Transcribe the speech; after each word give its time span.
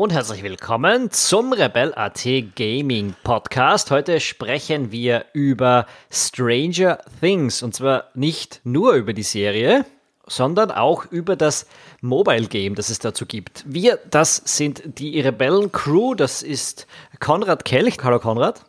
Hallo 0.00 0.06
und 0.06 0.14
herzlich 0.14 0.42
willkommen 0.42 1.10
zum 1.10 1.52
Rebel.at 1.52 2.26
Gaming 2.56 3.14
Podcast. 3.22 3.90
Heute 3.90 4.18
sprechen 4.18 4.92
wir 4.92 5.26
über 5.34 5.84
Stranger 6.10 7.00
Things 7.20 7.62
und 7.62 7.74
zwar 7.74 8.06
nicht 8.14 8.62
nur 8.64 8.94
über 8.94 9.12
die 9.12 9.22
Serie, 9.22 9.84
sondern 10.26 10.70
auch 10.70 11.04
über 11.10 11.36
das 11.36 11.66
Mobile 12.00 12.46
Game, 12.46 12.76
das 12.76 12.88
es 12.88 12.98
dazu 12.98 13.26
gibt. 13.26 13.62
Wir, 13.66 13.98
das 14.10 14.36
sind 14.36 14.80
die 14.98 15.20
Rebellen 15.20 15.70
Crew, 15.70 16.14
das 16.14 16.42
ist 16.42 16.86
Konrad 17.18 17.66
Kelch. 17.66 17.98
Hallo 18.02 18.20
Konrad. 18.20 18.64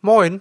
Moin. 0.00 0.40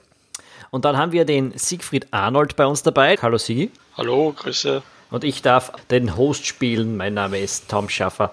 Und 0.72 0.86
dann 0.86 0.96
haben 0.96 1.12
wir 1.12 1.26
den 1.26 1.52
Siegfried 1.58 2.08
Arnold 2.12 2.56
bei 2.56 2.66
uns 2.66 2.82
dabei. 2.82 3.18
Hallo 3.22 3.38
Sigi. 3.38 3.72
Hallo, 3.98 4.34
Grüße. 4.38 4.82
Und 5.12 5.24
ich 5.24 5.42
darf 5.42 5.72
den 5.90 6.16
Host 6.16 6.46
spielen. 6.46 6.98
Mein 6.98 7.16
Name 7.16 7.40
ist 7.40 7.70
Tom 7.70 7.90
Schaffer. 7.90 8.32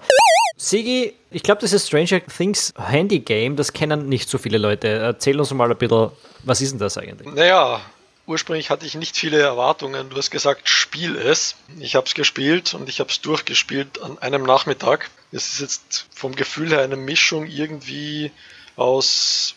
Sigi, 0.57 1.13
ich 1.29 1.43
glaube, 1.43 1.61
das 1.61 1.73
ist 1.73 1.87
Stranger 1.87 2.21
Things 2.25 2.73
Handy 2.77 3.19
Game, 3.19 3.55
das 3.55 3.73
kennen 3.73 4.09
nicht 4.09 4.27
so 4.27 4.39
viele 4.39 4.57
Leute. 4.57 4.87
Erzähl 4.87 5.39
uns 5.39 5.51
mal 5.51 5.69
ein 5.69 5.77
bisschen, 5.77 6.11
was 6.43 6.61
ist 6.61 6.71
denn 6.71 6.79
das 6.79 6.97
eigentlich? 6.97 7.31
Naja, 7.31 7.79
ursprünglich 8.25 8.71
hatte 8.71 8.85
ich 8.85 8.95
nicht 8.95 9.15
viele 9.15 9.39
Erwartungen. 9.39 10.09
Du 10.09 10.17
hast 10.17 10.31
gesagt, 10.31 10.67
spiel 10.67 11.15
es. 11.15 11.55
Ich 11.79 11.95
habe 11.95 12.07
es 12.07 12.15
gespielt 12.15 12.73
und 12.73 12.89
ich 12.89 12.99
habe 12.99 13.09
es 13.09 13.21
durchgespielt 13.21 14.01
an 14.01 14.17
einem 14.17 14.43
Nachmittag. 14.43 15.11
Es 15.31 15.53
ist 15.53 15.59
jetzt 15.59 16.07
vom 16.11 16.35
Gefühl 16.35 16.69
her 16.69 16.81
eine 16.81 16.95
Mischung 16.95 17.45
irgendwie 17.45 18.31
aus 18.75 19.55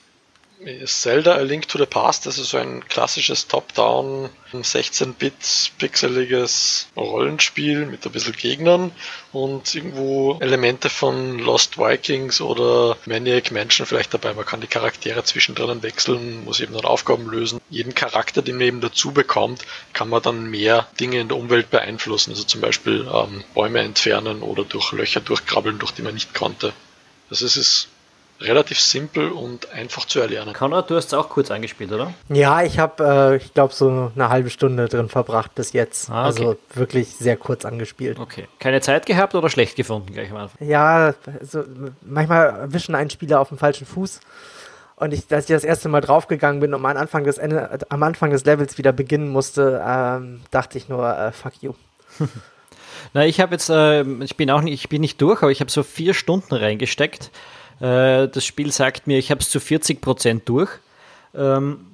Zelda 0.84 1.36
A 1.36 1.40
Link 1.40 1.68
to 1.68 1.78
the 1.78 1.86
Past, 1.86 2.26
das 2.26 2.36
ist 2.36 2.50
so 2.50 2.58
ein 2.58 2.86
klassisches 2.86 3.48
Top-Down 3.48 4.28
16-Bit 4.52 5.72
pixeliges 5.78 6.88
Rollenspiel 6.96 7.86
mit 7.86 8.04
ein 8.04 8.12
bisschen 8.12 8.34
Gegnern 8.34 8.92
und 9.32 9.74
irgendwo 9.74 10.36
Elemente 10.40 10.90
von 10.90 11.38
Lost 11.38 11.78
Vikings 11.78 12.42
oder 12.42 12.98
Maniac 13.06 13.50
Mansion 13.52 13.86
vielleicht 13.86 14.12
dabei. 14.12 14.34
Man 14.34 14.44
kann 14.44 14.60
die 14.60 14.66
Charaktere 14.66 15.24
zwischendrin 15.24 15.82
wechseln, 15.82 16.44
muss 16.44 16.60
eben 16.60 16.74
dann 16.74 16.84
Aufgaben 16.84 17.30
lösen. 17.30 17.60
Jeden 17.70 17.94
Charakter, 17.94 18.42
den 18.42 18.56
man 18.56 18.66
eben 18.66 18.80
dazu 18.82 19.12
bekommt, 19.12 19.64
kann 19.94 20.10
man 20.10 20.20
dann 20.20 20.50
mehr 20.50 20.88
Dinge 21.00 21.20
in 21.20 21.28
der 21.28 21.38
Umwelt 21.38 21.70
beeinflussen. 21.70 22.32
Also 22.32 22.44
zum 22.44 22.60
Beispiel 22.60 23.08
ähm, 23.10 23.44
Bäume 23.54 23.80
entfernen 23.80 24.42
oder 24.42 24.64
durch 24.64 24.92
Löcher 24.92 25.20
durchkrabbeln, 25.20 25.78
durch 25.78 25.92
die 25.92 26.02
man 26.02 26.14
nicht 26.14 26.34
konnte. 26.34 26.74
Also 27.30 27.46
es 27.46 27.56
ist 27.56 27.88
relativ 28.40 28.80
simpel 28.80 29.30
und 29.30 29.70
einfach 29.72 30.06
zu 30.06 30.20
erlernen. 30.20 30.54
Konrad, 30.54 30.90
du 30.90 30.96
hast 30.96 31.06
es 31.06 31.14
auch 31.14 31.28
kurz 31.28 31.50
angespielt, 31.50 31.92
oder? 31.92 32.14
Ja, 32.28 32.62
ich 32.62 32.78
habe, 32.78 33.04
äh, 33.04 33.36
ich 33.36 33.52
glaube, 33.52 33.74
so 33.74 34.10
eine 34.14 34.28
halbe 34.28 34.50
Stunde 34.50 34.88
drin 34.88 35.08
verbracht 35.08 35.54
bis 35.54 35.72
jetzt. 35.72 36.10
Ah, 36.10 36.20
okay. 36.20 36.26
Also 36.26 36.56
wirklich 36.74 37.16
sehr 37.16 37.36
kurz 37.36 37.64
angespielt. 37.64 38.18
Okay. 38.18 38.48
Keine 38.58 38.80
Zeit 38.80 39.06
gehabt 39.06 39.34
oder 39.34 39.50
schlecht 39.50 39.76
gefunden 39.76 40.12
gleich 40.12 40.30
am 40.30 40.38
Anfang? 40.38 40.66
Ja, 40.66 41.14
also 41.40 41.64
manchmal 42.02 42.46
erwischen 42.48 42.94
einen 42.94 43.10
Spieler 43.10 43.40
auf 43.40 43.48
dem 43.48 43.58
falschen 43.58 43.86
Fuß. 43.86 44.20
Und 44.96 45.14
ich, 45.14 45.24
als 45.30 45.48
ich 45.48 45.54
das 45.54 45.64
erste 45.64 45.88
Mal 45.88 46.00
draufgegangen 46.00 46.60
bin 46.60 46.74
und 46.74 46.84
am 46.84 46.96
Anfang 46.96 47.24
des, 47.24 47.38
Ende, 47.38 47.78
am 47.88 48.02
Anfang 48.02 48.30
des 48.30 48.44
Levels 48.44 48.76
wieder 48.76 48.92
beginnen 48.92 49.30
musste, 49.30 49.82
ähm, 49.86 50.42
dachte 50.50 50.76
ich 50.76 50.88
nur, 50.88 51.08
äh, 51.16 51.32
fuck 51.32 51.54
you. 51.62 51.74
Na, 53.14 53.24
ich 53.26 53.40
habe 53.40 53.52
jetzt, 53.52 53.70
äh, 53.70 54.02
ich 54.02 54.36
bin 54.36 54.50
auch 54.50 54.60
nicht, 54.60 54.74
ich 54.74 54.88
bin 54.88 55.00
nicht 55.00 55.20
durch, 55.20 55.42
aber 55.42 55.50
ich 55.50 55.60
habe 55.60 55.70
so 55.70 55.82
vier 55.82 56.14
Stunden 56.14 56.54
reingesteckt 56.54 57.30
äh, 57.80 58.28
das 58.28 58.44
Spiel 58.44 58.72
sagt 58.72 59.06
mir, 59.06 59.18
ich 59.18 59.30
habe 59.30 59.40
es 59.40 59.50
zu 59.50 59.60
40 59.60 60.00
Prozent 60.00 60.48
durch. 60.48 60.70
Ähm, 61.34 61.86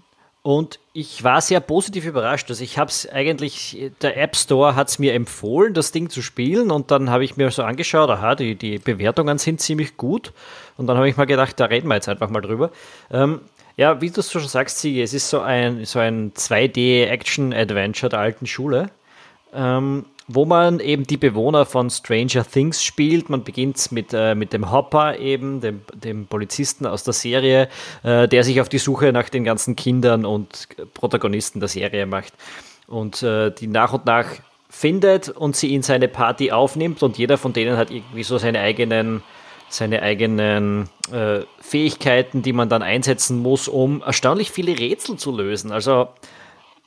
und 0.43 0.79
ich 0.93 1.25
war 1.25 1.41
sehr 1.41 1.59
positiv 1.59 2.07
überrascht. 2.07 2.49
Also 2.51 2.63
ich 2.63 2.79
habe 2.79 2.89
es 2.89 3.09
eigentlich, 3.09 3.91
der 4.01 4.17
App 4.17 4.37
Store 4.37 4.77
hat 4.77 4.89
es 4.89 5.01
mir 5.01 5.13
empfohlen, 5.15 5.75
das 5.75 5.91
Ding 5.91 6.09
zu 6.09 6.23
spielen. 6.23 6.71
Und 6.71 6.93
dann 6.93 7.11
habe 7.11 7.25
ich 7.25 7.37
mir 7.37 7.51
so 7.51 7.65
angeschaut, 7.65 8.09
aha, 8.11 8.37
die, 8.37 8.55
die 8.55 8.79
Bewertungen 8.79 9.39
sind 9.39 9.61
ziemlich 9.61 9.97
gut. 9.97 10.33
Und 10.77 10.87
dann 10.87 10.99
habe 10.99 11.09
ich 11.09 11.17
mal 11.17 11.25
gedacht, 11.25 11.59
da 11.59 11.65
reden 11.65 11.89
wir 11.89 11.97
jetzt 11.97 12.09
einfach 12.09 12.31
mal 12.31 12.43
drüber. 12.43 12.71
Ähm, 13.11 13.41
ja, 13.77 14.01
wie 14.01 14.11
du 14.11 14.21
es 14.21 14.31
schon 14.31 14.47
sagst, 14.47 14.79
Siege, 14.79 15.03
es 15.03 15.15
ist 15.15 15.29
so 15.29 15.41
ein, 15.41 15.85
so 15.85 15.99
ein 15.99 16.33
2D-Action-Adventure 16.33 18.11
der 18.11 18.21
alten 18.21 18.47
Schule. 18.47 18.91
Ähm, 19.53 20.05
wo 20.29 20.45
man 20.45 20.81
eben 20.81 21.07
die 21.07 21.17
Bewohner 21.17 21.67
von 21.67 21.89
Stranger 21.89 22.45
Things 22.45 22.83
spielt. 22.83 23.29
Man 23.31 23.45
beginnt 23.45 23.93
mit, 23.93 24.13
äh, 24.13 24.35
mit 24.35 24.53
dem 24.53 24.71
Hopper 24.71 25.19
eben, 25.19 25.61
dem, 25.61 25.83
dem 25.95 26.27
Polizisten 26.27 26.87
aus 26.87 27.05
der 27.05 27.13
Serie, 27.13 27.69
äh, 28.03 28.27
der 28.27 28.43
sich 28.43 28.61
auf 28.61 28.69
die 28.69 28.79
Suche 28.79 29.13
nach 29.13 29.29
den 29.29 29.45
ganzen 29.45 29.77
Kindern 29.77 30.25
und 30.25 30.69
Protagonisten 30.95 31.61
der 31.61 31.69
Serie 31.69 32.07
macht 32.07 32.33
und 32.87 33.23
äh, 33.23 33.51
die 33.51 33.67
nach 33.69 33.93
und 33.93 34.07
nach 34.07 34.27
findet 34.69 35.29
und 35.29 35.57
sie 35.57 35.75
in 35.75 35.83
seine 35.83 36.09
Party 36.09 36.51
aufnimmt 36.51 37.03
und 37.03 37.19
jeder 37.19 37.39
von 37.39 37.53
denen 37.53 37.77
hat 37.77 37.91
irgendwie 37.91 38.25
so 38.25 38.39
seine 38.39 38.61
eigenen 38.61 39.23
seine 39.69 40.03
eigenen 40.03 40.89
äh, 41.11 41.41
Fähigkeiten, 41.61 42.43
die 42.43 42.53
man 42.53 42.69
dann 42.69 42.83
einsetzen 42.83 43.43
muss, 43.43 43.67
um 43.67 44.01
erstaunlich 44.01 44.53
viele 44.53 44.79
Rätsel 44.79 45.17
zu 45.17 45.37
lösen. 45.37 45.73
Also 45.73 46.09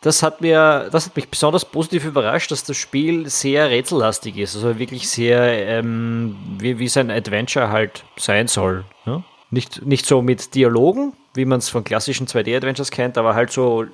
das 0.01 0.23
hat 0.23 0.39
mir, 0.39 0.89
das 0.91 1.07
hat 1.07 1.15
mich 1.15 1.27
besonders 1.27 1.65
positiv 1.65 2.05
überrascht, 2.05 2.51
dass 2.51 2.63
das 2.63 2.77
Spiel 2.77 3.29
sehr 3.29 3.69
rätsellastig 3.69 4.37
ist. 4.37 4.55
Also 4.55 4.79
wirklich 4.79 5.09
sehr, 5.09 5.67
ähm, 5.67 6.37
wie, 6.57 6.79
wie 6.79 6.87
sein 6.87 7.11
Adventure 7.11 7.69
halt 7.69 8.05
sein 8.17 8.47
soll. 8.47 8.85
Ja? 9.05 9.23
Nicht, 9.51 9.85
nicht 9.85 10.05
so 10.05 10.21
mit 10.21 10.55
Dialogen, 10.55 11.13
wie 11.33 11.45
man 11.45 11.59
es 11.59 11.69
von 11.69 11.83
klassischen 11.83 12.27
2D-Adventures 12.27 12.91
kennt, 12.91 13.17
aber 13.17 13.35
halt 13.35 13.51
so 13.51 13.85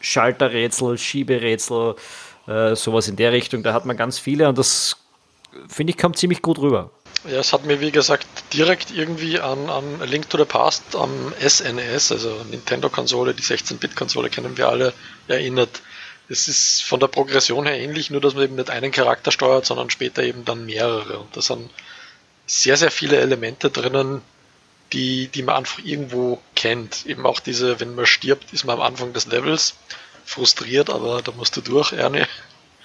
Schalterrätsel, 0.00 0.96
Schieberätsel, 0.96 1.96
äh, 2.46 2.74
sowas 2.74 3.08
in 3.08 3.16
der 3.16 3.32
Richtung. 3.32 3.62
Da 3.62 3.74
hat 3.74 3.84
man 3.84 3.96
ganz 3.96 4.18
viele 4.18 4.48
und 4.48 4.56
das 4.56 4.96
finde 5.68 5.90
ich 5.90 5.98
kommt 5.98 6.16
ziemlich 6.16 6.40
gut 6.40 6.58
rüber. 6.58 6.90
Ja, 7.24 7.38
es 7.38 7.52
hat 7.52 7.64
mir 7.64 7.80
wie 7.80 7.92
gesagt 7.92 8.26
direkt 8.52 8.90
irgendwie 8.90 9.38
an, 9.38 9.70
an 9.70 10.00
Link 10.08 10.28
to 10.28 10.38
the 10.38 10.44
Past 10.44 10.96
am 10.96 11.32
SNES, 11.38 12.10
also 12.10 12.44
Nintendo-Konsole, 12.50 13.32
die 13.32 13.44
16-Bit-Konsole 13.44 14.28
kennen 14.28 14.56
wir 14.56 14.68
alle, 14.68 14.92
erinnert. 15.28 15.82
Es 16.28 16.48
ist 16.48 16.82
von 16.82 16.98
der 16.98 17.06
Progression 17.06 17.66
her 17.66 17.78
ähnlich, 17.78 18.10
nur 18.10 18.20
dass 18.20 18.34
man 18.34 18.44
eben 18.44 18.56
nicht 18.56 18.70
einen 18.70 18.90
Charakter 18.90 19.30
steuert, 19.30 19.66
sondern 19.66 19.90
später 19.90 20.22
eben 20.22 20.44
dann 20.44 20.66
mehrere. 20.66 21.18
Und 21.18 21.36
da 21.36 21.42
sind 21.42 21.70
sehr, 22.46 22.76
sehr 22.76 22.90
viele 22.90 23.18
Elemente 23.18 23.70
drinnen, 23.70 24.22
die, 24.92 25.28
die 25.28 25.42
man 25.42 25.56
einfach 25.56 25.78
irgendwo 25.84 26.40
kennt. 26.54 27.06
Eben 27.06 27.24
auch 27.24 27.40
diese, 27.40 27.78
wenn 27.80 27.94
man 27.94 28.06
stirbt, 28.06 28.52
ist 28.52 28.64
man 28.64 28.76
am 28.76 28.82
Anfang 28.82 29.12
des 29.12 29.26
Levels 29.26 29.74
frustriert, 30.24 30.90
aber 30.90 31.22
da 31.22 31.32
musst 31.32 31.56
du 31.56 31.60
durch, 31.60 31.92
Ernie. 31.92 32.26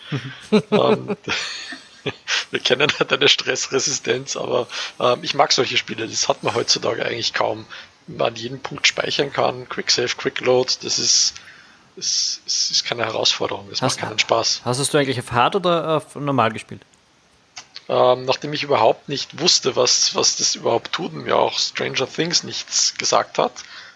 ähm, 0.72 1.18
wir 2.52 2.60
kennen 2.60 2.92
halt 3.00 3.12
eine 3.12 3.30
Stressresistenz, 3.30 4.36
aber 4.36 4.68
ähm, 5.00 5.20
ich 5.24 5.34
mag 5.34 5.52
solche 5.52 5.78
Spiele, 5.78 6.08
das 6.08 6.30
hat 6.30 6.44
man 6.44 6.56
heutzutage 6.56 7.06
eigentlich 7.06 7.34
kaum. 7.34 7.66
Man 8.08 8.30
an 8.30 8.36
jedem 8.36 8.60
Punkt 8.60 8.88
speichern 8.88 9.34
kann, 9.34 9.68
Quick 9.68 9.92
Save, 9.92 10.10
Quick 10.18 10.40
Load, 10.42 10.74
das 10.82 10.98
ist, 10.98 11.34
das, 11.96 12.42
das 12.46 12.72
ist 12.72 12.86
keine 12.86 13.04
Herausforderung, 13.04 13.70
das 13.70 13.82
hast, 13.82 14.00
macht 14.00 14.08
keinen 14.08 14.20
Spaß. 14.20 14.62
Hast 14.64 14.94
du 14.94 14.98
eigentlich 14.98 15.20
auf 15.20 15.32
Hard 15.32 15.58
oder 15.58 15.98
auf 15.98 16.16
normal 16.16 16.52
gespielt? 16.52 16.82
Ähm, 17.90 18.26
nachdem 18.26 18.54
ich 18.54 18.64
überhaupt 18.64 19.08
nicht 19.08 19.40
wusste, 19.40 19.76
was, 19.76 20.14
was 20.16 20.38
das 20.38 20.56
überhaupt 20.56 20.92
tut 20.92 21.14
und 21.14 21.24
mir 21.24 21.38
auch 21.38 21.58
Stranger 21.58 22.08
Things 22.10 22.44
nichts 22.44 22.96
gesagt 22.98 23.38
hat, 23.38 23.54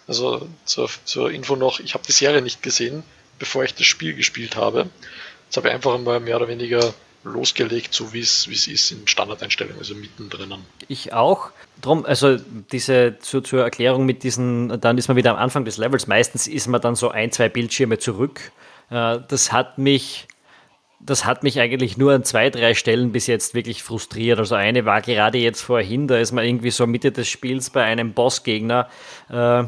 also 0.08 0.48
zur, 0.66 0.90
zur 1.06 1.32
Info 1.32 1.56
noch, 1.56 1.80
ich 1.80 1.94
habe 1.94 2.04
die 2.06 2.12
Serie 2.12 2.42
nicht 2.42 2.64
gesehen, 2.64 3.04
bevor 3.40 3.64
ich 3.64 3.76
das 3.76 3.86
Spiel 3.88 4.14
gespielt 4.14 4.56
habe. 4.56 4.90
Jetzt 5.46 5.58
habe 5.58 5.68
ich 5.68 5.74
einfach 5.74 5.98
mal 5.98 6.20
mehr 6.20 6.38
oder 6.38 6.48
weniger 6.48 6.94
losgelegt, 7.24 7.94
so 7.94 8.14
wie 8.14 8.20
es 8.20 8.48
ist 8.48 8.92
in 8.92 9.08
Standardeinstellungen, 9.08 9.80
also 9.80 9.96
mittendrin. 9.96 10.54
Ich 10.88 11.14
auch. 11.14 11.52
Drum, 11.82 12.06
also 12.06 12.38
diese 12.72 13.18
zu, 13.20 13.42
zur 13.42 13.64
Erklärung 13.64 14.06
mit 14.06 14.24
diesen, 14.24 14.80
dann 14.82 14.98
ist 14.98 15.08
man 15.08 15.18
wieder 15.18 15.32
am 15.32 15.38
Anfang 15.38 15.66
des 15.66 15.78
Levels. 15.78 16.08
Meistens 16.08 16.48
ist 16.48 16.68
man 16.68 16.82
dann 16.82 16.96
so 16.96 17.10
ein, 17.10 17.32
zwei 17.32 17.50
Bildschirme 17.50 18.00
zurück. 18.00 18.52
Äh, 18.90 19.20
das 19.28 19.52
hat 19.52 19.78
mich, 19.78 20.28
das 21.00 21.26
hat 21.26 21.44
mich 21.44 21.60
eigentlich 21.60 21.98
nur 21.98 22.14
an 22.14 22.24
zwei, 22.24 22.50
drei 22.50 22.74
Stellen 22.74 23.12
bis 23.12 23.28
jetzt 23.28 23.54
wirklich 23.54 23.84
frustriert. 23.84 24.40
Also 24.40 24.56
eine 24.56 24.86
war 24.86 25.02
gerade 25.02 25.38
jetzt 25.38 25.62
vorhin, 25.62 26.08
da 26.08 26.18
ist 26.18 26.32
man 26.32 26.46
irgendwie 26.46 26.72
so 26.72 26.86
Mitte 26.88 27.12
des 27.12 27.28
Spiels 27.28 27.70
bei 27.70 27.84
einem 27.84 28.14
Bossgegner. 28.14 28.90
Äh, 29.30 29.64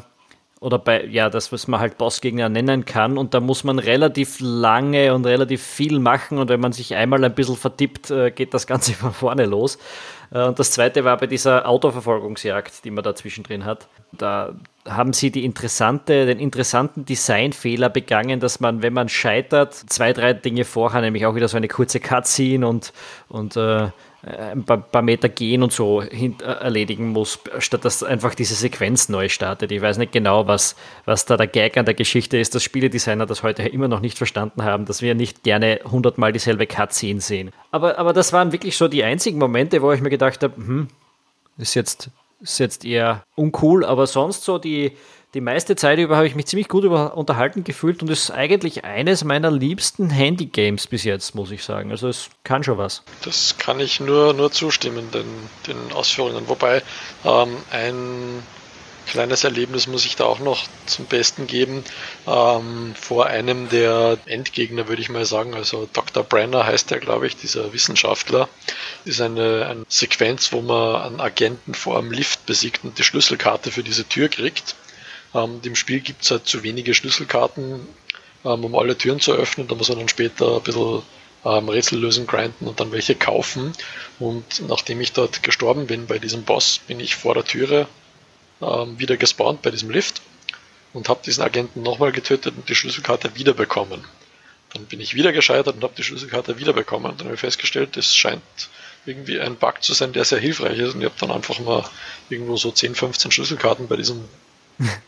oder 0.63 0.79
bei, 0.79 1.05
ja, 1.05 1.29
das, 1.29 1.51
was 1.51 1.67
man 1.67 1.81
halt 1.81 1.97
Bossgegner 1.97 2.47
nennen 2.47 2.85
kann. 2.85 3.17
Und 3.17 3.33
da 3.33 3.41
muss 3.41 3.65
man 3.65 3.79
relativ 3.79 4.37
lange 4.39 5.13
und 5.13 5.25
relativ 5.25 5.61
viel 5.61 5.99
machen. 5.99 6.37
Und 6.37 6.47
wenn 6.47 6.61
man 6.61 6.71
sich 6.71 6.95
einmal 6.95 7.21
ein 7.25 7.35
bisschen 7.35 7.57
vertippt, 7.57 8.11
äh, 8.11 8.31
geht 8.31 8.53
das 8.53 8.65
Ganze 8.65 8.93
von 8.93 9.11
vorne 9.11 9.45
los. 9.45 9.77
Äh, 10.31 10.43
und 10.43 10.57
das 10.57 10.71
zweite 10.71 11.03
war 11.03 11.17
bei 11.17 11.27
dieser 11.27 11.67
Autoverfolgungsjagd, 11.67 12.85
die 12.85 12.91
man 12.91 13.03
da 13.03 13.13
zwischendrin 13.13 13.65
hat. 13.65 13.87
Da 14.13 14.55
haben 14.87 15.11
sie 15.11 15.31
die 15.31 15.43
interessante, 15.43 16.25
den 16.25 16.39
interessanten 16.39 17.03
Designfehler 17.03 17.89
begangen, 17.89 18.39
dass 18.39 18.61
man, 18.61 18.81
wenn 18.81 18.93
man 18.93 19.09
scheitert, 19.09 19.73
zwei, 19.73 20.13
drei 20.13 20.31
Dinge 20.31 20.63
vorher, 20.63 21.01
nämlich 21.01 21.25
auch 21.25 21.35
wieder 21.35 21.49
so 21.49 21.57
eine 21.57 21.67
kurze 21.67 21.99
Cutscene 21.99 22.65
und, 22.65 22.93
und 23.27 23.57
äh, 23.57 23.89
ein 24.25 24.63
paar, 24.63 24.77
paar, 24.77 25.01
Meter 25.01 25.27
gehen 25.27 25.63
und 25.63 25.73
so 25.73 26.01
äh, 26.01 26.31
erledigen 26.41 27.09
muss, 27.09 27.39
statt 27.59 27.83
dass 27.83 28.03
einfach 28.03 28.35
diese 28.35 28.55
Sequenz 28.55 29.09
neu 29.09 29.27
startet. 29.27 29.71
Ich 29.71 29.81
weiß 29.81 29.97
nicht 29.97 30.13
genau, 30.13 30.47
was, 30.47 30.75
was 31.03 31.25
da 31.25 31.35
der 31.35 31.47
Gag 31.47 31.77
an 31.77 31.85
der 31.85 31.93
Geschichte 31.93 32.37
ist, 32.37 32.55
dass 32.55 32.63
Spieledesigner 32.63 33.25
das 33.25 33.43
heute 33.43 33.63
immer 33.63 33.89
noch 33.89 33.99
nicht 33.99 34.17
verstanden 34.17 34.63
haben, 34.63 34.85
dass 34.85 35.01
wir 35.01 35.13
nicht 35.13 35.43
gerne 35.43 35.81
hundertmal 35.83 36.31
dieselbe 36.31 36.67
Cutscene 36.67 37.19
sehen. 37.19 37.51
Aber, 37.71 37.97
aber 37.97 38.13
das 38.13 38.31
waren 38.31 38.53
wirklich 38.53 38.77
so 38.77 38.87
die 38.87 39.03
einzigen 39.03 39.39
Momente, 39.39 39.81
wo 39.81 39.91
ich 39.91 39.99
mir 39.99 40.09
gedacht 40.09 40.41
habe, 40.41 40.55
hm, 40.55 40.87
ist 41.57 41.75
jetzt 41.75 42.09
ist 42.43 42.59
jetzt 42.59 42.83
eher 42.83 43.23
uncool, 43.35 43.85
aber 43.85 44.05
sonst 44.05 44.43
so 44.43 44.57
die, 44.57 44.91
die 45.33 45.41
meiste 45.41 45.75
Zeit 45.75 45.97
über 45.97 46.15
habe 46.15 46.27
ich 46.27 46.35
mich 46.35 46.45
ziemlich 46.45 46.67
gut 46.67 46.85
unterhalten 46.85 47.63
gefühlt 47.63 48.01
und 48.01 48.09
ist 48.09 48.29
eigentlich 48.29 48.83
eines 48.83 49.23
meiner 49.23 49.49
liebsten 49.49 50.09
Handy-Games 50.09 50.87
bis 50.87 51.03
jetzt, 51.03 51.33
muss 51.33 51.49
ich 51.51 51.63
sagen. 51.63 51.89
Also 51.89 52.07
es 52.07 52.29
kann 52.43 52.63
schon 52.63 52.77
was. 52.77 53.01
Das 53.23 53.57
kann 53.57 53.79
ich 53.79 53.99
nur, 53.99 54.33
nur 54.33 54.51
zustimmen, 54.51 55.09
den, 55.11 55.25
den 55.67 55.91
Ausführungen. 55.93 56.47
Wobei 56.47 56.83
ähm, 57.25 57.57
ein 57.71 58.43
kleines 59.07 59.43
Erlebnis 59.43 59.87
muss 59.87 60.05
ich 60.05 60.15
da 60.15 60.25
auch 60.25 60.39
noch 60.39 60.65
zum 60.85 61.05
Besten 61.05 61.47
geben. 61.47 61.83
Ähm, 62.27 62.93
vor 62.95 63.25
einem 63.25 63.69
der 63.69 64.17
Endgegner, 64.25 64.87
würde 64.87 65.01
ich 65.01 65.09
mal 65.09 65.25
sagen, 65.25 65.55
also 65.55 65.89
Dr. 65.93 66.23
Brenner 66.23 66.65
heißt 66.65 66.91
der, 66.91 66.99
glaube 66.99 67.25
ich, 67.25 67.35
dieser 67.35 67.73
Wissenschaftler, 67.73 68.47
ist 69.03 69.19
eine, 69.19 69.65
eine 69.67 69.85
Sequenz, 69.87 70.51
wo 70.53 70.61
man 70.61 71.01
einen 71.01 71.19
Agenten 71.21 71.73
vor 71.73 71.97
einem 71.97 72.11
Lift 72.11 72.45
besiegt 72.45 72.83
und 72.83 72.99
die 72.99 73.03
Schlüsselkarte 73.03 73.71
für 73.71 73.83
diese 73.83 74.07
Tür 74.07 74.29
kriegt. 74.29 74.75
Ähm, 75.33 75.59
Im 75.63 75.75
Spiel 75.75 75.99
gibt 75.99 76.23
es 76.23 76.31
halt 76.31 76.47
zu 76.47 76.63
wenige 76.63 76.93
Schlüsselkarten, 76.93 77.87
ähm, 78.45 78.65
um 78.65 78.75
alle 78.75 78.97
Türen 78.97 79.19
zu 79.19 79.33
öffnen. 79.33 79.67
Da 79.67 79.75
muss 79.75 79.89
man 79.89 79.99
dann 79.99 80.09
später 80.09 80.57
ein 80.57 80.63
bisschen 80.63 81.01
ähm, 81.45 81.69
Rätsel 81.69 81.99
lösen, 81.99 82.27
grinden 82.27 82.67
und 82.67 82.79
dann 82.79 82.91
welche 82.91 83.15
kaufen. 83.15 83.73
Und 84.19 84.67
nachdem 84.67 85.01
ich 85.01 85.13
dort 85.13 85.43
gestorben 85.43 85.87
bin 85.87 86.07
bei 86.07 86.19
diesem 86.19 86.43
Boss, 86.43 86.79
bin 86.87 86.99
ich 86.99 87.15
vor 87.15 87.33
der 87.33 87.45
Türe 87.45 87.87
ähm, 88.61 88.99
wieder 88.99 89.17
gespawnt 89.17 89.61
bei 89.61 89.71
diesem 89.71 89.89
Lift 89.89 90.21
und 90.93 91.09
habe 91.09 91.21
diesen 91.25 91.43
Agenten 91.43 91.81
nochmal 91.81 92.11
getötet 92.11 92.53
und 92.55 92.69
die 92.69 92.75
Schlüsselkarte 92.75 93.35
wiederbekommen. 93.35 94.03
Dann 94.73 94.85
bin 94.85 95.01
ich 95.01 95.13
wieder 95.13 95.31
gescheitert 95.33 95.75
und 95.75 95.83
habe 95.83 95.93
die 95.95 96.03
Schlüsselkarte 96.03 96.57
wiederbekommen. 96.59 97.11
Und 97.11 97.19
dann 97.19 97.27
habe 97.27 97.35
ich 97.35 97.41
festgestellt, 97.41 97.97
es 97.97 98.15
scheint 98.15 98.41
irgendwie 99.05 99.39
ein 99.39 99.55
Bug 99.55 99.83
zu 99.83 99.93
sein, 99.93 100.13
der 100.13 100.25
sehr 100.25 100.39
hilfreich 100.39 100.79
ist. 100.79 100.95
Und 100.95 101.01
ich 101.01 101.05
habe 101.05 101.15
dann 101.19 101.31
einfach 101.31 101.59
mal 101.59 101.83
irgendwo 102.29 102.57
so 102.57 102.71
10, 102.71 102.95
15 102.95 103.31
Schlüsselkarten 103.31 103.87
bei 103.87 103.97
diesem 103.97 104.23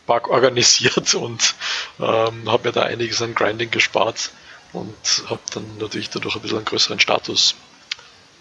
Bug 0.06 0.28
organisiert 0.28 1.14
und 1.14 1.54
ähm, 1.98 2.50
habe 2.50 2.68
mir 2.68 2.72
da 2.72 2.82
einiges 2.82 3.22
an 3.22 3.34
Grinding 3.34 3.70
gespart 3.70 4.30
und 4.72 4.94
habe 5.28 5.40
dann 5.54 5.64
natürlich 5.78 6.10
dadurch 6.10 6.36
ein 6.36 6.42
bisschen 6.42 6.58
einen 6.58 6.66
größeren 6.66 7.00
Status 7.00 7.54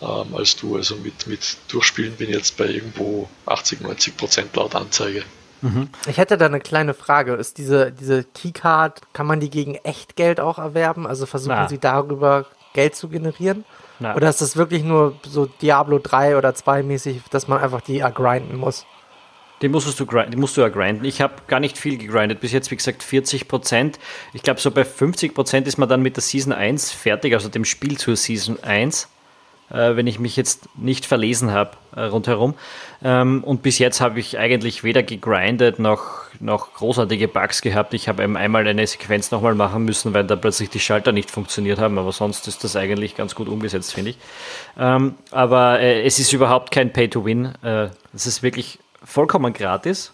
ähm, 0.01 0.36
als 0.36 0.56
du. 0.56 0.75
Also 0.75 0.95
mit, 0.98 1.27
mit 1.27 1.57
Durchspielen 1.69 2.16
bin 2.16 2.30
ich 2.30 2.36
jetzt 2.36 2.57
bei 2.57 2.66
irgendwo 2.66 3.30
80, 3.45 3.81
90 3.81 4.18
Prozent 4.18 4.56
laut 4.56 4.75
Anzeige. 4.75 5.24
Mhm. 5.62 5.89
Ich 6.07 6.18
hätte 6.18 6.38
da 6.38 6.45
eine 6.45 6.60
kleine 6.60 6.94
Frage. 6.94 7.33
Ist 7.33 7.57
diese, 7.57 7.92
diese 7.92 8.24
Keycard, 8.24 9.01
kann 9.13 9.25
man 9.25 9.39
die 9.39 9.50
gegen 9.50 9.75
Echtgeld 9.75 10.39
auch 10.39 10.60
erwerben? 10.60 11.07
Also 11.07 11.25
versuchen 11.25 11.56
Na. 11.56 11.69
sie 11.69 11.80
darüber 11.80 12.45
Geld 12.74 12.95
zu 12.95 13.07
generieren? 13.07 13.66
Na. 14.00 14.16
Oder 14.16 14.30
ist 14.30 14.42
das 14.42 14.57
wirklich 14.57 14.83
nur 14.83 15.18
so 15.24 15.45
Diablo 15.45 16.00
3 16.00 16.38
oder 16.38 16.54
2 16.54 16.83
mäßig, 16.83 17.21
dass 17.31 17.48
man 17.48 17.62
einfach 17.62 17.81
die 17.81 18.00
grinden 18.00 18.57
muss? 18.57 18.86
Die 19.66 19.70
musst 19.70 20.00
du, 20.00 20.06
die 20.06 20.38
musst 20.38 20.58
du 20.58 20.62
ja 20.62 20.70
grinden. 20.70 21.06
Ich 21.06 21.22
habe 21.22 21.34
gar 21.48 21.60
nicht 21.60 21.76
viel 21.76 21.98
gegrindet. 21.98 22.40
Bis 22.40 22.52
jetzt, 22.52 22.70
wie 22.70 22.76
gesagt, 22.76 23.02
40 23.02 23.48
Prozent. 23.48 23.98
Ich 24.32 24.44
glaube, 24.44 24.60
so 24.60 24.70
bei 24.70 24.86
50 24.86 25.34
Prozent 25.34 25.68
ist 25.68 25.80
man 25.80 25.90
dann 25.90 26.04
mit 26.04 26.18
der 26.18 26.22
Season 26.22 26.54
1 26.54 26.92
fertig, 26.92 27.34
also 27.34 27.50
dem 27.50 27.66
Spiel 27.66 27.98
zur 27.98 28.16
Season 28.16 28.62
1 28.62 29.10
äh, 29.72 29.96
wenn 29.96 30.06
ich 30.06 30.20
mich 30.20 30.36
jetzt 30.36 30.70
nicht 30.76 31.08
verlesen 31.08 31.52
habe 31.52 31.72
äh, 31.96 32.02
rundherum. 32.02 32.54
Ähm, 33.04 33.44
und 33.44 33.64
bis 33.64 33.80
jetzt 33.80 34.02
habe 34.02 34.20
ich 34.20 34.38
eigentlich 34.38 34.84
weder 34.84 35.02
gegrindet 35.02 35.80
noch, 35.80 36.26
noch 36.40 36.74
großartige 36.76 37.28
Bugs 37.28 37.62
gehabt. 37.62 37.96
Ich 37.96 38.08
habe 38.08 38.24
einmal 38.24 38.68
eine 38.68 38.86
Sequenz 38.86 39.32
nochmal 39.32 39.56
machen 39.56 39.86
müssen, 39.86 40.14
weil 40.14 40.26
da 40.26 40.36
plötzlich 40.36 40.70
die 40.70 40.80
Schalter 40.80 41.12
nicht 41.12 41.32
funktioniert 41.32 41.80
haben, 41.80 41.98
aber 41.98 42.12
sonst 42.12 42.48
ist 42.48 42.64
das 42.64 42.76
eigentlich 42.76 43.16
ganz 43.16 43.34
gut 43.34 43.50
umgesetzt, 43.50 43.94
finde 43.94 44.12
ich. 44.12 44.18
Ähm, 44.78 45.16
aber 45.32 45.80
äh, 45.80 46.04
es 46.04 46.20
ist 46.20 46.34
überhaupt 46.34 46.72
kein 46.72 46.94
Pay-to-Win. 46.94 47.54
Äh, 47.64 47.90
es 48.14 48.28
ist 48.28 48.44
wirklich 48.44 48.80
vollkommen 49.06 49.54
gratis 49.54 50.12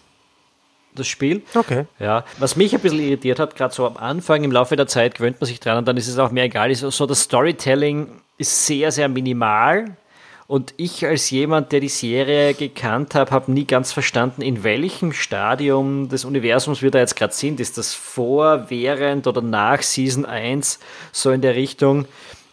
das 0.94 1.06
Spiel. 1.06 1.42
Okay. 1.54 1.86
Ja. 1.98 2.24
Was 2.38 2.56
mich 2.56 2.74
ein 2.74 2.80
bisschen 2.80 3.00
irritiert 3.00 3.38
hat, 3.38 3.56
gerade 3.56 3.74
so 3.74 3.86
am 3.86 3.96
Anfang, 3.96 4.44
im 4.44 4.52
Laufe 4.52 4.76
der 4.76 4.86
Zeit 4.86 5.14
gewöhnt 5.14 5.40
man 5.40 5.48
sich 5.48 5.60
dran 5.60 5.78
und 5.78 5.88
dann 5.88 5.96
ist 5.96 6.08
es 6.08 6.18
auch 6.18 6.30
mehr 6.30 6.44
egal, 6.44 6.70
ist 6.70 6.80
so 6.80 7.06
das 7.06 7.22
Storytelling 7.22 8.08
ist 8.38 8.66
sehr, 8.66 8.92
sehr 8.92 9.08
minimal. 9.08 9.96
Und 10.48 10.74
ich 10.76 11.06
als 11.06 11.30
jemand, 11.30 11.72
der 11.72 11.80
die 11.80 11.88
Serie 11.88 12.52
gekannt 12.52 13.14
hat, 13.14 13.30
habe 13.30 13.50
nie 13.50 13.64
ganz 13.64 13.92
verstanden, 13.92 14.42
in 14.42 14.64
welchem 14.64 15.12
Stadium 15.12 16.10
des 16.10 16.26
Universums 16.26 16.82
wir 16.82 16.90
da 16.90 16.98
jetzt 16.98 17.16
gerade 17.16 17.32
sind. 17.32 17.58
Ist 17.58 17.78
das 17.78 17.94
vor, 17.94 18.66
während 18.68 19.26
oder 19.26 19.40
nach 19.40 19.80
Season 19.80 20.26
1 20.26 20.78
so 21.10 21.30
in 21.30 21.40
der 21.40 21.54
Richtung? 21.54 22.06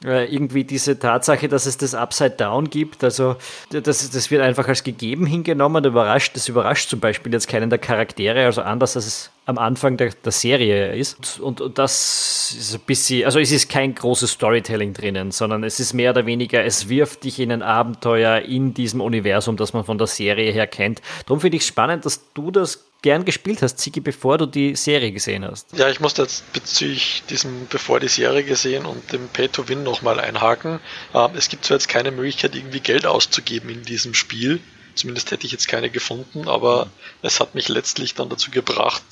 Äh, 0.04 0.34
irgendwie 0.34 0.63
diese 0.63 0.98
Tatsache, 0.98 1.50
dass 1.50 1.66
es 1.66 1.78
das 1.78 1.94
Upside 1.94 2.31
Down 2.31 2.69
gibt. 2.69 3.04
Also 3.04 3.36
das, 3.69 4.10
das 4.10 4.31
wird 4.31 4.42
einfach 4.42 4.66
als 4.69 4.86
gegeben 4.86 5.25
hingenommen. 5.25 5.84
Überrascht, 5.84 6.38
das 6.38 6.48
überrascht 6.48 6.90
zum 6.90 7.01
Beispiel 7.01 7.34
jetzt 7.34 7.50
keinen 7.50 7.69
der 7.69 7.80
Charaktere, 7.80 8.46
also 8.46 8.62
anders 8.62 8.96
als 8.96 9.07
es 9.07 9.31
am 9.46 9.57
Anfang 9.57 9.98
der, 9.98 10.12
der 10.24 10.31
Serie 10.31 10.96
ist. 10.96 11.40
Und, 11.42 11.60
und, 11.60 11.78
das 11.78 12.56
ist 12.57 12.75
ein 12.75 12.81
bisschen, 12.86 13.25
also 13.25 13.40
es 13.40 13.51
ist 13.51 13.68
kein 13.68 13.94
großes 13.94 14.31
Storytelling 14.31 14.94
drinnen, 14.94 15.31
sondern 15.31 15.66
es 15.66 15.81
ist 15.81 15.94
mehr 15.94 16.12
oder 16.12 16.25
weniger, 16.25 16.63
es 16.63 16.88
wirft 16.88 17.25
dich 17.25 17.40
in 17.40 17.51
ein 17.51 17.62
Abenteuer 17.62 18.40
in 18.40 18.74
diesem 18.74 19.01
Universum, 19.01 19.57
das 19.57 19.74
man 19.74 19.84
von 19.84 19.98
der 19.98 20.07
Serie 20.07 20.54
her 20.54 20.68
kennt. 20.68 21.01
Darum 21.25 21.42
finde 21.42 21.57
ich 21.57 21.63
es 21.63 21.68
spannend, 21.68 22.06
dass 22.06 22.31
du 22.34 22.51
das 22.51 22.88
gern 23.01 23.25
gespielt 23.25 23.62
hast, 23.62 23.78
Ziki, 23.78 24.01
bevor 24.01 24.38
du 24.38 24.46
die 24.46 24.75
Serie 24.75 25.12
gesehen 25.12 25.46
hast. 25.46 25.68
Ja, 25.74 25.90
ich 25.90 26.00
musste 26.00 26.24
jetzt 26.24 26.51
bezüglich 26.54 27.24
diesem, 27.30 27.68
bevor 27.68 28.00
die 28.00 28.07
Serie 28.07 28.44
gesehen 28.44 28.86
und 28.86 29.12
dem 29.12 29.28
Pay-to-Win 29.30 29.84
nochmal 29.84 30.19
einhaken. 30.19 30.80
Ähm, 31.13 31.31
es 31.36 31.50
gibt 31.50 31.66
zwar 31.66 31.78
jetzt 31.78 31.88
keine 31.88 32.12
Möglichkeit, 32.12 32.56
irgendwie 32.56 32.81
Geld 32.81 33.06
auszugeben 33.06 33.69
in 33.69 33.84
diesem 33.84 34.13
Spiel. 34.13 34.60
Zumindest 34.96 35.31
hätte 35.31 35.46
ich 35.46 35.51
jetzt 35.51 35.68
keine 35.68 35.90
gefunden, 35.90 36.48
aber 36.48 36.86
mhm. 36.86 36.90
es 37.22 37.40
hat 37.40 37.56
mich 37.56 37.69
letztlich 37.69 38.16
dann 38.16 38.30
dazu 38.30 38.51
gebracht, 38.51 39.04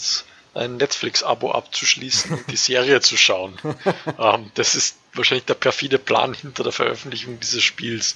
ein 0.53 0.77
Netflix-Abo 0.77 1.51
abzuschließen 1.51 2.31
und 2.31 2.51
die 2.51 2.57
Serie 2.57 2.99
zu 3.01 3.15
schauen. 3.17 3.57
Ähm, 4.19 4.49
das 4.55 4.73
ist 4.73 4.95
wahrscheinlich 5.13 5.45
der 5.45 5.53
perfide 5.53 5.99
Plan 5.99 6.33
hinter 6.33 6.63
der 6.63 6.71
Veröffentlichung 6.71 7.39
dieses 7.39 7.61
Spiels. 7.61 8.15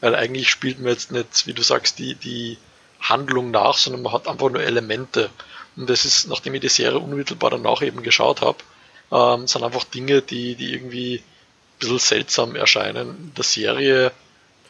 Weil 0.00 0.14
eigentlich 0.14 0.48
spielt 0.48 0.78
man 0.78 0.88
jetzt 0.88 1.12
nicht, 1.12 1.46
wie 1.46 1.52
du 1.52 1.62
sagst, 1.62 1.98
die, 1.98 2.14
die 2.14 2.56
Handlung 3.02 3.50
nach, 3.50 3.76
sondern 3.76 4.02
man 4.02 4.12
hat 4.12 4.28
einfach 4.28 4.50
nur 4.50 4.62
Elemente. 4.62 5.30
Und 5.76 5.88
das 5.88 6.04
ist, 6.04 6.28
nachdem 6.28 6.54
ich 6.54 6.60
die 6.60 6.68
Serie 6.68 6.98
unmittelbar 6.98 7.50
danach 7.50 7.82
eben 7.82 8.02
geschaut 8.02 8.40
habe, 8.40 8.58
ähm, 9.10 9.46
sind 9.46 9.62
einfach 9.64 9.84
Dinge, 9.84 10.22
die, 10.22 10.54
die 10.54 10.72
irgendwie 10.72 11.16
ein 11.16 11.78
bisschen 11.78 11.98
seltsam 11.98 12.56
erscheinen. 12.56 13.08
In 13.08 13.34
der 13.34 13.44
Serie, 13.44 14.12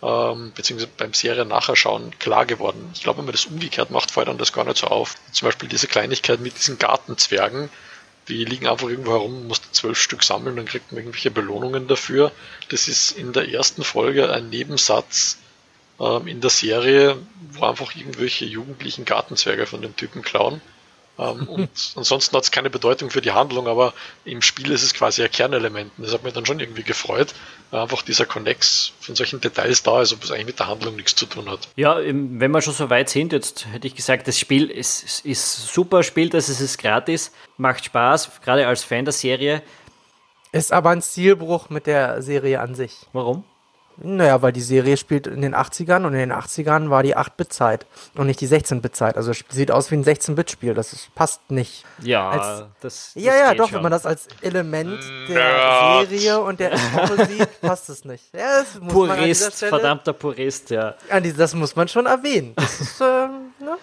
ähm, 0.02 0.52
beziehungsweise 0.54 0.90
beim 0.96 1.14
Serien 1.14 1.48
nachher 1.48 1.76
schauen, 1.76 2.16
klar 2.18 2.46
geworden. 2.46 2.90
Ich 2.94 3.02
glaube, 3.02 3.18
wenn 3.18 3.26
man 3.26 3.32
das 3.32 3.46
umgekehrt 3.46 3.90
macht, 3.90 4.10
fällt 4.10 4.28
dann 4.28 4.38
das 4.38 4.52
gar 4.52 4.64
nicht 4.64 4.78
so 4.78 4.88
auf. 4.88 5.14
Zum 5.32 5.46
Beispiel 5.46 5.68
diese 5.68 5.86
Kleinigkeit 5.86 6.40
mit 6.40 6.56
diesen 6.56 6.78
Gartenzwergen, 6.78 7.68
die 8.28 8.44
liegen 8.44 8.68
einfach 8.68 8.88
irgendwo 8.88 9.12
herum, 9.12 9.48
musst 9.48 9.74
zwölf 9.74 10.00
Stück 10.00 10.22
sammeln, 10.22 10.56
dann 10.56 10.66
kriegt 10.66 10.92
man 10.92 11.00
irgendwelche 11.00 11.30
Belohnungen 11.30 11.88
dafür. 11.88 12.30
Das 12.68 12.88
ist 12.88 13.12
in 13.12 13.32
der 13.32 13.48
ersten 13.48 13.82
Folge 13.82 14.32
ein 14.32 14.48
Nebensatz, 14.48 15.38
ähm, 16.02 16.26
in 16.26 16.40
der 16.40 16.50
Serie, 16.50 17.16
wo 17.52 17.64
einfach 17.64 17.94
irgendwelche 17.94 18.44
jugendlichen 18.44 19.04
Gartenzwerge 19.04 19.66
von 19.66 19.80
dem 19.80 19.97
Typen 19.97 20.23
klauen. 20.23 20.61
Ähm, 21.16 21.47
und 21.49 21.71
ansonsten 21.94 22.37
hat 22.37 22.42
es 22.42 22.50
keine 22.50 22.71
Bedeutung 22.71 23.11
für 23.11 23.21
die 23.21 23.30
Handlung, 23.30 23.68
aber 23.68 23.94
im 24.25 24.42
Spiel 24.42 24.71
ist 24.73 24.82
es 24.82 24.94
quasi 24.94 25.23
ein 25.23 25.30
Kernelement. 25.30 25.92
Und 25.97 26.04
das 26.04 26.12
hat 26.12 26.25
mich 26.25 26.32
dann 26.32 26.44
schon 26.44 26.59
irgendwie 26.59 26.82
gefreut, 26.82 27.35
weil 27.71 27.82
einfach 27.82 28.02
dieser 28.02 28.26
Connex 28.26 28.92
von 29.00 29.14
solchen 29.14 29.40
Details 29.40 29.85
da 29.85 30.02
ist, 30.02 30.12
obwohl 30.12 30.25
es 30.25 30.30
eigentlich 30.32 30.47
mit 30.47 30.59
der 30.59 30.66
Handlung 30.66 30.97
nichts 30.97 31.14
zu 31.14 31.26
tun 31.26 31.49
hat. 31.49 31.68
Ja, 31.76 31.99
wenn 31.99 32.50
wir 32.50 32.62
schon 32.62 32.75
so 32.75 32.90
weit 32.90 33.09
sind, 33.09 33.32
jetzt 33.32 33.66
hätte 33.68 33.87
ich 33.87 33.94
gesagt, 33.94 34.26
das 34.26 34.38
Spiel 34.38 34.71
ist, 34.71 35.25
ist 35.25 35.73
super, 35.73 36.02
spielt 36.02 36.35
es, 36.35 36.49
es 36.49 36.61
ist 36.61 36.78
gratis, 36.78 37.30
macht 37.59 37.85
Spaß, 37.85 38.40
gerade 38.42 38.66
als 38.66 38.82
Fan 38.82 39.04
der 39.04 39.12
Serie. 39.12 39.62
Ist 40.50 40.73
aber 40.73 40.90
ein 40.90 41.00
Stilbruch 41.00 41.71
mit 41.71 41.87
der 41.87 42.21
Serie 42.23 42.61
an 42.61 42.75
sich. 42.75 42.92
Warum? 43.12 43.44
Naja, 43.99 44.42
weil 44.42 44.52
die 44.52 44.61
Serie 44.61 44.96
spielt 44.96 45.26
in 45.26 45.42
den 45.42 45.54
80ern 45.54 46.06
und 46.06 46.14
in 46.14 46.20
den 46.20 46.32
80ern 46.32 46.90
war 46.90 47.02
die 47.02 47.16
8-Bit-Zeit 47.16 47.87
und 48.14 48.26
nicht 48.26 48.40
die 48.40 48.49
16-Bit-Zeit. 48.49 49.16
Also 49.16 49.32
sieht 49.49 49.70
aus 49.70 49.90
wie 49.90 49.96
ein 49.96 50.04
16-Bit-Spiel. 50.04 50.75
Das 50.75 50.92
ist, 50.92 51.14
passt 51.14 51.50
nicht. 51.50 51.84
Ja, 52.02 52.30
als, 52.30 52.64
das, 52.80 53.12
das 53.14 53.22
Ja, 53.22 53.34
ja, 53.34 53.54
doch, 53.54 53.68
schon. 53.68 53.76
wenn 53.76 53.82
man 53.82 53.92
das 53.92 54.06
als 54.06 54.28
Element 54.40 55.00
der 55.28 55.34
Nerd. 55.34 56.08
Serie 56.08 56.40
und 56.40 56.61
der 56.61 56.72
Epoche 56.72 57.26
sieht, 57.28 57.61
passt 57.61 57.88
es 57.90 58.04
nicht. 58.04 58.25
Ja, 58.34 58.64
Purist, 58.88 59.64
verdammter 59.64 60.12
Purist, 60.12 60.70
ja. 60.70 60.94
das 61.37 61.54
muss 61.54 61.76
man 61.76 61.88
schon 61.88 62.06
erwähnen. 62.06 62.54
Das 62.56 62.80
ist, 62.80 63.00
äh, 63.00 63.04
ne? 63.04 63.76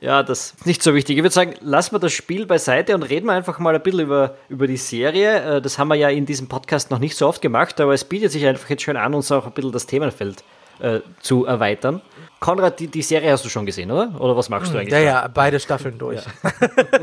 Ja, 0.00 0.22
das 0.22 0.52
ist 0.52 0.66
nicht 0.66 0.82
so 0.82 0.94
wichtig. 0.94 1.18
Ich 1.18 1.22
würde 1.22 1.34
sagen, 1.34 1.54
lassen 1.60 1.94
wir 1.94 1.98
das 1.98 2.12
Spiel 2.12 2.46
beiseite 2.46 2.94
und 2.94 3.02
reden 3.02 3.26
wir 3.26 3.34
einfach 3.34 3.58
mal 3.58 3.74
ein 3.74 3.82
bisschen 3.82 4.00
über, 4.00 4.34
über 4.48 4.66
die 4.66 4.78
Serie. 4.78 5.56
Äh, 5.56 5.62
das 5.62 5.78
haben 5.78 5.88
wir 5.88 5.94
ja 5.94 6.08
in 6.08 6.24
diesem 6.24 6.48
Podcast 6.48 6.90
noch 6.90 6.98
nicht 6.98 7.16
so 7.16 7.28
oft 7.28 7.42
gemacht, 7.42 7.78
aber 7.80 7.92
es 7.92 8.04
bietet 8.04 8.32
sich 8.32 8.46
einfach 8.46 8.70
jetzt 8.70 8.82
schön 8.82 8.96
an, 8.96 9.12
uns 9.12 9.30
auch 9.30 9.46
ein 9.46 9.52
bisschen 9.52 9.72
das 9.72 9.86
Themenfeld 9.86 10.42
äh, 10.80 11.00
zu 11.20 11.44
erweitern. 11.44 12.00
Konrad, 12.40 12.80
die, 12.80 12.86
die 12.86 13.02
Serie 13.02 13.30
hast 13.30 13.44
du 13.44 13.50
schon 13.50 13.66
gesehen, 13.66 13.90
oder? 13.90 14.18
Oder 14.18 14.34
was 14.36 14.48
machst 14.48 14.68
du 14.68 14.74
hm, 14.74 14.80
eigentlich? 14.80 14.94
Ja, 14.94 15.00
ja, 15.00 15.28
beide 15.28 15.60
Staffeln 15.60 15.98
durch. 15.98 16.24
Ja. 16.24 16.50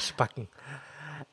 Spacken. 0.00 0.48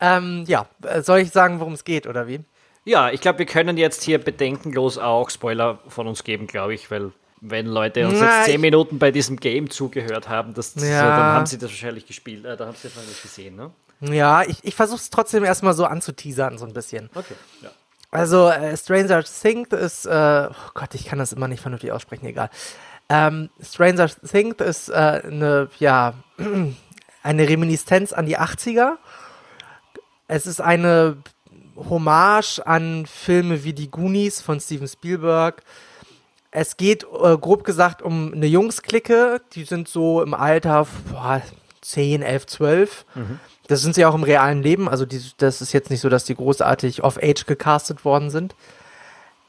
Ähm, 0.01 0.43
ja, 0.45 0.67
soll 1.01 1.19
ich 1.19 1.31
sagen, 1.31 1.61
worum 1.61 1.73
es 1.73 1.85
geht, 1.85 2.05
oder 2.05 2.27
wie? 2.27 2.41
Ja, 2.83 3.09
ich 3.11 3.21
glaube, 3.21 3.39
wir 3.39 3.45
können 3.45 3.77
jetzt 3.77 4.03
hier 4.03 4.17
bedenkenlos 4.17 4.97
auch 4.97 5.29
Spoiler 5.29 5.79
von 5.87 6.07
uns 6.07 6.25
geben, 6.25 6.47
glaube 6.47 6.73
ich, 6.73 6.91
weil 6.91 7.13
wenn 7.41 7.67
Leute 7.67 8.07
uns 8.07 8.19
jetzt 8.19 8.45
zehn 8.45 8.61
Minuten 8.61 8.99
bei 8.99 9.11
diesem 9.11 9.37
Game 9.37 9.69
zugehört 9.69 10.29
haben, 10.29 10.53
das, 10.53 10.75
ja. 10.75 10.81
so, 10.81 10.85
dann 10.85 11.21
haben 11.21 11.45
sie 11.45 11.57
das 11.57 11.69
wahrscheinlich 11.69 12.05
gespielt, 12.05 12.45
äh, 12.45 12.57
da 12.57 12.65
haben 12.65 12.75
sie 12.75 12.87
das 12.87 12.95
wahrscheinlich 12.95 13.21
gesehen, 13.21 13.55
ne? 13.55 13.71
Ja, 13.99 14.43
ich, 14.43 14.57
ich 14.63 14.75
versuche 14.75 14.99
es 14.99 15.09
trotzdem 15.09 15.43
erstmal 15.43 15.73
so 15.73 15.85
anzuteasern, 15.85 16.57
so 16.57 16.65
ein 16.65 16.73
bisschen. 16.73 17.09
Okay, 17.15 17.33
ja. 17.61 17.69
Also, 18.11 18.49
äh, 18.49 18.77
Stranger 18.77 19.23
Things 19.23 19.69
ist, 19.69 20.05
äh, 20.05 20.49
oh 20.49 20.69
Gott, 20.73 20.93
ich 20.93 21.05
kann 21.05 21.19
das 21.19 21.33
immer 21.33 21.47
nicht 21.47 21.61
vernünftig 21.61 21.91
aussprechen, 21.91 22.25
egal. 22.25 22.49
Ähm, 23.09 23.49
Stranger 23.61 24.07
Things 24.07 24.55
ist 24.59 24.89
äh, 24.89 24.93
eine, 24.93 25.69
ja, 25.79 26.13
eine 27.23 27.49
Reminiszenz 27.49 28.13
an 28.13 28.25
die 28.25 28.37
80er. 28.37 28.95
Es 30.27 30.45
ist 30.45 30.61
eine 30.61 31.17
Hommage 31.75 32.59
an 32.65 33.05
Filme 33.05 33.63
wie 33.63 33.73
die 33.73 33.91
Goonies 33.91 34.41
von 34.41 34.59
Steven 34.59 34.87
Spielberg. 34.87 35.63
Es 36.51 36.77
geht 36.77 37.03
äh, 37.03 37.37
grob 37.37 37.63
gesagt 37.63 38.01
um 38.01 38.33
eine 38.33 38.47
Jungsklicke, 38.47 39.41
die 39.53 39.63
sind 39.63 39.87
so 39.87 40.21
im 40.21 40.33
Alter 40.33 40.87
boah, 41.11 41.41
10, 41.81 42.21
11, 42.21 42.45
12. 42.47 43.05
Mhm. 43.15 43.39
Das 43.67 43.81
sind 43.81 43.95
sie 43.95 44.05
auch 44.05 44.15
im 44.15 44.23
realen 44.23 44.63
Leben. 44.63 44.87
Also 44.87 45.05
die, 45.05 45.21
das 45.37 45.61
ist 45.61 45.73
jetzt 45.73 45.89
nicht 45.89 46.01
so, 46.01 46.09
dass 46.09 46.23
die 46.23 46.35
großartig 46.35 47.03
off-age 47.03 47.45
gecastet 47.45 48.05
worden 48.05 48.29
sind. 48.29 48.55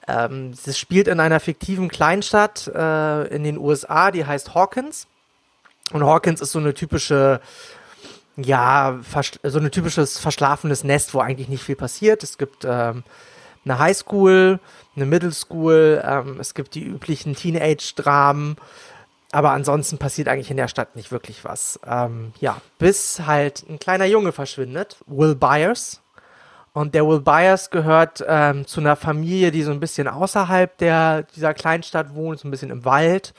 Ähm, 0.09 0.53
es 0.67 0.79
spielt 0.79 1.07
in 1.07 1.21
einer 1.21 1.39
fiktiven 1.39 1.89
Kleinstadt 1.89 2.67
äh, 2.69 3.27
in 3.29 3.45
den 3.45 3.59
USA, 3.59 4.11
die 4.11 4.25
heißt 4.25 4.55
Hawkins. 4.55 5.07
Und 5.93 6.05
Hawkins 6.05 6.41
ist 6.41 6.53
so 6.53 6.59
eine 6.59 6.75
typische, 6.75 7.41
ja, 8.37 8.99
so 9.43 9.59
ein 9.59 9.71
typisches 9.71 10.19
verschlafenes 10.19 10.85
Nest, 10.85 11.15
wo 11.15 11.21
eigentlich 11.21 11.49
nicht 11.49 11.63
viel 11.63 11.77
passiert. 11.77 12.23
Es 12.23 12.39
gibt 12.39 12.65
ähm, 12.65 13.05
eine 13.69 13.79
Highschool, 13.79 14.61
eine 14.97 15.07
Middle 15.07 15.33
School, 15.33 16.03
ähm, 16.05 16.39
es 16.41 16.55
gibt 16.55 16.75
die 16.75 16.85
üblichen 16.85 17.35
Teenage-Dramen. 17.35 18.57
Aber 19.31 19.51
ansonsten 19.51 19.99
passiert 19.99 20.29
eigentlich 20.29 20.51
in 20.51 20.57
der 20.57 20.69
Stadt 20.69 20.97
nicht 20.97 21.13
wirklich 21.13 21.45
was. 21.45 21.79
Ähm, 21.87 22.33
ja, 22.41 22.61
bis 22.79 23.21
halt 23.27 23.65
ein 23.69 23.79
kleiner 23.79 24.07
Junge 24.07 24.33
verschwindet, 24.33 24.97
Will 25.07 25.35
Byers. 25.35 26.01
Und 26.73 26.95
der 26.95 27.07
Will 27.07 27.21
Byers 27.21 27.71
gehört 27.71 28.25
ähm, 28.27 28.67
zu 28.67 28.81
einer 28.81 28.97
Familie, 28.97 29.51
die 29.51 29.63
so 29.63 29.71
ein 29.71 29.81
bisschen 29.81 30.09
außerhalb 30.09 30.79
der, 30.79 31.25
dieser 31.25 31.53
Kleinstadt 31.53 32.15
wohnt, 32.15 32.41
so 32.41 32.49
ein 32.49 32.51
bisschen 32.51 32.71
im 32.71 32.85
Wald. 32.85 33.35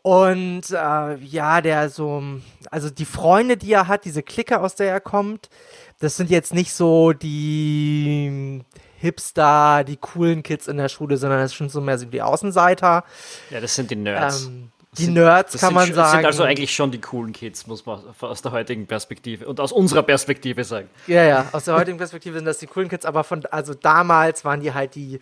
Und 0.00 0.70
äh, 0.70 1.16
ja, 1.16 1.60
der 1.60 1.90
so, 1.90 2.22
also 2.70 2.88
die 2.88 3.04
Freunde, 3.04 3.56
die 3.56 3.72
er 3.72 3.88
hat, 3.88 4.04
diese 4.04 4.22
Clique, 4.22 4.60
aus 4.60 4.76
der 4.76 4.88
er 4.88 5.00
kommt, 5.00 5.50
das 5.98 6.16
sind 6.16 6.30
jetzt 6.30 6.54
nicht 6.54 6.72
so 6.72 7.12
die 7.12 8.62
Hipster, 8.98 9.84
die 9.84 9.96
coolen 9.96 10.42
Kids 10.42 10.68
in 10.68 10.76
der 10.76 10.88
Schule, 10.88 11.16
sondern 11.16 11.40
das 11.40 11.56
sind 11.56 11.70
so 11.70 11.80
mehr 11.80 11.98
so 11.98 12.06
die 12.06 12.22
Außenseiter. 12.22 13.04
Ja, 13.50 13.60
das 13.60 13.74
sind 13.74 13.90
die 13.90 13.96
Nerds. 13.96 14.46
Ähm, 14.46 14.70
die 14.98 15.08
Nerds 15.08 15.52
das 15.52 15.60
kann 15.60 15.74
man 15.74 15.86
sind, 15.86 15.94
sagen. 15.94 16.22
Das 16.22 16.36
sind 16.36 16.42
also 16.42 16.42
eigentlich 16.44 16.74
schon 16.74 16.90
die 16.90 17.00
coolen 17.00 17.32
Kids, 17.32 17.66
muss 17.66 17.84
man 17.84 18.00
aus 18.20 18.42
der 18.42 18.52
heutigen 18.52 18.86
Perspektive 18.86 19.46
und 19.46 19.60
aus 19.60 19.72
unserer 19.72 20.02
Perspektive 20.02 20.64
sagen. 20.64 20.88
Ja, 21.06 21.22
ja, 21.24 21.48
aus 21.52 21.64
der 21.64 21.74
heutigen 21.74 21.98
Perspektive 21.98 22.36
sind 22.36 22.46
das 22.46 22.58
die 22.58 22.66
coolen 22.66 22.88
Kids, 22.88 23.04
aber 23.04 23.24
von, 23.24 23.44
also 23.46 23.74
damals 23.74 24.44
waren 24.44 24.60
die 24.60 24.72
halt 24.72 24.94
die, 24.94 25.20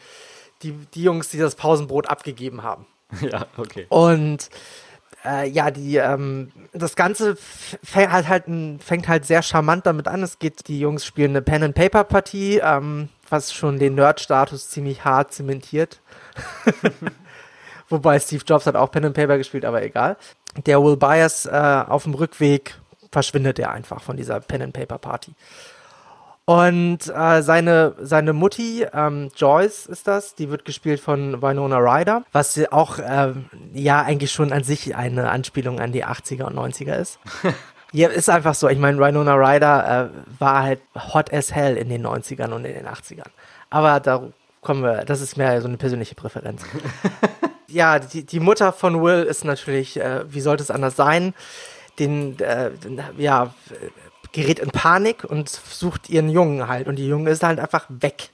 die, 0.62 0.72
die 0.94 1.02
Jungs, 1.02 1.28
die 1.28 1.38
das 1.38 1.56
Pausenbrot 1.56 2.08
abgegeben 2.08 2.62
haben. 2.62 2.86
Ja, 3.20 3.46
okay. 3.56 3.86
Und 3.90 4.48
äh, 5.24 5.48
ja, 5.48 5.70
die, 5.70 5.96
ähm, 5.96 6.52
das 6.72 6.96
Ganze 6.96 7.36
fängt 7.36 8.12
halt, 8.12 8.28
halt, 8.28 8.44
fängt 8.82 9.08
halt 9.08 9.24
sehr 9.24 9.42
charmant 9.42 9.86
damit 9.86 10.08
an. 10.08 10.22
Es 10.22 10.38
geht, 10.38 10.68
die 10.68 10.78
Jungs 10.78 11.04
spielen 11.04 11.30
eine 11.30 11.42
Pen-and-Paper-Partie, 11.42 12.60
ähm, 12.62 13.08
was 13.28 13.52
schon 13.52 13.78
den 13.78 13.94
Nerd-Status 13.94 14.70
ziemlich 14.70 15.04
hart 15.04 15.32
zementiert. 15.32 16.00
Wobei 17.88 18.18
Steve 18.18 18.44
Jobs 18.46 18.66
hat 18.66 18.76
auch 18.76 18.90
Pen 18.90 19.06
and 19.06 19.14
Paper 19.14 19.38
gespielt, 19.38 19.64
aber 19.64 19.82
egal. 19.82 20.16
Der 20.66 20.82
Will 20.82 20.96
Byers 20.96 21.46
äh, 21.46 21.84
auf 21.88 22.04
dem 22.04 22.14
Rückweg 22.14 22.76
verschwindet 23.12 23.58
er 23.58 23.70
einfach 23.70 24.02
von 24.02 24.16
dieser 24.16 24.40
Pen 24.40 24.62
and 24.62 24.72
Paper 24.72 24.98
Party. 24.98 25.32
Und 26.46 26.98
äh, 27.08 27.42
seine, 27.42 27.94
seine 28.00 28.34
Mutti, 28.34 28.86
ähm, 28.92 29.30
Joyce 29.34 29.86
ist 29.86 30.06
das, 30.06 30.34
die 30.34 30.50
wird 30.50 30.66
gespielt 30.66 31.00
von 31.00 31.40
Winona 31.40 31.78
Ryder, 31.78 32.22
was 32.32 32.60
auch 32.70 32.98
äh, 32.98 33.32
ja 33.72 34.02
eigentlich 34.02 34.30
schon 34.30 34.52
an 34.52 34.62
sich 34.62 34.94
eine 34.94 35.30
Anspielung 35.30 35.80
an 35.80 35.92
die 35.92 36.04
80er 36.04 36.44
und 36.44 36.54
90er 36.54 36.96
ist. 36.98 37.18
ja, 37.92 38.08
ist 38.08 38.28
einfach 38.28 38.54
so. 38.54 38.68
Ich 38.68 38.78
meine, 38.78 38.98
Winona 38.98 39.34
Ryder 39.36 40.10
äh, 40.10 40.40
war 40.40 40.62
halt 40.62 40.80
hot 40.94 41.32
as 41.32 41.54
hell 41.54 41.78
in 41.78 41.88
den 41.88 42.06
90ern 42.06 42.52
und 42.52 42.66
in 42.66 42.74
den 42.74 42.86
80ern. 42.86 43.30
Aber 43.70 44.00
da 44.00 44.24
kommen 44.60 44.82
wir, 44.82 45.06
das 45.06 45.22
ist 45.22 45.38
mehr 45.38 45.62
so 45.62 45.68
eine 45.68 45.78
persönliche 45.78 46.14
Präferenz. 46.14 46.62
ja, 47.68 47.98
die, 47.98 48.26
die 48.26 48.40
Mutter 48.40 48.74
von 48.74 49.02
Will 49.02 49.22
ist 49.22 49.46
natürlich, 49.46 49.98
äh, 49.98 50.30
wie 50.30 50.42
sollte 50.42 50.62
es 50.62 50.70
anders 50.70 50.94
sein, 50.94 51.32
den, 51.98 52.38
äh, 52.38 52.70
den, 52.72 53.00
ja, 53.16 53.54
gerät 54.34 54.58
in 54.58 54.70
Panik 54.70 55.24
und 55.24 55.48
sucht 55.48 56.10
ihren 56.10 56.28
Jungen 56.28 56.68
halt. 56.68 56.88
Und 56.88 56.96
die 56.96 57.06
Junge 57.06 57.30
ist 57.30 57.42
halt 57.42 57.58
einfach 57.58 57.86
weg. 57.88 58.30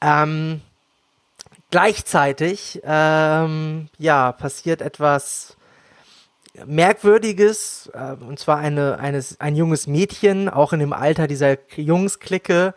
Ähm, 0.00 0.60
gleichzeitig, 1.70 2.80
ähm, 2.84 3.88
ja, 3.98 4.30
passiert 4.30 4.82
etwas 4.82 5.56
Merkwürdiges, 6.66 7.90
äh, 7.94 8.12
und 8.22 8.38
zwar 8.38 8.58
eine, 8.58 8.98
eines, 8.98 9.40
ein 9.40 9.56
junges 9.56 9.86
Mädchen, 9.86 10.48
auch 10.48 10.72
in 10.72 10.80
dem 10.80 10.92
Alter 10.92 11.26
dieser 11.26 11.56
Jungsklicke, 11.74 12.74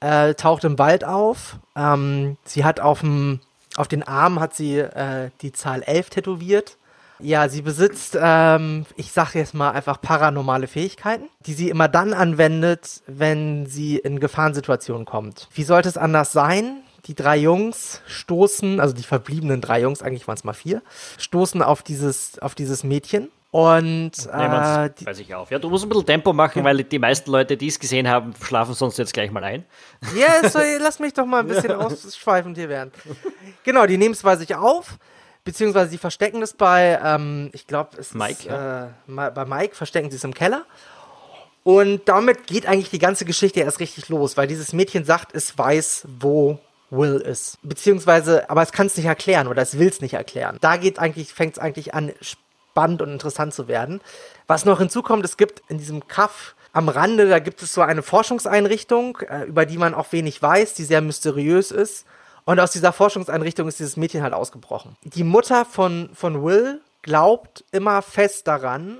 äh, 0.00 0.34
taucht 0.34 0.64
im 0.64 0.78
Wald 0.78 1.04
auf. 1.04 1.56
Ähm, 1.74 2.36
sie 2.44 2.64
hat 2.64 2.78
auf 2.78 3.00
dem 3.00 3.40
auf 3.76 3.88
den 3.88 4.02
Arm 4.02 4.40
hat 4.40 4.54
sie 4.54 4.78
äh, 4.78 5.30
die 5.42 5.52
Zahl 5.52 5.82
11 5.82 6.08
tätowiert. 6.08 6.78
Ja, 7.18 7.48
sie 7.48 7.62
besitzt, 7.62 8.16
ähm, 8.20 8.84
ich 8.96 9.12
sage 9.12 9.38
jetzt 9.38 9.54
mal 9.54 9.70
einfach 9.70 10.00
paranormale 10.00 10.66
Fähigkeiten, 10.66 11.28
die 11.46 11.54
sie 11.54 11.70
immer 11.70 11.88
dann 11.88 12.12
anwendet, 12.12 13.02
wenn 13.06 13.66
sie 13.66 13.96
in 13.96 14.20
Gefahrensituationen 14.20 15.06
kommt. 15.06 15.48
Wie 15.54 15.64
sollte 15.64 15.88
es 15.88 15.96
anders 15.96 16.32
sein? 16.32 16.82
Die 17.06 17.14
drei 17.14 17.36
Jungs 17.36 18.02
stoßen, 18.06 18.80
also 18.80 18.92
die 18.92 19.04
verbliebenen 19.04 19.60
drei 19.60 19.80
Jungs, 19.80 20.02
eigentlich 20.02 20.26
waren 20.26 20.36
es 20.36 20.44
mal 20.44 20.54
vier, 20.54 20.82
stoßen 21.18 21.62
auf 21.62 21.82
dieses, 21.82 22.38
auf 22.40 22.54
dieses 22.54 22.82
Mädchen 22.82 23.28
und 23.52 24.12
äh, 24.26 25.06
weiß 25.06 25.18
ich 25.20 25.34
auf. 25.34 25.50
Ja, 25.50 25.58
du 25.58 25.70
musst 25.70 25.84
ein 25.84 25.88
bisschen 25.88 26.04
Tempo 26.04 26.32
machen, 26.32 26.64
weil 26.64 26.82
die 26.82 26.98
meisten 26.98 27.30
Leute, 27.30 27.56
die 27.56 27.68
es 27.68 27.78
gesehen 27.78 28.08
haben, 28.08 28.34
schlafen 28.42 28.74
sonst 28.74 28.98
jetzt 28.98 29.14
gleich 29.14 29.30
mal 29.30 29.44
ein. 29.44 29.64
Ja, 30.14 30.46
so, 30.48 30.58
lass 30.80 30.98
mich 30.98 31.14
doch 31.14 31.24
mal 31.24 31.40
ein 31.40 31.46
bisschen 31.46 31.72
ausschweifend 31.72 32.58
hier 32.58 32.68
werden. 32.68 32.90
Genau, 33.62 33.86
die 33.86 33.96
nehmen 33.96 34.12
es 34.12 34.22
bei 34.22 34.36
sich 34.36 34.54
auf, 34.54 34.98
beziehungsweise 35.46 35.90
sie 35.90 35.96
verstecken 35.96 36.42
es 36.42 36.52
bei, 36.52 37.00
ähm, 37.02 37.48
ich 37.54 37.66
glaube, 37.66 37.96
es 37.98 38.12
Mike, 38.12 38.40
ist, 38.40 38.44
ja. 38.46 38.88
äh, 38.88 39.30
bei 39.30 39.44
Mike 39.46 39.74
verstecken 39.74 40.10
sie 40.10 40.16
es 40.16 40.24
im 40.24 40.34
Keller. 40.34 40.66
Und 41.62 42.02
damit 42.08 42.46
geht 42.46 42.66
eigentlich 42.66 42.90
die 42.90 42.98
ganze 42.98 43.24
Geschichte 43.24 43.60
erst 43.60 43.80
richtig 43.80 44.08
los, 44.10 44.36
weil 44.36 44.46
dieses 44.46 44.72
Mädchen 44.74 45.04
sagt, 45.04 45.34
es 45.34 45.56
weiß, 45.56 46.06
wo 46.20 46.60
Will 46.90 47.16
ist. 47.16 47.58
Beziehungsweise, 47.62 48.48
aber 48.50 48.62
es 48.62 48.70
kann 48.70 48.86
es 48.86 48.96
nicht 48.96 49.06
erklären 49.06 49.48
oder 49.48 49.62
es 49.62 49.78
will 49.78 49.88
es 49.88 50.00
nicht 50.00 50.14
erklären. 50.14 50.58
Da 50.60 50.76
geht 50.76 50.98
eigentlich, 50.98 51.32
fängt 51.32 51.54
es 51.54 51.58
eigentlich 51.58 51.94
an, 51.94 52.12
spannend 52.20 53.02
und 53.02 53.10
interessant 53.10 53.54
zu 53.54 53.68
werden. 53.68 54.00
Was 54.46 54.64
noch 54.64 54.78
hinzukommt, 54.78 55.24
es 55.24 55.36
gibt 55.36 55.62
in 55.68 55.78
diesem 55.78 56.06
Kaff 56.06 56.54
am 56.72 56.88
Rande, 56.88 57.28
da 57.28 57.38
gibt 57.38 57.62
es 57.62 57.72
so 57.72 57.80
eine 57.80 58.02
Forschungseinrichtung, 58.02 59.18
äh, 59.28 59.44
über 59.44 59.64
die 59.64 59.78
man 59.78 59.94
auch 59.94 60.12
wenig 60.12 60.40
weiß, 60.40 60.74
die 60.74 60.84
sehr 60.84 61.00
mysteriös 61.00 61.70
ist. 61.70 62.04
Und 62.46 62.60
aus 62.60 62.70
dieser 62.70 62.92
Forschungseinrichtung 62.92 63.66
ist 63.66 63.80
dieses 63.80 63.96
Mädchen 63.96 64.22
halt 64.22 64.32
ausgebrochen. 64.32 64.96
Die 65.02 65.24
Mutter 65.24 65.64
von, 65.64 66.10
von 66.14 66.44
Will 66.44 66.80
glaubt 67.02 67.64
immer 67.72 68.02
fest 68.02 68.46
daran, 68.46 68.98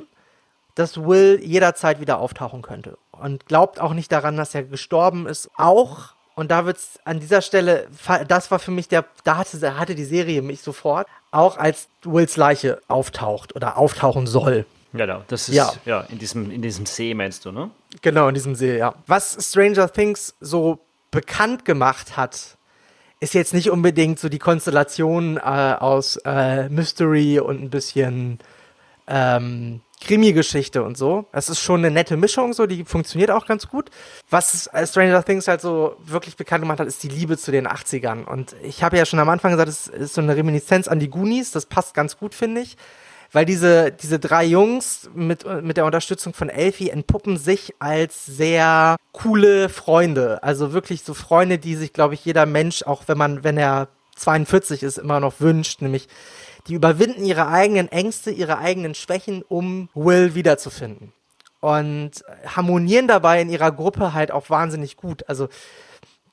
dass 0.74 0.98
Will 0.98 1.40
jederzeit 1.42 2.00
wieder 2.00 2.18
auftauchen 2.18 2.60
könnte. 2.60 2.98
Und 3.12 3.46
glaubt 3.46 3.80
auch 3.80 3.94
nicht 3.94 4.10
daran, 4.10 4.36
dass 4.36 4.54
er 4.54 4.64
gestorben 4.64 5.26
ist. 5.26 5.48
Auch, 5.56 6.10
und 6.34 6.50
da 6.50 6.66
wird 6.66 6.78
es 6.78 6.98
an 7.04 7.20
dieser 7.20 7.40
Stelle, 7.40 7.86
das 8.26 8.50
war 8.50 8.58
für 8.58 8.72
mich 8.72 8.88
der, 8.88 9.04
da 9.22 9.36
hatte, 9.36 9.78
hatte 9.78 9.94
die 9.94 10.04
Serie 10.04 10.42
mich 10.42 10.60
sofort, 10.60 11.06
auch 11.30 11.56
als 11.56 11.88
Wills 12.02 12.36
Leiche 12.36 12.80
auftaucht 12.88 13.54
oder 13.54 13.78
auftauchen 13.78 14.26
soll. 14.26 14.66
Genau, 14.92 15.22
das 15.28 15.48
ist 15.48 15.54
ja, 15.54 15.72
ja 15.84 16.00
in, 16.02 16.18
diesem, 16.18 16.50
in 16.50 16.62
diesem 16.62 16.84
See, 16.84 17.14
meinst 17.14 17.44
du, 17.44 17.52
ne? 17.52 17.70
Genau, 18.02 18.26
in 18.26 18.34
diesem 18.34 18.56
See, 18.56 18.76
ja. 18.76 18.94
Was 19.06 19.36
Stranger 19.40 19.92
Things 19.92 20.34
so 20.40 20.80
bekannt 21.12 21.64
gemacht 21.64 22.16
hat, 22.16 22.55
ist 23.20 23.34
jetzt 23.34 23.54
nicht 23.54 23.70
unbedingt 23.70 24.18
so 24.18 24.28
die 24.28 24.38
Konstellation 24.38 25.36
äh, 25.38 25.40
aus 25.40 26.16
äh, 26.24 26.68
Mystery 26.68 27.40
und 27.40 27.62
ein 27.62 27.70
bisschen 27.70 28.38
ähm, 29.06 29.80
Krimi-Geschichte 30.00 30.82
und 30.82 30.98
so. 30.98 31.26
Es 31.32 31.48
ist 31.48 31.60
schon 31.60 31.80
eine 31.80 31.90
nette 31.90 32.16
Mischung, 32.16 32.52
so, 32.52 32.66
die 32.66 32.84
funktioniert 32.84 33.30
auch 33.30 33.46
ganz 33.46 33.68
gut. 33.68 33.90
Was 34.28 34.68
Stranger 34.84 35.24
Things 35.24 35.48
halt 35.48 35.60
so 35.60 35.96
wirklich 36.04 36.36
bekannt 36.36 36.62
gemacht 36.62 36.80
hat, 36.80 36.86
ist 36.86 37.02
die 37.02 37.08
Liebe 37.08 37.38
zu 37.38 37.50
den 37.50 37.66
80ern. 37.66 38.24
Und 38.24 38.54
ich 38.62 38.82
habe 38.82 38.98
ja 38.98 39.06
schon 39.06 39.18
am 39.18 39.28
Anfang 39.28 39.52
gesagt, 39.52 39.68
es 39.68 39.86
ist 39.86 40.14
so 40.14 40.20
eine 40.20 40.36
Reminiszenz 40.36 40.86
an 40.86 41.00
die 41.00 41.08
Goonies. 41.08 41.50
Das 41.50 41.66
passt 41.66 41.94
ganz 41.94 42.18
gut, 42.18 42.34
finde 42.34 42.60
ich. 42.60 42.76
Weil 43.32 43.44
diese, 43.44 43.92
diese 43.92 44.18
drei 44.18 44.44
Jungs 44.44 45.10
mit, 45.14 45.44
mit 45.62 45.76
der 45.76 45.84
Unterstützung 45.84 46.32
von 46.32 46.48
Elfie 46.48 46.90
entpuppen 46.90 47.36
sich 47.36 47.74
als 47.78 48.24
sehr 48.26 48.96
coole 49.12 49.68
Freunde. 49.68 50.42
Also 50.42 50.72
wirklich 50.72 51.02
so 51.02 51.14
Freunde, 51.14 51.58
die 51.58 51.74
sich, 51.76 51.92
glaube 51.92 52.14
ich, 52.14 52.24
jeder 52.24 52.46
Mensch, 52.46 52.82
auch 52.82 53.04
wenn 53.06 53.18
man, 53.18 53.44
wenn 53.44 53.58
er 53.58 53.88
42 54.16 54.82
es 54.82 54.98
immer 54.98 55.20
noch 55.20 55.40
wünscht, 55.40 55.82
nämlich 55.82 56.08
die 56.66 56.74
überwinden 56.74 57.24
ihre 57.24 57.48
eigenen 57.48 57.90
Ängste, 57.90 58.30
ihre 58.30 58.58
eigenen 58.58 58.94
Schwächen, 58.94 59.42
um 59.42 59.88
Will 59.94 60.34
wiederzufinden. 60.34 61.12
Und 61.60 62.24
harmonieren 62.44 63.08
dabei 63.08 63.40
in 63.40 63.48
ihrer 63.48 63.72
Gruppe 63.72 64.12
halt 64.12 64.30
auch 64.30 64.50
wahnsinnig 64.50 64.96
gut. 64.96 65.28
Also 65.28 65.48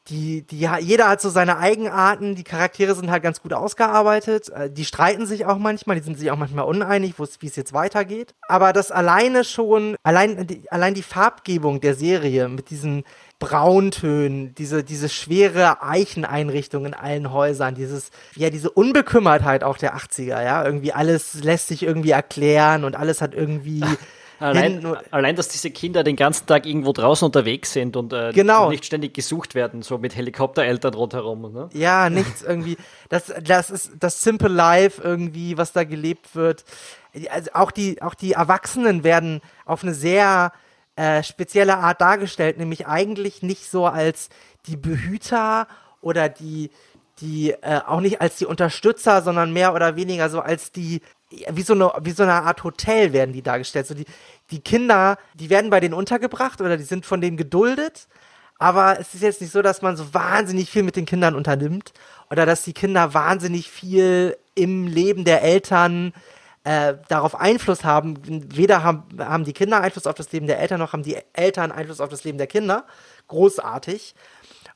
die, 0.09 0.41
die, 0.45 0.67
jeder 0.81 1.07
hat 1.07 1.21
so 1.21 1.29
seine 1.29 1.57
Eigenarten, 1.57 2.35
die 2.35 2.43
Charaktere 2.43 2.93
sind 2.93 3.09
halt 3.09 3.23
ganz 3.23 3.41
gut 3.41 3.53
ausgearbeitet, 3.53 4.49
äh, 4.49 4.69
die 4.69 4.83
streiten 4.83 5.25
sich 5.25 5.45
auch 5.45 5.57
manchmal, 5.57 5.95
die 5.95 6.03
sind 6.03 6.17
sich 6.17 6.29
auch 6.29 6.37
manchmal 6.37 6.65
uneinig, 6.65 7.13
wie 7.17 7.47
es 7.47 7.55
jetzt 7.55 7.71
weitergeht. 7.71 8.33
Aber 8.47 8.73
das 8.73 8.91
alleine 8.91 9.45
schon, 9.45 9.95
allein 10.03 10.45
die, 10.45 10.69
allein 10.69 10.93
die 10.93 11.03
Farbgebung 11.03 11.79
der 11.79 11.95
Serie 11.95 12.49
mit 12.49 12.69
diesen 12.69 13.03
Brauntönen, 13.39 14.53
diese, 14.55 14.83
diese 14.83 15.07
schwere 15.07 15.81
Eicheneinrichtung 15.81 16.85
in 16.85 16.93
allen 16.93 17.31
Häusern, 17.31 17.75
dieses, 17.75 18.09
ja, 18.35 18.49
diese 18.49 18.71
Unbekümmertheit 18.71 19.63
auch 19.63 19.77
der 19.77 19.95
80er, 19.95 20.43
ja, 20.43 20.65
irgendwie 20.65 20.91
alles 20.91 21.35
lässt 21.43 21.69
sich 21.69 21.83
irgendwie 21.83 22.11
erklären 22.11 22.83
und 22.83 22.97
alles 22.97 23.21
hat 23.21 23.33
irgendwie 23.33 23.83
Allein, 24.43 24.85
allein, 25.09 25.37
dass 25.37 25.47
diese 25.47 25.71
Kinder 25.71 26.03
den 26.03 26.17
ganzen 26.17 26.45
Tag 26.45 26.65
irgendwo 26.65 26.91
draußen 26.91 27.25
unterwegs 27.25 27.71
sind 27.71 27.95
und 27.95 28.11
äh, 28.11 28.33
genau. 28.33 28.69
nicht 28.69 28.83
ständig 28.83 29.13
gesucht 29.13 29.55
werden, 29.55 29.81
so 29.83 29.97
mit 29.97 30.17
Helikoptereltern 30.17 30.93
rundherum. 30.93 31.53
Ne? 31.53 31.69
Ja, 31.71 32.09
nichts 32.09 32.41
irgendwie. 32.41 32.75
Das, 33.07 33.33
das 33.41 33.69
ist 33.69 33.91
das 33.99 34.21
Simple 34.21 34.49
Life 34.49 35.01
irgendwie, 35.01 35.57
was 35.57 35.71
da 35.71 35.85
gelebt 35.85 36.35
wird. 36.35 36.65
Also 37.29 37.51
auch 37.53 37.71
die, 37.71 38.01
auch 38.01 38.15
die 38.15 38.33
Erwachsenen 38.33 39.05
werden 39.05 39.39
auf 39.65 39.81
eine 39.83 39.93
sehr 39.93 40.51
äh, 40.97 41.23
spezielle 41.23 41.77
Art 41.77 42.01
dargestellt, 42.01 42.57
nämlich 42.57 42.85
eigentlich 42.85 43.43
nicht 43.43 43.71
so 43.71 43.85
als 43.85 44.27
die 44.67 44.75
Behüter 44.75 45.67
oder 46.01 46.27
die, 46.27 46.69
die 47.21 47.51
äh, 47.51 47.79
auch 47.87 48.01
nicht 48.01 48.19
als 48.19 48.35
die 48.35 48.45
Unterstützer, 48.45 49.21
sondern 49.21 49.53
mehr 49.53 49.73
oder 49.73 49.95
weniger 49.95 50.29
so 50.29 50.41
als 50.41 50.73
die 50.73 51.01
wie 51.51 51.61
so 51.61 51.73
eine, 51.73 51.91
wie 52.01 52.11
so 52.11 52.23
eine 52.23 52.33
Art 52.33 52.63
Hotel 52.63 53.13
werden 53.13 53.33
die 53.33 53.41
dargestellt. 53.41 53.87
So 53.87 53.93
die, 53.93 54.05
die 54.51 54.59
Kinder, 54.59 55.17
die 55.33 55.49
werden 55.49 55.69
bei 55.69 55.79
denen 55.79 55.93
untergebracht 55.93 56.61
oder 56.61 56.77
die 56.77 56.83
sind 56.83 57.05
von 57.05 57.21
denen 57.21 57.37
geduldet. 57.37 58.07
Aber 58.59 58.99
es 58.99 59.13
ist 59.13 59.23
jetzt 59.23 59.41
nicht 59.41 59.51
so, 59.51 59.61
dass 59.61 59.81
man 59.81 59.97
so 59.97 60.13
wahnsinnig 60.13 60.69
viel 60.69 60.83
mit 60.83 60.95
den 60.95 61.05
Kindern 61.05 61.35
unternimmt 61.35 61.91
oder 62.29 62.45
dass 62.45 62.63
die 62.63 62.73
Kinder 62.73 63.13
wahnsinnig 63.13 63.69
viel 63.69 64.37
im 64.55 64.87
Leben 64.87 65.25
der 65.25 65.41
Eltern 65.43 66.13
äh, 66.63 66.93
darauf 67.09 67.39
Einfluss 67.39 67.83
haben. 67.83 68.19
Weder 68.55 68.83
haben, 68.83 69.03
haben 69.19 69.43
die 69.43 69.53
Kinder 69.53 69.81
Einfluss 69.81 70.07
auf 70.07 70.15
das 70.15 70.31
Leben 70.31 70.47
der 70.47 70.59
Eltern, 70.59 70.79
noch 70.79 70.93
haben 70.93 71.03
die 71.03 71.17
Eltern 71.33 71.71
Einfluss 71.71 71.99
auf 71.99 72.09
das 72.09 72.23
Leben 72.23 72.37
der 72.37 72.47
Kinder. 72.47 72.85
Großartig. 73.27 74.15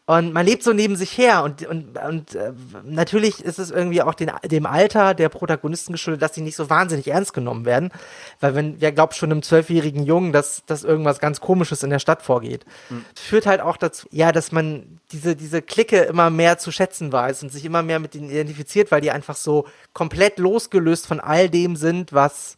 Und 0.10 0.32
man 0.32 0.46
lebt 0.46 0.64
so 0.64 0.72
neben 0.72 0.96
sich 0.96 1.18
her 1.18 1.44
und, 1.44 1.68
und, 1.68 1.98
und 1.98 2.34
äh, 2.34 2.54
natürlich 2.86 3.44
ist 3.44 3.60
es 3.60 3.72
irgendwie 3.72 4.02
auch 4.02 4.14
den, 4.14 4.32
dem 4.46 4.66
Alter 4.66 5.14
der 5.14 5.28
Protagonisten 5.28 5.92
geschuldet, 5.92 6.22
dass 6.22 6.34
sie 6.34 6.40
nicht 6.40 6.56
so 6.56 6.70
wahnsinnig 6.70 7.10
ernst 7.10 7.34
genommen 7.34 7.66
werden. 7.66 7.92
Weil 8.40 8.56
wenn, 8.56 8.80
wer 8.80 8.94
glaubt 8.94 9.16
schon 9.16 9.34
einem 9.34 9.44
zwölfjährigen 9.44 10.06
Jungen, 10.06 10.32
dass, 10.32 10.64
dass 10.66 10.86
irgendwas 10.86 11.20
ganz 11.20 11.42
Komisches 11.42 11.84
in 11.84 11.90
der 11.90 12.00
Stadt 12.00 12.22
vorgeht. 12.22 12.66
Mhm. 12.90 13.04
Führt 13.16 13.46
halt 13.46 13.60
auch 13.60 13.76
dazu, 13.76 14.08
ja, 14.10 14.32
dass 14.32 14.54
man 14.54 15.02
diese, 15.12 15.36
diese 15.36 15.62
Clique 15.62 16.04
immer 16.04 16.30
mehr 16.30 16.58
zu 16.58 16.72
schätzen 16.72 17.12
weiß 17.12 17.44
und 17.44 17.52
sich 17.52 17.66
immer 17.66 17.84
mehr 17.84 18.00
mit 18.00 18.16
ihnen 18.16 18.30
identifiziert, 18.30 18.92
weil 18.92 19.02
die 19.02 19.12
einfach 19.12 19.36
so 19.36 19.68
komplett 19.92 20.40
losgelöst 20.40 21.06
von 21.06 21.20
all 21.20 21.50
dem 21.50 21.76
sind, 21.76 22.14
was 22.14 22.56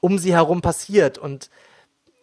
um 0.00 0.18
sie 0.18 0.32
herum 0.32 0.60
passiert. 0.60 1.18
Und 1.18 1.50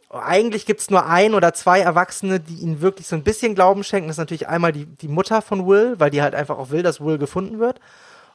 eigentlich 0.10 0.66
gibt 0.66 0.80
es 0.80 0.90
nur 0.90 1.06
ein 1.06 1.34
oder 1.34 1.54
zwei 1.54 1.80
Erwachsene, 1.80 2.40
die 2.40 2.56
ihnen 2.56 2.82
wirklich 2.82 3.08
so 3.08 3.16
ein 3.16 3.24
bisschen 3.24 3.56
Glauben 3.56 3.84
schenken. 3.84 4.08
Das 4.08 4.16
ist 4.16 4.20
natürlich 4.20 4.48
einmal 4.48 4.72
die, 4.72 4.86
die 4.86 5.10
Mutter 5.10 5.42
von 5.42 5.68
Will, 5.68 5.96
weil 5.98 6.10
die 6.10 6.22
halt 6.22 6.34
einfach 6.34 6.58
auch 6.58 6.70
will, 6.70 6.84
dass 6.84 7.02
Will 7.02 7.18
gefunden 7.18 7.60
wird. 7.60 7.80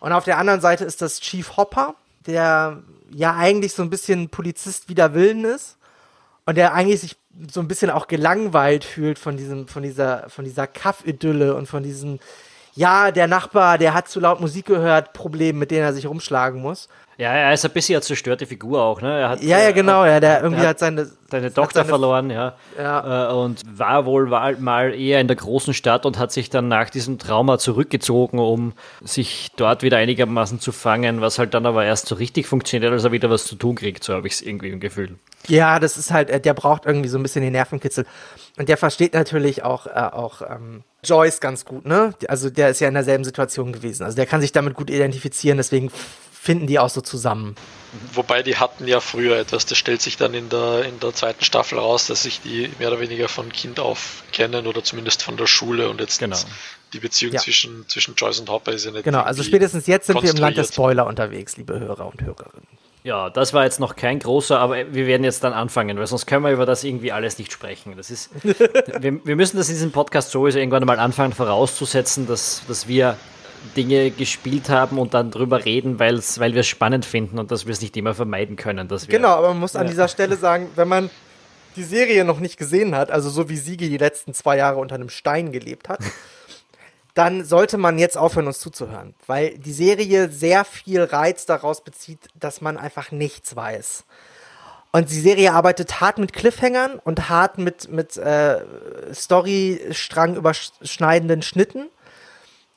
Und 0.01 0.13
auf 0.13 0.25
der 0.25 0.39
anderen 0.39 0.61
Seite 0.61 0.85
ist 0.85 1.01
das 1.01 1.21
Chief 1.21 1.57
Hopper, 1.57 1.95
der 2.27 2.83
ja 3.11 3.37
eigentlich 3.37 3.73
so 3.73 3.83
ein 3.83 3.91
bisschen 3.91 4.29
Polizist 4.29 4.89
wider 4.89 5.15
Willen 5.15 5.45
ist 5.45 5.79
und 6.45 6.57
der 6.57 6.75
eigentlich 6.75 7.01
sich 7.01 7.17
so 7.51 7.61
ein 7.61 7.69
bisschen 7.69 7.91
auch 7.91 8.07
gelangweilt 8.07 8.85
fühlt 8.85 9.19
von 9.19 9.37
diesem, 9.37 9.69
von 9.69 9.83
dieser, 9.83 10.29
von 10.29 10.45
dieser 10.45 10.67
Kaff-Idylle 10.67 11.55
und 11.55 11.67
von 11.67 11.83
diesem, 11.83 12.19
ja, 12.75 13.11
der 13.11 13.29
Nachbar, 13.29 13.79
der 13.79 13.95
hat 13.95 14.09
zu 14.09 14.21
laut 14.21 14.41
Musik 14.41 14.67
gehört, 14.67 15.13
Problem, 15.13 15.59
mit 15.59 15.71
denen 15.71 15.85
er 15.85 15.95
sich 15.95 16.07
rumschlagen 16.07 16.61
muss. 16.61 16.89
Ja, 17.19 17.33
er 17.33 17.53
ist 17.53 17.65
ein 17.65 17.71
bisschen 17.71 17.97
eine 17.97 18.03
zerstörte 18.03 18.47
Figur 18.47 18.83
auch, 18.83 19.03
ne? 19.03 19.29
Hat, 19.29 19.43
ja, 19.43 19.59
ja, 19.59 19.69
äh, 19.69 19.73
genau, 19.73 20.05
ja, 20.05 20.19
der 20.19 20.43
irgendwie 20.43 20.67
hat, 20.67 20.79
seine, 20.79 21.11
seine 21.31 21.53
Tochter 21.53 21.81
seine, 21.81 21.89
verloren, 21.89 22.31
ja. 22.31 22.55
ja. 22.79 23.31
Äh, 23.31 23.35
und 23.35 23.61
war 23.67 24.07
wohl 24.07 24.27
mal 24.27 24.95
eher 24.95 25.21
in 25.21 25.29
der 25.29 25.37
großen 25.37 25.75
Stadt 25.75 26.07
und 26.07 26.19
hat 26.19 26.33
sich 26.33 26.49
dann 26.49 26.69
nach 26.69 26.89
diesem 26.89 27.19
Trauma 27.19 27.59
zurückgezogen, 27.59 28.39
um 28.39 28.73
sich 29.03 29.51
dort 29.57 29.83
wieder 29.83 29.99
einigermaßen 29.99 30.59
zu 30.59 30.73
fangen, 30.73 31.21
was 31.21 31.39
halt 31.39 31.53
dann 31.55 31.67
aber 31.67 31.85
erst 31.85 32.07
so 32.07 32.15
richtig 32.15 32.47
funktioniert, 32.47 32.93
als 32.93 33.05
er 33.05 33.13
wieder 33.13 33.29
was 33.29 33.45
zu 33.45 33.57
tun 33.57 33.75
kriegt, 33.75 34.03
so 34.05 34.15
habe 34.15 34.27
ich 34.27 34.35
es 34.35 34.43
irgendwie 34.43 34.71
im 34.71 34.81
Gefühl. 34.81 35.17
Ja, 35.49 35.79
das 35.81 35.99
ist 35.99 36.13
halt, 36.13 36.31
äh, 36.31 36.41
der 36.41 36.55
braucht 36.55 36.87
irgendwie 36.87 37.09
so 37.09 37.19
ein 37.19 37.23
bisschen 37.23 37.43
den 37.43 37.53
Nervenkitzel. 37.53 38.07
Und 38.59 38.69
der 38.69 38.77
versteht 38.77 39.13
natürlich 39.13 39.65
auch, 39.65 39.87
äh, 39.87 39.91
auch 39.91 40.43
ähm, 40.43 40.83
Joyce 41.05 41.41
ganz 41.41 41.65
gut, 41.65 41.85
ne? 41.85 42.15
Also 42.29 42.49
der 42.49 42.69
ist 42.69 42.81
ja 42.81 42.89
in 42.89 42.95
derselben 42.95 43.25
Situation 43.25 43.73
gewesen. 43.73 44.05
Also 44.05 44.17
der 44.17 44.27
kann 44.27 44.41
sich 44.41 44.53
damit 44.53 44.75
gut 44.75 44.89
identifizieren, 44.89 45.57
deswegen 45.57 45.91
finden 46.43 46.67
die 46.67 46.81
auch 46.81 46.89
so 46.89 47.01
zusammen. 47.01 47.55
Wobei 48.15 48.43
die 48.43 48.57
hatten 48.57 48.89
ja 48.89 48.99
früher 49.01 49.37
etwas, 49.37 49.65
das 49.65 49.79
stellt 49.79 50.03
sich 50.03 50.17
dann 50.17 50.35
in 50.35 50.49
der, 50.49 50.85
in 50.87 50.99
der 50.99 51.15
zweiten 51.15 51.45
Staffel 51.45 51.79
raus, 51.79 52.09
dass 52.09 52.25
sich 52.25 52.41
die 52.41 52.69
mehr 52.81 52.89
oder 52.89 52.99
weniger 52.99 53.29
von 53.29 53.53
Kind 53.53 53.79
auf 53.79 54.25
kennen 54.33 54.67
oder 54.67 54.83
zumindest 54.83 55.23
von 55.23 55.37
der 55.37 55.47
Schule 55.47 55.89
und 55.89 56.01
jetzt 56.01 56.19
genau. 56.19 56.37
die 56.95 56.99
Beziehung 56.99 57.35
ja. 57.35 57.41
zwischen, 57.41 57.89
zwischen 57.89 58.17
Joyce 58.17 58.41
und 58.41 58.51
Hopper 58.51 58.73
ist 58.73 58.87
ja 58.87 58.91
nicht 58.91 59.05
Genau, 59.05 59.21
also 59.21 59.45
spätestens 59.45 59.87
jetzt 59.87 60.09
sind 60.09 60.21
wir 60.21 60.31
im 60.31 60.37
Land 60.37 60.57
der 60.57 60.65
Spoiler 60.65 61.07
unterwegs, 61.07 61.57
liebe 61.59 61.79
Hörer 61.79 62.07
und 62.07 62.21
Hörerinnen. 62.21 62.67
Ja, 63.05 63.31
das 63.31 63.53
war 63.53 63.65
jetzt 63.65 63.79
noch 63.79 63.95
kein 63.95 64.19
großer, 64.19 64.59
aber 64.59 64.93
wir 64.93 65.07
werden 65.07 65.23
jetzt 65.23 65.45
dann 65.45 65.53
anfangen, 65.53 65.97
weil 65.99 66.07
sonst 66.07 66.27
können 66.27 66.45
wir 66.45 66.51
über 66.51 66.67
das 66.67 66.83
irgendwie 66.83 67.13
alles 67.13 67.39
nicht 67.39 67.53
sprechen. 67.53 67.95
Das 67.97 68.11
ist, 68.11 68.31
wir, 68.43 69.25
wir 69.25 69.37
müssen 69.37 69.59
das 69.59 69.69
in 69.69 69.75
diesem 69.75 69.93
Podcast 69.93 70.33
sowieso 70.33 70.59
irgendwann 70.59 70.85
mal 70.85 70.99
anfangen 70.99 71.33
vorauszusetzen, 71.33 72.27
dass, 72.27 72.63
dass 72.67 72.89
wir 72.89 73.17
Dinge 73.77 74.11
gespielt 74.11 74.69
haben 74.69 74.99
und 74.99 75.15
dann 75.15 75.31
drüber 75.31 75.65
reden, 75.65 75.99
weil's, 75.99 76.39
weil 76.39 76.55
wir 76.55 76.61
es 76.61 76.67
spannend 76.67 77.05
finden 77.05 77.39
und 77.39 77.51
dass 77.51 77.67
wir 77.67 77.73
es 77.73 77.81
nicht 77.81 77.97
immer 77.97 78.15
vermeiden 78.15 78.57
können. 78.57 78.89
Dass 78.89 79.09
wir, 79.09 79.17
genau, 79.17 79.31
aber 79.31 79.49
man 79.49 79.61
muss 79.61 79.77
an 79.77 79.87
dieser 79.87 80.09
Stelle 80.09 80.37
sagen, 80.37 80.71
wenn 80.75 80.89
man 80.89 81.11
die 81.77 81.85
Serie 81.85 82.25
noch 82.25 82.41
nicht 82.41 82.59
gesehen 82.59 82.95
hat, 82.95 83.11
also 83.11 83.31
so 83.31 83.49
wie 83.49 83.57
Siege 83.57 83.89
die 83.89 83.99
letzten 83.99 84.35
zwei 84.35 84.57
Jahre 84.57 84.79
unter 84.79 84.95
einem 84.95 85.09
Stein 85.09 85.53
gelebt 85.53 85.89
hat, 85.89 86.01
dann 87.15 87.45
sollte 87.45 87.79
man 87.79 87.99
jetzt 87.99 88.17
aufhören, 88.17 88.47
uns 88.47 88.61
zuzuhören, 88.61 89.15
weil 89.27 89.59
die 89.59 89.73
Serie 89.73 90.29
sehr 90.31 90.65
viel 90.65 91.03
Reiz 91.03 91.47
daraus 91.47 91.83
bezieht, 91.83 92.21
dass 92.35 92.61
man 92.61 92.77
einfach 92.77 93.11
nichts 93.11 93.55
weiß. 93.55 94.05
Und 94.95 95.11
die 95.11 95.21
Serie 95.21 95.55
arbeitet 95.55 96.03
hart 96.03 96.19
mit 96.19 96.35
Cliffhangern 96.35 97.01
und 97.03 97.31
hart 97.31 97.57
mit, 97.57 97.91
mit 97.91 98.19
äh, 98.19 98.61
Storystrang 99.15 100.37
überschneidenden 100.37 101.41
Schnitten. 101.41 101.89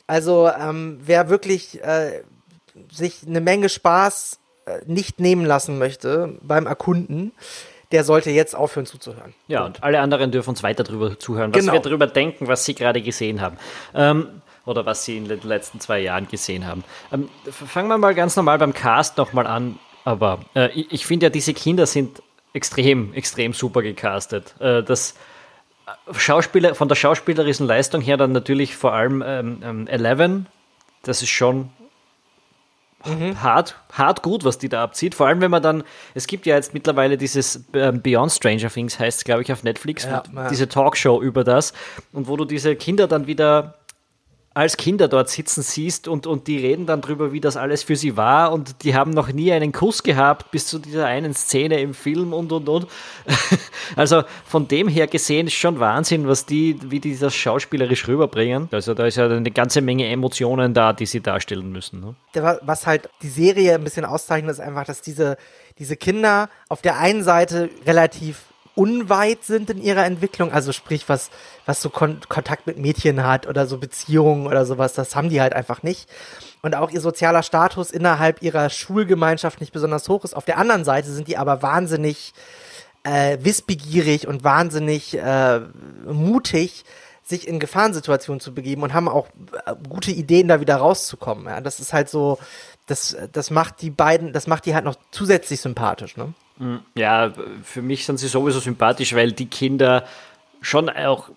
Also 0.07 0.49
ähm, 0.49 0.99
wer 1.03 1.29
wirklich 1.29 1.83
äh, 1.83 2.21
sich 2.91 3.25
eine 3.27 3.41
Menge 3.41 3.69
Spaß 3.69 4.39
äh, 4.65 4.79
nicht 4.85 5.19
nehmen 5.19 5.45
lassen 5.45 5.77
möchte 5.77 6.37
beim 6.41 6.67
Erkunden, 6.67 7.31
der 7.91 8.03
sollte 8.03 8.29
jetzt 8.31 8.55
aufhören 8.55 8.85
zuzuhören. 8.85 9.33
Ja, 9.47 9.65
und 9.65 9.83
alle 9.83 9.99
anderen 9.99 10.31
dürfen 10.31 10.49
uns 10.49 10.63
weiter 10.63 10.83
darüber 10.83 11.17
zuhören, 11.17 11.53
was 11.53 11.59
genau. 11.59 11.73
wir 11.73 11.79
darüber 11.79 12.07
denken, 12.07 12.47
was 12.47 12.65
sie 12.65 12.75
gerade 12.75 13.01
gesehen 13.01 13.41
haben. 13.41 13.57
Ähm, 13.93 14.41
oder 14.65 14.85
was 14.85 15.05
sie 15.05 15.17
in 15.17 15.27
den 15.27 15.41
letzten 15.41 15.79
zwei 15.79 15.99
Jahren 15.99 16.27
gesehen 16.27 16.65
haben. 16.65 16.83
Ähm, 17.11 17.29
fangen 17.49 17.87
wir 17.87 17.97
mal 17.97 18.15
ganz 18.15 18.35
normal 18.35 18.57
beim 18.57 18.73
Cast 18.73 19.17
nochmal 19.17 19.45
an. 19.47 19.79
Aber 20.03 20.39
äh, 20.55 20.71
ich, 20.71 20.91
ich 20.91 21.05
finde 21.05 21.27
ja, 21.27 21.29
diese 21.29 21.53
Kinder 21.53 21.85
sind 21.85 22.21
extrem, 22.53 23.13
extrem 23.13 23.53
super 23.53 23.81
gecastet. 23.81 24.55
Äh, 24.59 24.83
das 24.83 25.15
Schauspieler, 26.11 26.75
von 26.75 26.87
der 26.87 26.95
schauspielerischen 26.95 27.67
Leistung 27.67 28.01
her 28.01 28.17
dann 28.17 28.31
natürlich 28.31 28.75
vor 28.75 28.93
allem 28.93 29.23
ähm, 29.25 29.59
ähm, 29.63 29.87
Eleven. 29.87 30.47
Das 31.03 31.21
ist 31.21 31.29
schon 31.29 31.69
mhm. 33.05 33.41
hart, 33.41 33.75
hart 33.91 34.21
gut, 34.23 34.43
was 34.43 34.57
die 34.57 34.69
da 34.69 34.83
abzieht. 34.83 35.15
Vor 35.15 35.27
allem, 35.27 35.41
wenn 35.41 35.51
man 35.51 35.61
dann, 35.61 35.83
es 36.13 36.27
gibt 36.27 36.45
ja 36.45 36.55
jetzt 36.55 36.73
mittlerweile 36.73 37.17
dieses 37.17 37.63
ähm, 37.73 38.01
Beyond 38.01 38.31
Stranger 38.31 38.69
Things, 38.69 38.99
heißt 38.99 39.19
es, 39.19 39.23
glaube 39.23 39.43
ich, 39.43 39.51
auf 39.51 39.63
Netflix, 39.63 40.05
ja, 40.05 40.23
diese 40.49 40.67
Talkshow 40.67 41.21
über 41.21 41.43
das. 41.43 41.73
Und 42.11 42.27
wo 42.27 42.37
du 42.37 42.45
diese 42.45 42.75
Kinder 42.75 43.07
dann 43.07 43.27
wieder 43.27 43.75
als 44.55 44.77
Kinder 44.77 45.09
dort 45.09 45.29
sitzen 45.29 45.61
siehst 45.63 46.07
und, 46.07 46.25
und 46.25 46.47
die 46.47 46.57
reden 46.57 46.85
dann 46.85 47.01
drüber, 47.01 47.33
wie 47.33 47.41
das 47.41 47.57
alles 47.57 47.83
für 47.83 47.97
sie 47.97 48.15
war 48.15 48.53
und 48.53 48.83
die 48.83 48.95
haben 48.95 49.11
noch 49.11 49.27
nie 49.27 49.51
einen 49.51 49.73
Kuss 49.73 50.01
gehabt 50.01 50.49
bis 50.51 50.67
zu 50.67 50.79
dieser 50.79 51.07
einen 51.07 51.33
Szene 51.33 51.81
im 51.81 51.93
Film 51.93 52.33
und 52.33 52.51
und 52.51 52.67
und. 52.69 52.87
Also 53.97 54.23
von 54.45 54.67
dem 54.67 54.87
her 54.87 55.07
gesehen 55.07 55.47
ist 55.47 55.53
schon 55.53 55.79
Wahnsinn, 55.79 56.27
was 56.27 56.45
die, 56.45 56.79
wie 56.89 56.99
die 56.99 57.17
das 57.17 57.35
schauspielerisch 57.35 58.07
rüberbringen. 58.07 58.67
Also 58.71 58.93
da 58.93 59.05
ist 59.05 59.17
ja 59.17 59.27
eine 59.27 59.51
ganze 59.51 59.81
Menge 59.81 60.07
Emotionen 60.07 60.73
da, 60.73 60.91
die 60.93 61.05
sie 61.05 61.21
darstellen 61.21 61.71
müssen. 61.71 61.99
Ne? 61.99 62.15
Was 62.61 62.87
halt 62.87 63.09
die 63.21 63.29
Serie 63.29 63.75
ein 63.75 63.83
bisschen 63.83 64.05
auszeichnet, 64.05 64.51
ist 64.51 64.59
einfach, 64.61 64.85
dass 64.85 65.01
diese, 65.01 65.37
diese 65.77 65.97
Kinder 65.97 66.49
auf 66.69 66.81
der 66.81 66.97
einen 66.97 67.23
Seite 67.23 67.69
relativ 67.85 68.45
unweit 68.75 69.43
sind 69.43 69.69
in 69.69 69.81
ihrer 69.81 70.05
Entwicklung, 70.05 70.51
also 70.51 70.71
sprich, 70.71 71.07
was, 71.07 71.29
was 71.65 71.81
so 71.81 71.89
Kon 71.89 72.19
Kontakt 72.27 72.67
mit 72.67 72.77
Mädchen 72.77 73.25
hat 73.25 73.47
oder 73.47 73.67
so 73.67 73.77
Beziehungen 73.77 74.47
oder 74.47 74.65
sowas, 74.65 74.93
das 74.93 75.15
haben 75.15 75.29
die 75.29 75.41
halt 75.41 75.53
einfach 75.53 75.81
nicht. 75.81 76.09
Und 76.61 76.75
auch 76.75 76.91
ihr 76.91 77.01
sozialer 77.01 77.43
Status 77.43 77.91
innerhalb 77.91 78.41
ihrer 78.41 78.69
Schulgemeinschaft 78.69 79.61
nicht 79.61 79.71
besonders 79.71 80.09
hoch 80.09 80.23
ist. 80.23 80.35
Auf 80.35 80.45
der 80.45 80.57
anderen 80.57 80.83
Seite 80.83 81.11
sind 81.11 81.27
die 81.27 81.37
aber 81.37 81.61
wahnsinnig 81.61 82.33
äh, 83.03 83.37
wissbegierig 83.41 84.27
und 84.27 84.43
wahnsinnig 84.43 85.17
äh, 85.17 85.61
mutig, 86.05 86.83
sich 87.23 87.47
in 87.47 87.59
Gefahrensituationen 87.59 88.39
zu 88.39 88.53
begeben 88.53 88.83
und 88.83 88.93
haben 88.93 89.07
auch 89.07 89.27
äh, 89.65 89.73
gute 89.87 90.11
Ideen, 90.11 90.47
da 90.47 90.59
wieder 90.59 90.75
rauszukommen. 90.75 91.45
Ja, 91.45 91.61
das 91.61 91.79
ist 91.79 91.93
halt 91.93 92.09
so, 92.09 92.39
das, 92.87 93.15
das 93.31 93.51
macht 93.51 93.81
die 93.81 93.89
beiden, 93.89 94.33
das 94.33 94.47
macht 94.47 94.65
die 94.65 94.75
halt 94.75 94.85
noch 94.85 94.95
zusätzlich 95.11 95.61
sympathisch, 95.61 96.17
ne? 96.17 96.33
Mm, 96.57 96.77
ja, 96.95 97.33
für 97.63 97.81
mich 97.81 98.05
sind 98.05 98.17
sie 98.17 98.27
sowieso 98.27 98.59
sympathisch, 98.59 99.13
weil 99.13 99.31
die 99.31 99.47
Kinder 99.47 100.05
schon 100.61 100.89
auch, 100.89 101.29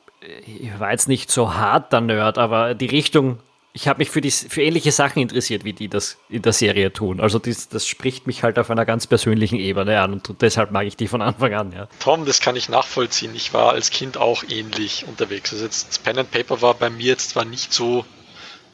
ich 0.46 0.78
war 0.78 0.90
jetzt 0.90 1.09
nicht 1.09 1.31
so 1.31 1.54
hart 1.54 1.92
der 1.92 2.00
Nerd, 2.00 2.38
aber 2.38 2.74
die 2.74 2.87
Richtung, 2.87 3.38
ich 3.72 3.87
habe 3.87 3.98
mich 3.98 4.11
für, 4.11 4.20
die, 4.20 4.31
für 4.31 4.62
ähnliche 4.62 4.90
Sachen 4.90 5.20
interessiert, 5.20 5.64
wie 5.64 5.72
die 5.72 5.88
das 5.88 6.16
in 6.28 6.42
der 6.42 6.52
Serie 6.52 6.92
tun. 6.92 7.20
Also 7.20 7.38
das, 7.38 7.68
das 7.68 7.87
spricht 7.87 8.26
mich 8.26 8.42
halt 8.42 8.59
auf 8.59 8.70
einer 8.70 8.85
ganz 8.85 9.07
persönlichen 9.07 9.59
Ebene 9.59 10.00
an 10.00 10.14
und 10.14 10.40
deshalb 10.40 10.70
mag 10.70 10.87
ich 10.87 10.96
die 10.96 11.09
von 11.09 11.22
Anfang 11.22 11.54
an, 11.54 11.72
ja. 11.72 11.88
Tom, 12.00 12.24
das 12.24 12.40
kann 12.40 12.57
ich 12.57 12.68
nachvollziehen. 12.68 13.35
Ich 13.35 13.52
war 13.52 13.72
als 13.72 13.90
Kind 13.90 14.16
auch 14.16 14.44
ähnlich 14.48 15.04
unterwegs. 15.07 15.52
Also 15.52 15.64
jetzt 15.64 16.02
Pen 16.04 16.18
and 16.18 16.31
Paper 16.31 16.62
war 16.62 16.74
bei 16.74 16.90
mir 16.90 17.07
jetzt 17.07 17.31
zwar 17.31 17.44
nicht 17.44 17.72
so 17.72 18.04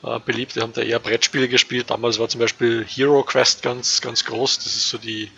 äh, 0.03 0.21
beliebt, 0.21 0.55
wir 0.55 0.63
haben 0.63 0.73
da 0.73 0.83
eher 0.83 0.99
Brettspiele 0.99 1.49
gespielt. 1.49 1.91
Damals 1.91 2.19
war 2.19 2.29
zum 2.29 2.41
Beispiel 2.41 2.85
Hero 2.87 3.23
Quest 3.23 3.63
ganz, 3.63 4.01
ganz 4.01 4.25
groß. 4.25 4.59
Das 4.59 4.67
ist 4.67 4.89
so 4.89 4.99
die, 4.99 5.31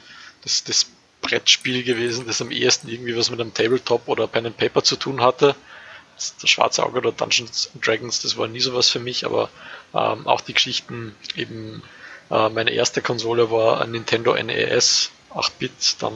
das, 0.42 0.64
das 0.64 0.86
Brettspiel 1.26 1.82
gewesen, 1.82 2.26
das 2.26 2.40
am 2.40 2.50
ehesten 2.50 2.88
irgendwie 2.88 3.16
was 3.16 3.30
mit 3.30 3.40
einem 3.40 3.54
Tabletop 3.54 4.08
oder 4.08 4.26
Pen 4.26 4.46
and 4.46 4.56
Paper 4.56 4.82
zu 4.82 4.96
tun 4.96 5.20
hatte. 5.20 5.54
Das 6.16 6.48
Schwarze 6.48 6.82
Auge 6.82 6.98
oder 6.98 7.12
Dungeons 7.12 7.70
Dragons, 7.82 8.22
das 8.22 8.36
war 8.38 8.48
nie 8.48 8.60
sowas 8.60 8.88
für 8.88 9.00
mich, 9.00 9.26
aber 9.26 9.50
ähm, 9.92 10.26
auch 10.26 10.40
die 10.40 10.54
Geschichten, 10.54 11.14
eben 11.34 11.82
äh, 12.30 12.48
meine 12.48 12.70
erste 12.70 13.02
Konsole 13.02 13.50
war 13.50 13.82
ein 13.82 13.90
Nintendo 13.90 14.34
NES 14.34 15.10
8-Bit, 15.34 15.96
dann 16.00 16.14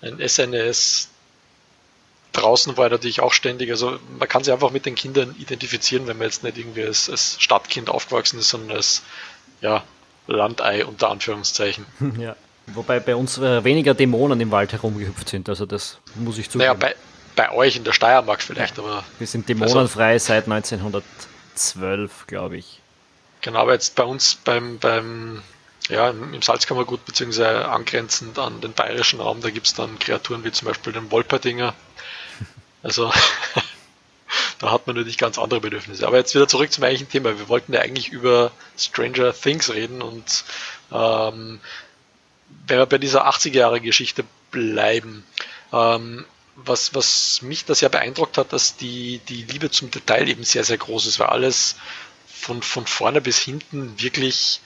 ein 0.00 0.26
SNES. 0.26 1.08
Draußen 2.32 2.76
war 2.76 2.86
er 2.86 2.90
natürlich 2.90 3.20
auch 3.20 3.32
ständig, 3.32 3.70
also 3.70 3.98
man 4.18 4.28
kann 4.28 4.42
sich 4.42 4.52
einfach 4.52 4.70
mit 4.70 4.86
den 4.86 4.96
Kindern 4.96 5.36
identifizieren, 5.38 6.06
wenn 6.06 6.18
man 6.18 6.26
jetzt 6.26 6.42
nicht 6.42 6.58
irgendwie 6.58 6.84
als, 6.84 7.08
als 7.08 7.36
Stadtkind 7.40 7.90
aufgewachsen 7.90 8.40
ist, 8.40 8.48
sondern 8.48 8.76
als 8.76 9.02
ja, 9.60 9.84
Landei 10.26 10.84
unter 10.84 11.10
Anführungszeichen. 11.10 11.86
Ja. 12.18 12.36
Wobei 12.66 13.00
bei 13.00 13.14
uns 13.14 13.38
äh, 13.38 13.62
weniger 13.62 13.94
Dämonen 13.94 14.40
im 14.40 14.50
Wald 14.50 14.72
herumgehüpft 14.72 15.28
sind, 15.28 15.48
also 15.48 15.66
das 15.66 15.98
muss 16.14 16.38
ich 16.38 16.48
zugeben. 16.48 16.68
Naja, 16.68 16.74
bei, 16.74 16.94
bei 17.36 17.52
euch 17.52 17.76
in 17.76 17.84
der 17.84 17.92
Steiermark 17.92 18.42
vielleicht, 18.42 18.78
ja. 18.78 18.84
aber. 18.84 19.04
Wir 19.18 19.26
sind 19.26 19.48
dämonenfrei 19.48 20.12
also, 20.12 20.26
seit 20.26 20.44
1912, 20.44 22.26
glaube 22.26 22.56
ich. 22.56 22.80
Genau, 23.42 23.60
aber 23.60 23.74
jetzt 23.74 23.94
bei 23.94 24.04
uns 24.04 24.36
beim, 24.36 24.78
beim 24.78 25.42
ja, 25.90 26.08
im 26.08 26.40
Salzkammergut, 26.40 27.04
beziehungsweise 27.04 27.68
angrenzend 27.68 28.38
an 28.38 28.60
den 28.60 28.72
bayerischen 28.72 29.20
Raum, 29.20 29.42
da 29.42 29.50
gibt 29.50 29.66
es 29.66 29.74
dann 29.74 29.98
Kreaturen 29.98 30.44
wie 30.44 30.52
zum 30.52 30.68
Beispiel 30.68 30.94
den 30.94 31.10
Wolperdinger. 31.10 31.74
Also 32.82 33.12
da 34.58 34.70
hat 34.70 34.86
man 34.86 34.96
natürlich 34.96 35.18
ganz 35.18 35.38
andere 35.38 35.60
Bedürfnisse. 35.60 36.06
Aber 36.06 36.16
jetzt 36.16 36.34
wieder 36.34 36.48
zurück 36.48 36.72
zum 36.72 36.84
eigentlichen 36.84 37.10
Thema. 37.10 37.38
Wir 37.38 37.48
wollten 37.48 37.74
ja 37.74 37.80
eigentlich 37.80 38.10
über 38.10 38.50
Stranger 38.78 39.34
Things 39.34 39.72
reden 39.72 40.00
und 40.00 40.44
ähm, 40.90 41.60
wenn 42.66 42.78
wir 42.78 42.86
bei 42.86 42.98
dieser 42.98 43.28
80er-Jahre-Geschichte 43.28 44.24
bleiben, 44.50 45.24
ähm, 45.72 46.24
was, 46.56 46.94
was 46.94 47.42
mich 47.42 47.64
das 47.64 47.80
ja 47.80 47.88
beeindruckt 47.88 48.38
hat, 48.38 48.52
dass 48.52 48.76
die, 48.76 49.20
die 49.28 49.42
Liebe 49.42 49.70
zum 49.70 49.90
Detail 49.90 50.28
eben 50.28 50.44
sehr, 50.44 50.64
sehr 50.64 50.78
groß 50.78 51.06
ist, 51.06 51.18
weil 51.18 51.26
alles 51.28 51.76
von, 52.26 52.62
von 52.62 52.86
vorne 52.86 53.20
bis 53.20 53.38
hinten 53.38 54.00
wirklich 54.00 54.60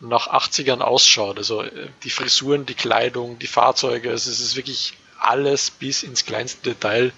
nach 0.00 0.28
80ern 0.28 0.80
ausschaut. 0.80 1.38
Also 1.38 1.62
äh, 1.62 1.88
die 2.04 2.10
Frisuren, 2.10 2.66
die 2.66 2.74
Kleidung, 2.74 3.38
die 3.38 3.46
Fahrzeuge, 3.46 4.10
also 4.10 4.30
es 4.30 4.40
ist 4.40 4.56
wirklich 4.56 4.94
alles 5.18 5.70
bis 5.70 6.02
ins 6.02 6.24
kleinste 6.24 6.70
Detail 6.70 7.12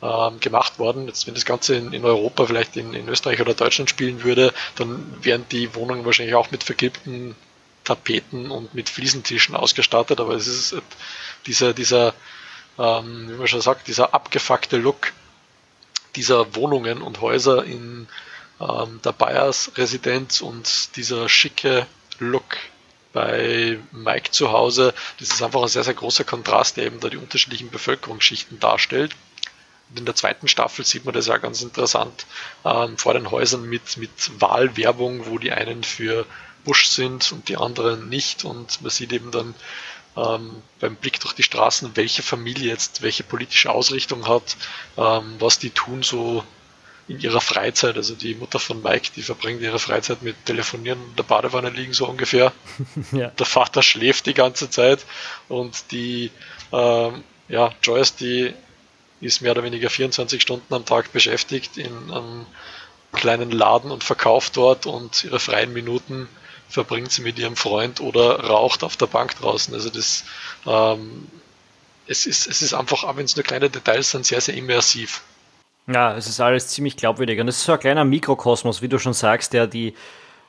ähm, 0.00 0.40
gemacht 0.40 0.78
worden. 0.78 1.06
Jetzt, 1.08 1.26
wenn 1.26 1.34
das 1.34 1.44
Ganze 1.44 1.74
in, 1.74 1.92
in 1.92 2.04
Europa, 2.04 2.46
vielleicht 2.46 2.76
in, 2.76 2.94
in 2.94 3.08
Österreich 3.08 3.40
oder 3.40 3.54
Deutschland 3.54 3.90
spielen 3.90 4.22
würde, 4.22 4.54
dann 4.76 5.04
wären 5.22 5.44
die 5.50 5.74
Wohnungen 5.74 6.04
wahrscheinlich 6.04 6.36
auch 6.36 6.50
mit 6.50 6.62
vergilbten 6.62 7.34
Tapeten 7.88 8.50
und 8.50 8.74
mit 8.74 8.90
Fliesentischen 8.90 9.56
ausgestattet, 9.56 10.20
aber 10.20 10.34
es 10.34 10.46
ist 10.46 10.76
dieser, 11.46 11.72
dieser, 11.72 12.12
ähm, 12.78 13.30
wie 13.30 13.34
man 13.34 13.48
schon 13.48 13.62
sagt, 13.62 13.88
dieser 13.88 14.12
abgefuckte 14.12 14.76
Look 14.76 15.12
dieser 16.14 16.54
Wohnungen 16.54 17.00
und 17.00 17.22
Häuser 17.22 17.64
in 17.64 18.06
ähm, 18.60 19.00
der 19.04 19.12
Bayers 19.12 19.72
Residenz 19.76 20.42
und 20.42 20.96
dieser 20.96 21.30
schicke 21.30 21.86
Look 22.18 22.58
bei 23.14 23.78
Mike 23.92 24.32
zu 24.32 24.52
Hause, 24.52 24.92
das 25.18 25.30
ist 25.30 25.42
einfach 25.42 25.62
ein 25.62 25.68
sehr, 25.68 25.84
sehr 25.84 25.94
großer 25.94 26.24
Kontrast, 26.24 26.76
der 26.76 26.84
eben 26.84 27.00
da 27.00 27.08
die 27.08 27.16
unterschiedlichen 27.16 27.70
Bevölkerungsschichten 27.70 28.60
darstellt. 28.60 29.16
Und 29.88 30.00
in 30.00 30.04
der 30.04 30.14
zweiten 30.14 30.46
Staffel 30.46 30.84
sieht 30.84 31.06
man 31.06 31.14
das 31.14 31.28
ja 31.28 31.38
ganz 31.38 31.62
interessant 31.62 32.26
ähm, 32.66 32.98
vor 32.98 33.14
den 33.14 33.30
Häusern 33.30 33.62
mit, 33.62 33.96
mit 33.96 34.10
Wahlwerbung, 34.40 35.24
wo 35.24 35.38
die 35.38 35.52
einen 35.52 35.84
für 35.84 36.26
Busch 36.68 36.88
sind 36.88 37.32
und 37.32 37.48
die 37.48 37.56
anderen 37.56 38.10
nicht. 38.10 38.44
Und 38.44 38.82
man 38.82 38.90
sieht 38.90 39.10
eben 39.10 39.30
dann 39.30 39.54
ähm, 40.18 40.62
beim 40.80 40.96
Blick 40.96 41.18
durch 41.20 41.32
die 41.32 41.42
Straßen, 41.42 41.92
welche 41.94 42.22
Familie 42.22 42.68
jetzt 42.68 43.00
welche 43.00 43.22
politische 43.22 43.70
Ausrichtung 43.70 44.28
hat, 44.28 44.58
ähm, 44.98 45.36
was 45.38 45.58
die 45.58 45.70
tun 45.70 46.02
so 46.02 46.44
in 47.08 47.20
ihrer 47.20 47.40
Freizeit. 47.40 47.96
Also 47.96 48.14
die 48.14 48.34
Mutter 48.34 48.58
von 48.58 48.82
Mike, 48.82 49.12
die 49.16 49.22
verbringt 49.22 49.62
ihre 49.62 49.78
Freizeit 49.78 50.22
mit 50.22 50.44
Telefonieren 50.44 51.00
und 51.02 51.18
der 51.18 51.22
Badewanne 51.22 51.70
liegen 51.70 51.94
so 51.94 52.06
ungefähr. 52.06 52.52
ja. 53.12 53.28
Der 53.28 53.46
Vater 53.46 53.82
schläft 53.82 54.26
die 54.26 54.34
ganze 54.34 54.68
Zeit 54.68 55.06
und 55.48 55.90
die 55.90 56.30
ähm, 56.70 57.24
ja, 57.48 57.72
Joyce, 57.82 58.14
die 58.16 58.52
ist 59.22 59.40
mehr 59.40 59.52
oder 59.52 59.64
weniger 59.64 59.88
24 59.88 60.42
Stunden 60.42 60.74
am 60.74 60.84
Tag 60.84 61.14
beschäftigt 61.14 61.78
in 61.78 62.12
einem 62.12 62.44
kleinen 63.12 63.50
Laden 63.52 63.90
und 63.90 64.04
verkauft 64.04 64.58
dort 64.58 64.84
und 64.84 65.24
ihre 65.24 65.40
freien 65.40 65.72
Minuten 65.72 66.28
verbringt 66.68 67.10
sie 67.10 67.22
mit 67.22 67.38
ihrem 67.38 67.56
Freund 67.56 68.00
oder 68.00 68.40
raucht 68.40 68.84
auf 68.84 68.96
der 68.96 69.06
Bank 69.06 69.36
draußen. 69.38 69.72
Also 69.74 69.90
das, 69.90 70.24
ähm, 70.66 71.26
es 72.06 72.26
ist, 72.26 72.46
es 72.46 72.62
ist 72.62 72.74
einfach, 72.74 73.04
auch 73.04 73.16
wenn 73.16 73.24
es 73.24 73.36
nur 73.36 73.44
kleine 73.44 73.70
Details 73.70 74.10
sind, 74.10 74.26
sehr, 74.26 74.40
sehr 74.40 74.54
immersiv. 74.54 75.22
Ja, 75.86 76.16
es 76.16 76.26
ist 76.26 76.40
alles 76.40 76.68
ziemlich 76.68 76.96
glaubwürdig. 76.96 77.40
Und 77.40 77.48
es 77.48 77.58
ist 77.58 77.64
so 77.64 77.72
ein 77.72 77.80
kleiner 77.80 78.04
Mikrokosmos, 78.04 78.82
wie 78.82 78.88
du 78.88 78.98
schon 78.98 79.14
sagst, 79.14 79.54
der 79.54 79.66
die, 79.66 79.94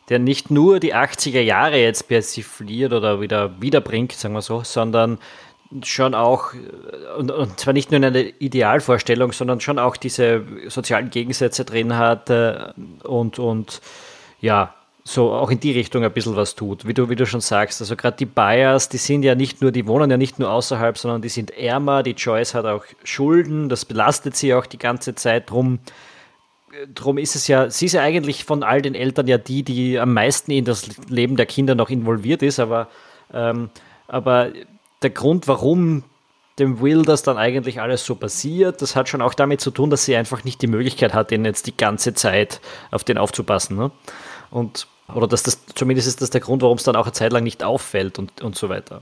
der 0.10 0.20
nicht 0.20 0.52
nur 0.52 0.80
die 0.80 0.94
80er 0.94 1.40
Jahre 1.40 1.78
jetzt 1.78 2.08
persifliert 2.08 2.92
oder 2.92 3.22
wieder 3.22 3.62
wiederbringt, 3.62 4.12
sagen 4.12 4.34
wir 4.34 4.42
so, 4.42 4.64
sondern 4.64 5.20
schon 5.84 6.16
auch, 6.16 6.54
und, 7.18 7.32
und, 7.32 7.60
zwar 7.60 7.74
nicht 7.74 7.92
nur 7.92 7.98
in 7.98 8.06
einer 8.06 8.42
Idealvorstellung, 8.42 9.32
sondern 9.32 9.62
schon 9.62 9.80
auch 9.80 9.98
diese 9.98 10.44
sozialen 10.68 11.10
Gegensätze 11.12 11.64
drin 11.64 11.96
hat 11.96 12.30
äh, 12.30 12.74
und, 13.04 13.40
und 13.40 13.82
ja, 14.42 14.74
so 15.10 15.32
auch 15.32 15.50
in 15.50 15.60
die 15.60 15.72
Richtung 15.72 16.04
ein 16.04 16.14
bisschen 16.14 16.36
was 16.36 16.54
tut, 16.54 16.86
wie 16.86 16.94
du, 16.94 17.10
wie 17.10 17.16
du 17.16 17.26
schon 17.26 17.42
sagst. 17.42 17.82
Also 17.82 17.96
gerade 17.96 18.18
die 18.18 18.28
Bayers, 18.28 18.90
die 18.90 18.98
sind 18.98 19.24
ja 19.24 19.34
nicht 19.34 19.60
nur, 19.60 19.72
die 19.72 19.88
wohnen 19.88 20.12
ja 20.12 20.18
nicht 20.18 20.38
nur 20.38 20.52
außerhalb, 20.52 21.00
sondern 21.00 21.24
die 21.24 21.30
sind 21.30 21.50
ärmer. 21.50 22.04
Die 22.04 22.12
Joyce 22.12 22.54
hat 22.54 22.66
auch 22.66 22.86
Schulden, 23.04 23.70
das 23.70 23.86
belastet 23.86 24.36
sie 24.36 24.54
auch 24.54 24.68
die 24.68 24.78
ganze 24.78 25.16
Zeit. 25.16 25.50
Drum, 25.50 25.80
drum 26.94 27.18
ist 27.18 27.36
es 27.36 27.48
ja, 27.48 27.72
sie 27.72 27.88
ist 27.88 27.94
ja 27.94 28.02
eigentlich 28.02 28.46
von 28.46 28.62
all 28.62 28.84
den 28.84 28.94
Eltern 28.94 29.26
ja 29.26 29.40
die, 29.40 29.64
die 29.64 29.98
am 29.98 30.14
meisten 30.14 30.52
in 30.52 30.66
das 30.66 30.88
Leben 31.10 31.38
der 31.38 31.48
Kinder 31.48 31.74
noch 31.74 31.90
involviert 31.90 32.44
ist, 32.44 32.60
aber, 32.60 32.88
ähm, 33.34 33.72
aber 34.08 34.52
der 35.02 35.10
Grund, 35.10 35.48
warum 35.48 36.04
dem 36.60 36.82
Will 36.82 37.02
das 37.02 37.24
dann 37.24 37.38
eigentlich 37.38 37.82
alles 37.82 38.06
so 38.06 38.14
passiert, 38.14 38.84
das 38.84 38.96
hat 38.96 39.10
schon 39.10 39.24
auch 39.24 39.34
damit 39.34 39.60
zu 39.60 39.72
tun, 39.72 39.90
dass 39.90 40.06
sie 40.06 40.16
einfach 40.16 40.44
nicht 40.44 40.62
die 40.62 40.68
Möglichkeit 40.68 41.16
hat, 41.16 41.32
den 41.32 41.46
jetzt 41.46 41.66
die 41.66 41.76
ganze 41.76 42.14
Zeit 42.14 42.62
auf 42.92 43.04
den 43.04 43.18
aufzupassen. 43.18 43.76
Ne? 43.76 43.92
Und 44.52 44.88
oder 45.14 45.28
dass 45.28 45.44
das, 45.44 45.60
zumindest 45.76 46.08
ist 46.08 46.22
das 46.22 46.30
der 46.30 46.42
Grund, 46.42 46.62
warum 46.62 46.78
es 46.78 46.84
dann 46.84 46.96
auch 46.96 47.06
eine 47.06 47.14
Zeit 47.14 47.32
lang 47.34 47.44
nicht 47.44 47.64
auffällt 47.64 48.20
und, 48.20 48.42
und 48.42 48.58
so 48.58 48.70
weiter. 48.70 49.02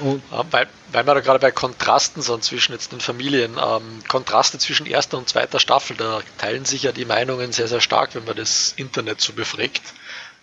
Und 0.00 0.22
ja, 0.30 0.44
weil, 0.50 0.68
weil 0.92 1.06
wir 1.06 1.14
da 1.14 1.20
gerade 1.20 1.38
bei 1.38 1.50
Kontrasten 1.50 2.20
sind 2.20 2.44
zwischen 2.44 2.72
jetzt 2.72 2.92
den 2.92 3.00
Familien, 3.00 3.52
ähm, 3.52 4.02
Kontraste 4.08 4.58
zwischen 4.58 4.86
erster 4.86 5.16
und 5.16 5.28
zweiter 5.28 5.58
Staffel, 5.58 5.96
da 5.96 6.20
teilen 6.36 6.66
sich 6.66 6.82
ja 6.82 6.92
die 6.92 7.06
Meinungen 7.06 7.52
sehr, 7.52 7.68
sehr 7.68 7.80
stark, 7.80 8.14
wenn 8.14 8.24
man 8.24 8.36
das 8.36 8.74
Internet 8.76 9.20
so 9.20 9.32
befragt. 9.32 9.82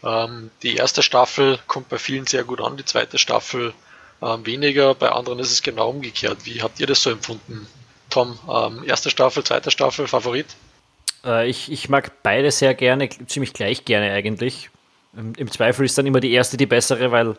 Ähm, 0.04 0.50
die 0.64 0.76
erste 0.76 1.04
Staffel 1.04 1.60
kommt 1.68 1.90
bei 1.90 2.00
vielen 2.00 2.26
sehr 2.26 2.44
gut 2.44 2.62
an, 2.62 2.78
die 2.78 2.86
zweite 2.86 3.20
Staffel 3.20 3.74
ähm, 4.24 4.46
weniger, 4.46 4.96
bei 4.96 5.10
anderen 5.12 5.40
ist 5.40 5.52
es 5.52 5.62
genau 5.62 5.90
umgekehrt. 5.90 6.46
Wie 6.46 6.64
habt 6.64 6.80
ihr 6.80 6.88
das 6.88 7.04
so 7.04 7.12
empfunden? 7.12 7.68
Tom, 8.10 8.40
ähm, 8.52 8.84
erste 8.86 9.12
Staffel, 9.12 9.44
zweite 9.44 9.70
Staffel, 9.70 10.08
Favorit? 10.08 10.48
Äh, 11.26 11.48
ich, 11.48 11.72
ich 11.72 11.90
mag 11.90 12.24
beide 12.24 12.52
sehr 12.52 12.74
gerne, 12.74 13.10
ziemlich 13.28 13.54
gleich 13.54 13.86
gerne 13.86 14.12
eigentlich. 14.12 14.70
Im, 15.16 15.34
Im, 15.36 15.52
Zweifel 15.52 15.86
ist 15.86 15.98
dann 15.98 16.06
immer 16.06 16.20
die 16.20 16.32
erste 16.32 16.58
die 16.58 16.66
bessere, 16.66 17.12
weil 17.12 17.36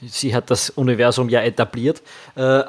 sie 0.00 0.34
hat 0.34 0.50
das 0.50 0.70
Universum 0.70 1.28
ja 1.28 1.42
etabliert. 1.42 2.02
Äh, 2.36 2.62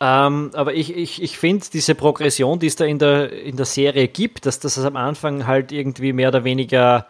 Ähm, 0.00 0.50
aber 0.54 0.74
ich, 0.74 0.96
ich, 0.96 1.20
ich 1.22 1.38
finde 1.38 1.66
diese 1.72 1.94
Progression, 1.96 2.60
die 2.60 2.68
es 2.68 2.76
da 2.76 2.84
in 2.84 2.98
der, 3.00 3.32
in 3.32 3.56
der 3.56 3.66
Serie 3.66 4.06
gibt, 4.06 4.46
dass 4.46 4.60
das 4.60 4.78
am 4.78 4.96
Anfang 4.96 5.46
halt 5.46 5.72
irgendwie 5.72 6.12
mehr 6.12 6.28
oder 6.28 6.44
weniger 6.44 7.08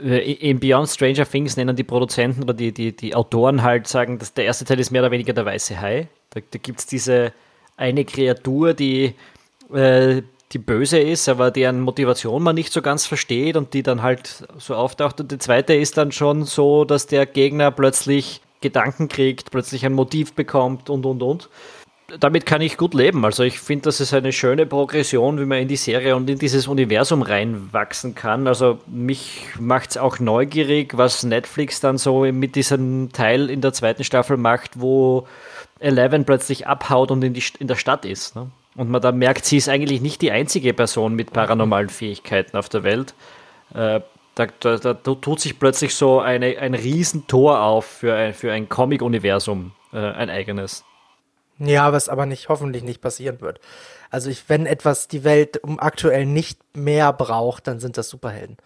äh, 0.00 0.32
in 0.32 0.60
Beyond 0.60 0.88
Stranger 0.88 1.28
Things 1.28 1.56
nennen 1.56 1.74
die 1.74 1.84
Produzenten 1.84 2.44
oder 2.44 2.54
die, 2.54 2.72
die, 2.72 2.94
die 2.94 3.14
Autoren 3.16 3.62
halt 3.62 3.88
sagen, 3.88 4.18
dass 4.18 4.32
der 4.32 4.44
erste 4.44 4.64
Teil 4.64 4.78
ist 4.78 4.92
mehr 4.92 5.02
oder 5.02 5.10
weniger 5.10 5.32
der 5.32 5.44
weiße 5.44 5.80
Hai. 5.80 6.08
Da, 6.30 6.40
da 6.48 6.58
gibt 6.58 6.80
es 6.80 6.86
diese 6.86 7.32
eine 7.76 8.04
Kreatur, 8.04 8.72
die, 8.72 9.14
äh, 9.74 10.22
die 10.52 10.58
böse 10.58 10.98
ist, 10.98 11.28
aber 11.28 11.50
deren 11.50 11.80
Motivation 11.80 12.42
man 12.42 12.54
nicht 12.54 12.72
so 12.72 12.80
ganz 12.80 13.06
versteht 13.06 13.56
und 13.56 13.74
die 13.74 13.82
dann 13.82 14.02
halt 14.02 14.46
so 14.58 14.74
auftaucht. 14.74 15.20
Und 15.20 15.32
die 15.32 15.38
zweite 15.38 15.74
ist 15.74 15.96
dann 15.96 16.12
schon 16.12 16.44
so, 16.44 16.84
dass 16.84 17.06
der 17.06 17.26
Gegner 17.26 17.70
plötzlich 17.70 18.40
Gedanken 18.60 19.08
kriegt, 19.08 19.50
plötzlich 19.50 19.84
ein 19.84 19.92
Motiv 19.92 20.34
bekommt 20.34 20.88
und 20.88 21.04
und 21.04 21.22
und. 21.22 21.50
Damit 22.20 22.46
kann 22.46 22.60
ich 22.60 22.76
gut 22.76 22.94
leben. 22.94 23.24
Also 23.24 23.42
ich 23.42 23.58
finde, 23.58 23.86
das 23.86 24.00
ist 24.00 24.14
eine 24.14 24.32
schöne 24.32 24.64
Progression, 24.64 25.40
wie 25.40 25.44
man 25.44 25.58
in 25.58 25.66
die 25.66 25.76
Serie 25.76 26.14
und 26.14 26.30
in 26.30 26.38
dieses 26.38 26.68
Universum 26.68 27.22
reinwachsen 27.22 28.14
kann. 28.14 28.46
Also 28.46 28.78
mich 28.86 29.48
macht 29.58 29.90
es 29.90 29.96
auch 29.96 30.20
neugierig, 30.20 30.96
was 30.96 31.24
Netflix 31.24 31.80
dann 31.80 31.98
so 31.98 32.20
mit 32.20 32.54
diesem 32.54 33.10
Teil 33.12 33.50
in 33.50 33.60
der 33.60 33.72
zweiten 33.72 34.04
Staffel 34.04 34.36
macht, 34.36 34.80
wo 34.80 35.26
Eleven 35.80 36.24
plötzlich 36.24 36.68
abhaut 36.68 37.10
und 37.10 37.24
in, 37.24 37.34
die, 37.34 37.42
in 37.58 37.66
der 37.66 37.74
Stadt 37.74 38.04
ist. 38.04 38.36
Ne? 38.36 38.52
Und 38.76 38.90
man 38.90 39.00
dann 39.00 39.16
merkt, 39.16 39.44
sie 39.44 39.56
ist 39.56 39.68
eigentlich 39.68 40.00
nicht 40.00 40.20
die 40.22 40.30
einzige 40.30 40.74
Person 40.74 41.14
mit 41.14 41.32
paranormalen 41.32 41.88
Fähigkeiten 41.88 42.56
auf 42.56 42.68
der 42.68 42.82
Welt. 42.82 43.14
Äh, 43.74 44.00
da, 44.34 44.46
da, 44.60 44.76
da, 44.76 44.94
tut 44.94 45.40
sich 45.40 45.58
plötzlich 45.58 45.94
so 45.94 46.20
eine, 46.20 46.58
ein 46.58 46.74
Riesentor 46.74 47.62
auf 47.62 47.86
für 47.86 48.14
ein, 48.14 48.34
für 48.34 48.52
ein 48.52 48.68
Comic-Universum, 48.68 49.72
äh, 49.94 49.98
ein 49.98 50.28
eigenes. 50.28 50.84
Ja, 51.58 51.90
was 51.92 52.10
aber 52.10 52.26
nicht, 52.26 52.50
hoffentlich 52.50 52.84
nicht 52.84 53.00
passieren 53.00 53.40
wird. 53.40 53.60
Also 54.10 54.28
ich, 54.28 54.48
wenn 54.48 54.66
etwas 54.66 55.08
die 55.08 55.24
Welt 55.24 55.60
aktuell 55.78 56.26
nicht 56.26 56.58
mehr 56.76 57.14
braucht, 57.14 57.66
dann 57.66 57.80
sind 57.80 57.96
das 57.96 58.10
Superhelden. 58.10 58.58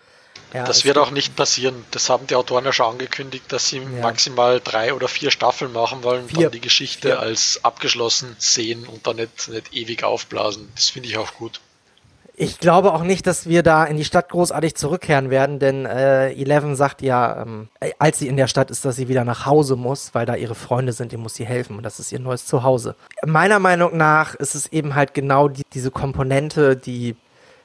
Ja, 0.53 0.65
das 0.65 0.85
wird 0.85 0.99
auch 0.99 1.11
nicht 1.11 1.37
passieren. 1.37 1.85
Das 1.93 2.11
haben 2.11 2.27
die 2.27 2.35
Autoren 2.35 2.65
ja 2.65 2.73
schon 2.73 2.87
angekündigt, 2.93 3.45
dass 3.49 3.69
sie 3.69 3.79
ja. 3.79 4.01
maximal 4.01 4.61
drei 4.61 4.95
oder 4.95 5.09
vier 5.09 5.31
Staffeln 5.31 5.73
machen 5.73 6.03
wollen 6.03 6.25
und 6.25 6.37
dann 6.37 6.51
die 6.51 6.61
Geschichte 6.61 7.09
vier. 7.09 7.21
als 7.21 7.61
abgeschlossen 7.63 8.35
sehen 8.39 8.87
und 8.87 9.07
dann 9.07 9.17
nicht, 9.17 9.49
nicht 9.49 9.73
ewig 9.73 10.03
aufblasen. 10.03 10.69
Das 10.75 10.89
finde 10.91 11.09
ich 11.09 11.19
auch 11.19 11.35
gut. 11.35 11.61
Ich 12.43 12.59
glaube 12.59 12.95
auch 12.95 13.03
nicht, 13.03 13.27
dass 13.27 13.47
wir 13.47 13.63
da 13.63 13.85
in 13.85 13.99
die 13.99 14.05
Stadt 14.05 14.31
großartig 14.31 14.75
zurückkehren 14.75 15.29
werden, 15.29 15.59
denn 15.59 15.85
äh, 15.85 16.33
Eleven 16.33 16.75
sagt 16.75 17.03
ja, 17.03 17.43
ähm, 17.43 17.69
als 17.99 18.19
sie 18.19 18.29
in 18.29 18.39
der 18.39 18.47
Stadt 18.47 18.71
ist, 18.71 18.83
dass 18.87 18.97
sie 18.97 19.09
wieder 19.09 19.27
nach 19.27 19.45
Hause 19.45 19.77
muss, 19.77 20.15
weil 20.15 20.25
da 20.25 20.37
ihre 20.37 20.55
Freunde 20.55 20.95
sind, 20.95 21.13
die 21.13 21.19
muss 21.19 21.35
sie 21.35 21.45
helfen 21.45 21.77
und 21.77 21.83
das 21.83 22.01
ist 22.01 22.13
ihr 22.13 22.19
neues 22.19 22.47
Zuhause. 22.47 22.97
Meiner 23.27 23.59
Meinung 23.59 23.95
nach 23.95 24.35
ist 24.37 24.55
es 24.55 24.69
eben 24.69 24.95
halt 24.95 25.13
genau 25.13 25.49
die, 25.49 25.65
diese 25.75 25.91
Komponente, 25.91 26.77
die 26.77 27.15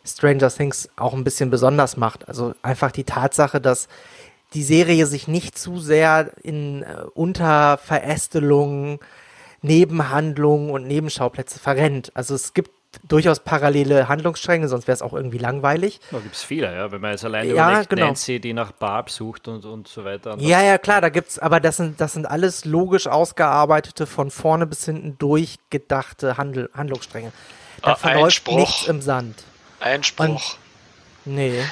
Stranger 0.05 0.49
Things 0.49 0.89
auch 0.95 1.13
ein 1.13 1.23
bisschen 1.23 1.49
besonders 1.49 1.97
macht. 1.97 2.27
Also 2.27 2.53
einfach 2.61 2.91
die 2.91 3.03
Tatsache, 3.03 3.59
dass 3.59 3.87
die 4.53 4.63
Serie 4.63 5.05
sich 5.05 5.27
nicht 5.27 5.57
zu 5.57 5.79
sehr 5.79 6.31
in 6.43 6.83
äh, 6.83 7.03
Unterverästelungen, 7.13 8.99
Nebenhandlungen 9.61 10.69
und 10.69 10.87
Nebenschauplätze 10.87 11.59
verrennt. 11.59 12.11
Also 12.13 12.35
es 12.35 12.53
gibt 12.53 12.71
durchaus 13.07 13.39
parallele 13.39 14.07
Handlungsstränge, 14.07 14.67
sonst 14.67 14.87
wäre 14.87 14.95
es 14.95 15.01
auch 15.01 15.13
irgendwie 15.13 15.37
langweilig. 15.37 15.99
Da 16.11 16.19
gibt 16.19 16.35
es 16.35 16.43
viele, 16.43 16.73
ja. 16.73 16.91
Wenn 16.91 17.01
man 17.01 17.11
jetzt 17.11 17.25
alleine 17.25 17.53
ja, 17.53 17.69
überlegt, 17.69 17.89
genau. 17.89 18.05
Nancy, 18.05 18.39
die 18.39 18.53
nach 18.53 18.71
Barb 18.71 19.09
sucht 19.09 19.47
und, 19.47 19.65
und 19.65 19.87
so 19.87 20.05
weiter. 20.05 20.33
Und 20.33 20.41
ja, 20.41 20.61
ja, 20.61 20.77
klar, 20.77 21.01
da 21.01 21.09
gibt's, 21.09 21.39
aber 21.39 21.59
das 21.59 21.77
sind, 21.77 21.99
das 21.99 22.13
sind 22.13 22.25
alles 22.25 22.63
logisch 22.65 23.07
ausgearbeitete, 23.07 24.05
von 24.05 24.31
vorne 24.31 24.65
bis 24.65 24.85
hinten 24.85 25.17
durchgedachte 25.17 26.37
Handel, 26.37 26.69
Handlungsstränge. 26.73 27.31
Da 27.81 27.91
ah, 27.91 27.95
verläuft 27.95 28.49
nichts 28.51 28.87
im 28.87 29.01
Sand. 29.01 29.43
Einspruch. 29.85 30.55
Und, 31.25 31.35
nee. 31.35 31.63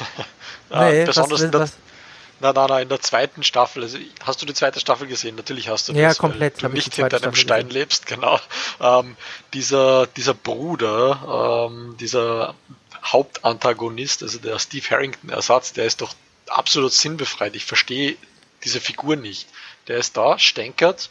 ja, 0.69 0.89
nee 0.89 1.05
besonders 1.05 1.39
was, 1.39 1.41
in, 1.41 1.51
der, 1.51 1.61
was? 1.61 1.73
Na, 2.39 2.53
na, 2.53 2.67
na, 2.67 2.79
in 2.81 2.89
der 2.89 3.01
zweiten 3.01 3.43
Staffel. 3.43 3.83
Also, 3.83 3.97
hast 4.23 4.41
du 4.41 4.45
die 4.45 4.53
zweite 4.53 4.79
Staffel 4.79 5.07
gesehen? 5.07 5.35
Natürlich 5.35 5.69
hast 5.69 5.87
du 5.87 5.93
das. 5.93 6.01
Ja, 6.01 6.13
komplett. 6.13 6.61
Weil 6.61 6.69
du 6.69 6.75
nicht 6.75 6.93
hinter 6.93 7.21
einem 7.21 7.35
Stein 7.35 7.67
gesehen. 7.67 7.81
lebst, 7.81 8.05
genau. 8.07 8.39
Ähm, 8.79 9.15
dieser, 9.53 10.07
dieser 10.07 10.33
Bruder, 10.33 11.69
ähm, 11.69 11.95
dieser 11.99 12.55
Hauptantagonist, 13.03 14.23
also 14.23 14.39
der 14.39 14.59
Steve 14.59 14.89
Harrington-Ersatz, 14.89 15.73
der 15.73 15.85
ist 15.85 16.01
doch 16.01 16.13
absolut 16.47 16.93
sinnbefreit. 16.93 17.55
Ich 17.55 17.65
verstehe 17.65 18.17
diese 18.63 18.79
Figur 18.79 19.15
nicht. 19.15 19.47
Der 19.87 19.97
ist 19.97 20.15
da, 20.15 20.39
stänkert 20.39 21.09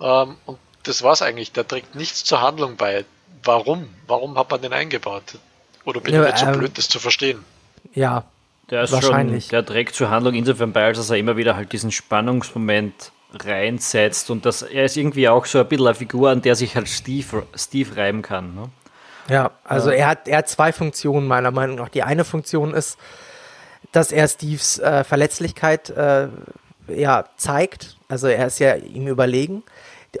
ähm, 0.00 0.36
und 0.46 0.58
das 0.84 1.02
war's 1.02 1.22
eigentlich. 1.22 1.52
Der 1.52 1.66
trägt 1.66 1.94
nichts 1.94 2.24
zur 2.24 2.40
Handlung 2.40 2.76
bei. 2.76 3.04
Warum? 3.42 3.88
Warum 4.06 4.38
hat 4.38 4.50
man 4.50 4.62
den 4.62 4.72
eingebaut? 4.72 5.22
Oder 5.84 6.00
bin 6.00 6.14
ja, 6.14 6.24
ich 6.24 6.32
nicht 6.32 6.38
so 6.38 6.46
ähm, 6.46 6.58
blöd, 6.58 6.78
das 6.78 6.88
zu 6.88 6.98
verstehen? 6.98 7.44
Ja, 7.94 8.24
der 8.70 8.82
ist 8.82 8.92
wahrscheinlich. 8.92 9.44
Schon, 9.44 9.50
der 9.50 9.66
trägt 9.66 9.94
zur 9.94 10.10
Handlung 10.10 10.34
insofern 10.34 10.72
bei, 10.72 10.84
als 10.84 10.98
dass 10.98 11.10
er 11.10 11.16
immer 11.16 11.36
wieder 11.36 11.56
halt 11.56 11.72
diesen 11.72 11.90
Spannungsmoment 11.90 13.12
reinsetzt 13.32 14.30
und 14.30 14.44
das, 14.44 14.62
er 14.62 14.84
ist 14.84 14.96
irgendwie 14.96 15.28
auch 15.28 15.46
so 15.46 15.60
ein 15.60 15.68
bisschen 15.68 15.86
eine 15.86 15.94
Figur, 15.94 16.30
an 16.30 16.42
der 16.42 16.56
sich 16.56 16.74
halt 16.74 16.88
Steve, 16.88 17.44
Steve 17.54 17.96
reiben 17.96 18.22
kann. 18.22 18.54
Ne? 18.54 18.70
Ja, 19.28 19.50
also 19.64 19.90
ja. 19.90 19.96
Er, 19.96 20.06
hat, 20.08 20.28
er 20.28 20.38
hat 20.38 20.48
zwei 20.48 20.72
Funktionen 20.72 21.26
meiner 21.28 21.50
Meinung 21.50 21.76
nach. 21.76 21.88
Die 21.88 22.02
eine 22.02 22.24
Funktion 22.24 22.74
ist, 22.74 22.98
dass 23.92 24.12
er 24.12 24.26
Steves 24.28 24.78
äh, 24.78 25.04
Verletzlichkeit 25.04 25.90
äh, 25.90 26.28
ja, 26.88 27.24
zeigt. 27.36 27.96
Also 28.08 28.26
er 28.26 28.46
ist 28.46 28.58
ja 28.58 28.74
ihm 28.74 29.06
überlegen. 29.06 29.62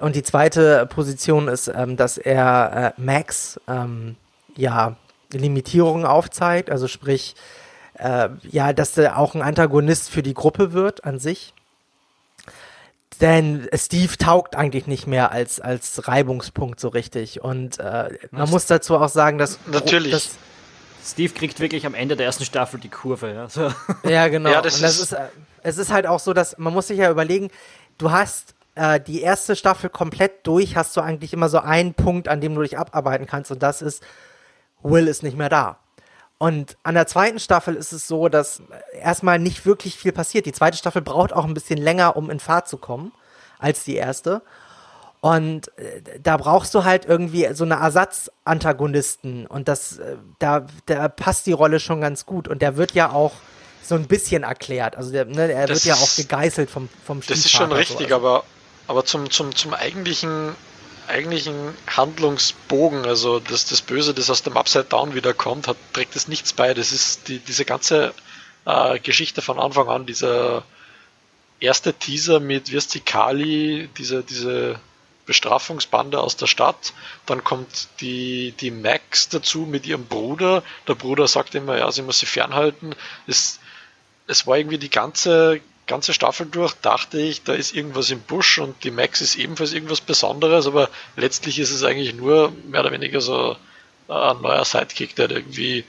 Und 0.00 0.14
die 0.14 0.22
zweite 0.22 0.86
Position 0.86 1.48
ist, 1.48 1.68
ähm, 1.68 1.96
dass 1.96 2.16
er 2.16 2.94
äh, 2.96 3.00
Max 3.00 3.60
ähm, 3.66 4.16
ja 4.56 4.96
Limitierungen 5.32 6.06
aufzeigt, 6.06 6.70
also 6.70 6.88
sprich, 6.88 7.34
äh, 7.94 8.28
ja, 8.50 8.72
dass 8.72 8.96
er 8.96 9.18
auch 9.18 9.34
ein 9.34 9.42
Antagonist 9.42 10.10
für 10.10 10.22
die 10.22 10.34
Gruppe 10.34 10.72
wird 10.72 11.04
an 11.04 11.18
sich. 11.18 11.54
Denn 13.20 13.68
Steve 13.74 14.16
taugt 14.16 14.56
eigentlich 14.56 14.86
nicht 14.86 15.06
mehr 15.06 15.30
als, 15.30 15.60
als 15.60 16.08
Reibungspunkt 16.08 16.80
so 16.80 16.88
richtig. 16.88 17.42
Und 17.42 17.78
äh, 17.78 18.08
man 18.30 18.48
muss 18.48 18.66
dazu 18.66 18.96
auch 18.96 19.10
sagen, 19.10 19.36
dass. 19.36 19.58
Natürlich. 19.66 20.12
Dass 20.12 20.30
Steve 21.04 21.32
kriegt 21.34 21.60
wirklich 21.60 21.84
am 21.86 21.94
Ende 21.94 22.16
der 22.16 22.26
ersten 22.26 22.44
Staffel 22.44 22.80
die 22.80 22.88
Kurve. 22.88 23.32
Ja, 23.32 23.48
so. 23.48 23.72
ja 24.08 24.28
genau. 24.28 24.50
Ja, 24.50 24.62
das 24.62 24.76
Und 24.76 24.82
das 24.82 24.94
ist, 24.94 25.12
ist, 25.12 25.12
äh, 25.12 25.28
es 25.62 25.76
ist 25.76 25.92
halt 25.92 26.06
auch 26.06 26.20
so, 26.20 26.32
dass 26.32 26.56
man 26.56 26.72
muss 26.72 26.86
sich 26.86 26.98
ja 26.98 27.10
überlegen, 27.10 27.50
du 27.98 28.10
hast 28.10 28.54
äh, 28.74 28.98
die 29.00 29.20
erste 29.20 29.54
Staffel 29.56 29.90
komplett 29.90 30.46
durch, 30.46 30.76
hast 30.76 30.96
du 30.96 31.02
eigentlich 31.02 31.34
immer 31.34 31.50
so 31.50 31.58
einen 31.58 31.92
Punkt, 31.92 32.28
an 32.28 32.40
dem 32.40 32.54
du 32.54 32.62
dich 32.62 32.78
abarbeiten 32.78 33.26
kannst. 33.26 33.50
Und 33.50 33.62
das 33.62 33.82
ist, 33.82 34.02
Will 34.82 35.08
ist 35.08 35.22
nicht 35.22 35.36
mehr 35.36 35.48
da. 35.48 35.78
Und 36.38 36.78
an 36.84 36.94
der 36.94 37.06
zweiten 37.06 37.38
Staffel 37.38 37.74
ist 37.74 37.92
es 37.92 38.08
so, 38.08 38.30
dass 38.30 38.62
erstmal 38.98 39.38
nicht 39.38 39.66
wirklich 39.66 39.96
viel 39.96 40.12
passiert. 40.12 40.46
Die 40.46 40.52
zweite 40.52 40.78
Staffel 40.78 41.02
braucht 41.02 41.34
auch 41.34 41.44
ein 41.44 41.52
bisschen 41.52 41.78
länger, 41.78 42.16
um 42.16 42.30
in 42.30 42.40
Fahrt 42.40 42.66
zu 42.66 42.78
kommen, 42.78 43.12
als 43.58 43.84
die 43.84 43.96
erste. 43.96 44.40
Und 45.20 45.76
äh, 45.76 46.00
da 46.18 46.38
brauchst 46.38 46.74
du 46.74 46.84
halt 46.84 47.04
irgendwie 47.04 47.46
so 47.52 47.64
eine 47.64 47.74
Ersatzantagonisten. 47.74 49.46
Und 49.46 49.68
das, 49.68 49.98
äh, 49.98 50.16
da, 50.38 50.66
da 50.86 51.08
passt 51.08 51.44
die 51.44 51.52
Rolle 51.52 51.78
schon 51.78 52.00
ganz 52.00 52.24
gut. 52.24 52.48
Und 52.48 52.62
der 52.62 52.78
wird 52.78 52.92
ja 52.92 53.10
auch 53.10 53.32
so 53.82 53.94
ein 53.96 54.06
bisschen 54.06 54.44
erklärt. 54.44 54.96
Also 54.96 55.12
der, 55.12 55.26
ne, 55.26 55.52
er 55.52 55.66
das 55.66 55.84
wird 55.84 55.96
ja 55.96 56.02
auch 56.02 56.16
gegeißelt 56.16 56.70
vom, 56.70 56.88
vom 57.04 57.20
Das 57.20 57.36
ist 57.36 57.50
schon 57.50 57.70
richtig, 57.70 58.08
so. 58.08 58.14
also. 58.14 58.16
aber, 58.16 58.44
aber 58.86 59.04
zum, 59.04 59.30
zum, 59.30 59.54
zum 59.54 59.74
eigentlichen 59.74 60.54
eigentlichen 61.10 61.74
Handlungsbogen, 61.86 63.04
also 63.04 63.40
das, 63.40 63.66
das 63.66 63.82
Böse, 63.82 64.14
das 64.14 64.30
aus 64.30 64.42
dem 64.42 64.56
Upside 64.56 64.84
Down 64.84 65.14
wiederkommt, 65.14 65.68
hat, 65.68 65.76
trägt 65.92 66.16
es 66.16 66.28
nichts 66.28 66.52
bei. 66.52 66.72
Das 66.72 66.92
ist 66.92 67.28
die, 67.28 67.38
diese 67.38 67.64
ganze 67.64 68.14
äh, 68.64 68.98
Geschichte 69.00 69.42
von 69.42 69.58
Anfang 69.58 69.88
an, 69.88 70.06
dieser 70.06 70.64
erste 71.60 71.92
Teaser 71.92 72.40
mit 72.40 72.72
Wirsti 72.72 73.00
Kali, 73.00 73.88
diese, 73.98 74.22
diese 74.22 74.80
Bestrafungsbande 75.26 76.18
aus 76.18 76.36
der 76.36 76.46
Stadt. 76.46 76.92
Dann 77.26 77.44
kommt 77.44 77.88
die, 78.00 78.52
die 78.60 78.70
Max 78.70 79.28
dazu 79.28 79.60
mit 79.60 79.86
ihrem 79.86 80.06
Bruder. 80.06 80.62
Der 80.88 80.94
Bruder 80.94 81.28
sagt 81.28 81.54
immer, 81.54 81.78
ja, 81.78 81.92
sie 81.92 82.02
muss 82.02 82.18
sie 82.18 82.26
fernhalten. 82.26 82.94
Es, 83.26 83.60
es 84.26 84.46
war 84.46 84.58
irgendwie 84.58 84.78
die 84.78 84.90
ganze 84.90 85.60
ganze 85.90 86.14
Staffel 86.14 86.46
durch 86.46 86.74
dachte 86.74 87.20
ich, 87.20 87.42
da 87.42 87.52
ist 87.52 87.74
irgendwas 87.74 88.10
im 88.10 88.20
Busch 88.20 88.58
und 88.58 88.84
die 88.84 88.92
Max 88.92 89.20
ist 89.20 89.34
ebenfalls 89.34 89.72
irgendwas 89.72 90.00
Besonderes, 90.00 90.68
aber 90.68 90.88
letztlich 91.16 91.58
ist 91.58 91.72
es 91.72 91.82
eigentlich 91.82 92.14
nur 92.14 92.52
mehr 92.68 92.82
oder 92.82 92.92
weniger 92.92 93.20
so 93.20 93.56
ein 94.08 94.40
neuer 94.40 94.64
Sidekick, 94.64 95.16
der 95.16 95.30
irgendwie 95.30 95.84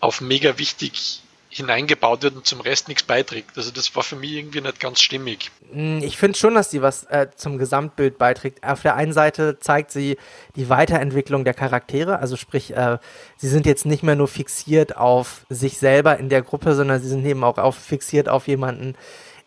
auf 0.00 0.20
mega 0.20 0.58
wichtig 0.58 1.22
hineingebaut 1.50 2.22
wird 2.22 2.36
und 2.36 2.46
zum 2.46 2.60
Rest 2.60 2.88
nichts 2.88 3.04
beiträgt. 3.04 3.56
Also 3.56 3.70
das 3.70 3.94
war 3.96 4.02
für 4.02 4.16
mich 4.16 4.32
irgendwie 4.32 4.60
nicht 4.60 4.80
ganz 4.80 5.00
stimmig. 5.00 5.50
Hm, 5.72 6.02
ich 6.02 6.16
finde 6.16 6.36
schon, 6.36 6.54
dass 6.54 6.70
sie 6.70 6.82
was 6.82 7.04
äh, 7.04 7.28
zum 7.36 7.58
Gesamtbild 7.58 8.18
beiträgt. 8.18 8.64
Auf 8.64 8.82
der 8.82 8.96
einen 8.96 9.12
Seite 9.12 9.58
zeigt 9.58 9.90
sie 9.90 10.18
die 10.56 10.68
Weiterentwicklung 10.68 11.44
der 11.44 11.54
Charaktere, 11.54 12.18
also 12.18 12.36
sprich, 12.36 12.76
äh, 12.76 12.98
sie 13.38 13.48
sind 13.48 13.66
jetzt 13.66 13.86
nicht 13.86 14.02
mehr 14.02 14.16
nur 14.16 14.28
fixiert 14.28 14.96
auf 14.96 15.46
sich 15.48 15.78
selber 15.78 16.18
in 16.18 16.28
der 16.28 16.42
Gruppe, 16.42 16.74
sondern 16.74 17.00
sie 17.00 17.08
sind 17.08 17.24
eben 17.24 17.44
auch 17.44 17.58
auf, 17.58 17.76
fixiert 17.76 18.28
auf 18.28 18.46
jemanden, 18.46 18.94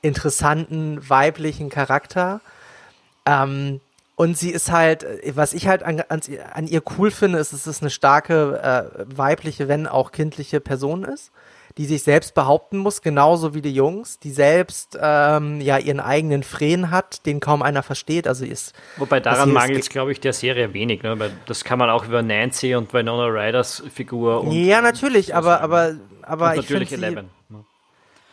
interessanten 0.01 1.07
weiblichen 1.09 1.69
Charakter. 1.69 2.41
Ähm, 3.25 3.79
Und 4.15 4.37
sie 4.37 4.51
ist 4.51 4.71
halt, 4.71 5.05
was 5.33 5.53
ich 5.53 5.67
halt 5.67 5.81
an, 5.83 6.03
an, 6.09 6.67
ihr 6.67 6.83
cool 6.97 7.09
finde, 7.09 7.39
ist, 7.39 7.53
dass 7.53 7.65
es 7.65 7.81
eine 7.81 7.89
starke 7.89 8.61
äh, 8.61 9.05
weibliche, 9.17 9.67
wenn 9.67 9.87
auch 9.87 10.11
kindliche 10.11 10.59
Person 10.59 11.03
ist, 11.03 11.31
die 11.77 11.85
sich 11.85 12.03
selbst 12.03 12.35
behaupten 12.35 12.77
muss, 12.77 13.01
genauso 13.01 13.53
wie 13.55 13.61
die 13.61 13.73
Jungs, 13.73 14.19
die 14.19 14.31
selbst 14.31 14.97
ähm, 15.01 15.61
ja 15.61 15.77
ihren 15.77 15.99
eigenen 16.01 16.43
Frähen 16.43 16.91
hat, 16.91 17.25
den 17.25 17.39
kaum 17.39 17.61
einer 17.61 17.81
versteht. 17.81 18.27
Also 18.27 18.45
ist 18.45 18.73
Wobei 18.97 19.21
daran 19.21 19.53
mangelt 19.53 19.79
es, 19.79 19.89
glaube 19.89 20.11
ich, 20.11 20.19
der 20.19 20.33
Serie 20.33 20.73
wenig, 20.73 21.01
ne? 21.01 21.17
Weil 21.17 21.31
das 21.45 21.63
kann 21.63 21.79
man 21.79 21.89
auch 21.89 22.05
über 22.05 22.21
Nancy 22.21 22.75
und 22.75 22.93
Winona 22.93 23.25
Riders 23.27 23.81
Figur 23.95 24.41
und, 24.41 24.51
Ja, 24.51 24.81
natürlich, 24.81 25.33
aber, 25.33 25.61
aber, 25.61 25.95
aber 26.21 26.49
und 26.49 26.55
natürlich 26.57 26.91
ich 26.91 26.99
finde 26.99 27.07
Eleven. 27.07 27.29
ne? 27.49 27.63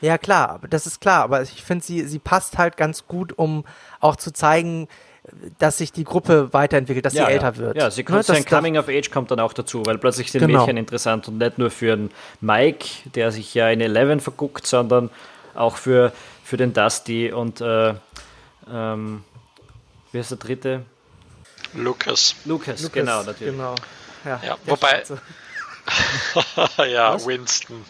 Ja, 0.00 0.16
klar, 0.18 0.60
das 0.70 0.86
ist 0.86 1.00
klar, 1.00 1.22
aber 1.24 1.42
ich 1.42 1.62
finde, 1.62 1.84
sie, 1.84 2.02
sie 2.06 2.18
passt 2.18 2.56
halt 2.58 2.76
ganz 2.76 3.06
gut, 3.06 3.36
um 3.36 3.64
auch 4.00 4.16
zu 4.16 4.32
zeigen, 4.32 4.88
dass 5.58 5.78
sich 5.78 5.92
die 5.92 6.04
Gruppe 6.04 6.52
weiterentwickelt, 6.52 7.04
dass 7.04 7.12
ja, 7.14 7.26
sie 7.26 7.32
älter 7.32 7.46
ja. 7.52 7.56
wird. 7.58 7.76
Ja, 7.76 7.90
sie 7.90 8.00
Ne, 8.02 8.04
kommt, 8.04 8.24
sein 8.24 8.44
Coming 8.44 8.78
of 8.78 8.88
Age 8.88 9.10
kommt 9.10 9.30
dann 9.30 9.40
auch 9.40 9.52
dazu, 9.52 9.84
weil 9.84 9.98
plötzlich 9.98 10.30
sind 10.32 10.40
Genau. 10.46 10.60
Mädchen 10.60 10.76
interessant 10.78 11.28
und 11.28 11.36
nicht 11.38 11.58
nur 11.58 11.70
für 11.70 11.96
den 11.96 12.10
Mike, 12.40 12.86
der 13.14 13.30
sich 13.32 13.52
ja 13.54 13.68
in 13.68 13.80
Eleven 13.80 14.20
verguckt, 14.20 14.66
sondern 14.66 15.10
auch 15.54 15.76
für, 15.76 16.12
für 16.44 16.56
den 16.56 16.72
Dusty 16.72 17.30
und 17.32 17.60
äh, 17.60 17.94
ähm, 18.72 19.24
wie 20.12 20.18
heißt 20.18 20.30
der 20.30 20.38
dritte? 20.38 20.84
Lukas. 21.74 22.36
Lucas, 22.46 22.80
Lucas, 22.82 22.92
genau, 22.92 23.22
natürlich. 23.24 23.54
Genau. 23.54 23.74
Ja, 24.24 24.40
Ja, 24.46 24.56
wobei- 24.66 25.02
ja, 26.88 27.24
Winston. 27.26 27.84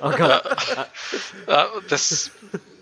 Oh 0.00 0.10
Gott. 0.10 0.42
Ja, 1.46 1.68
das, 1.88 2.30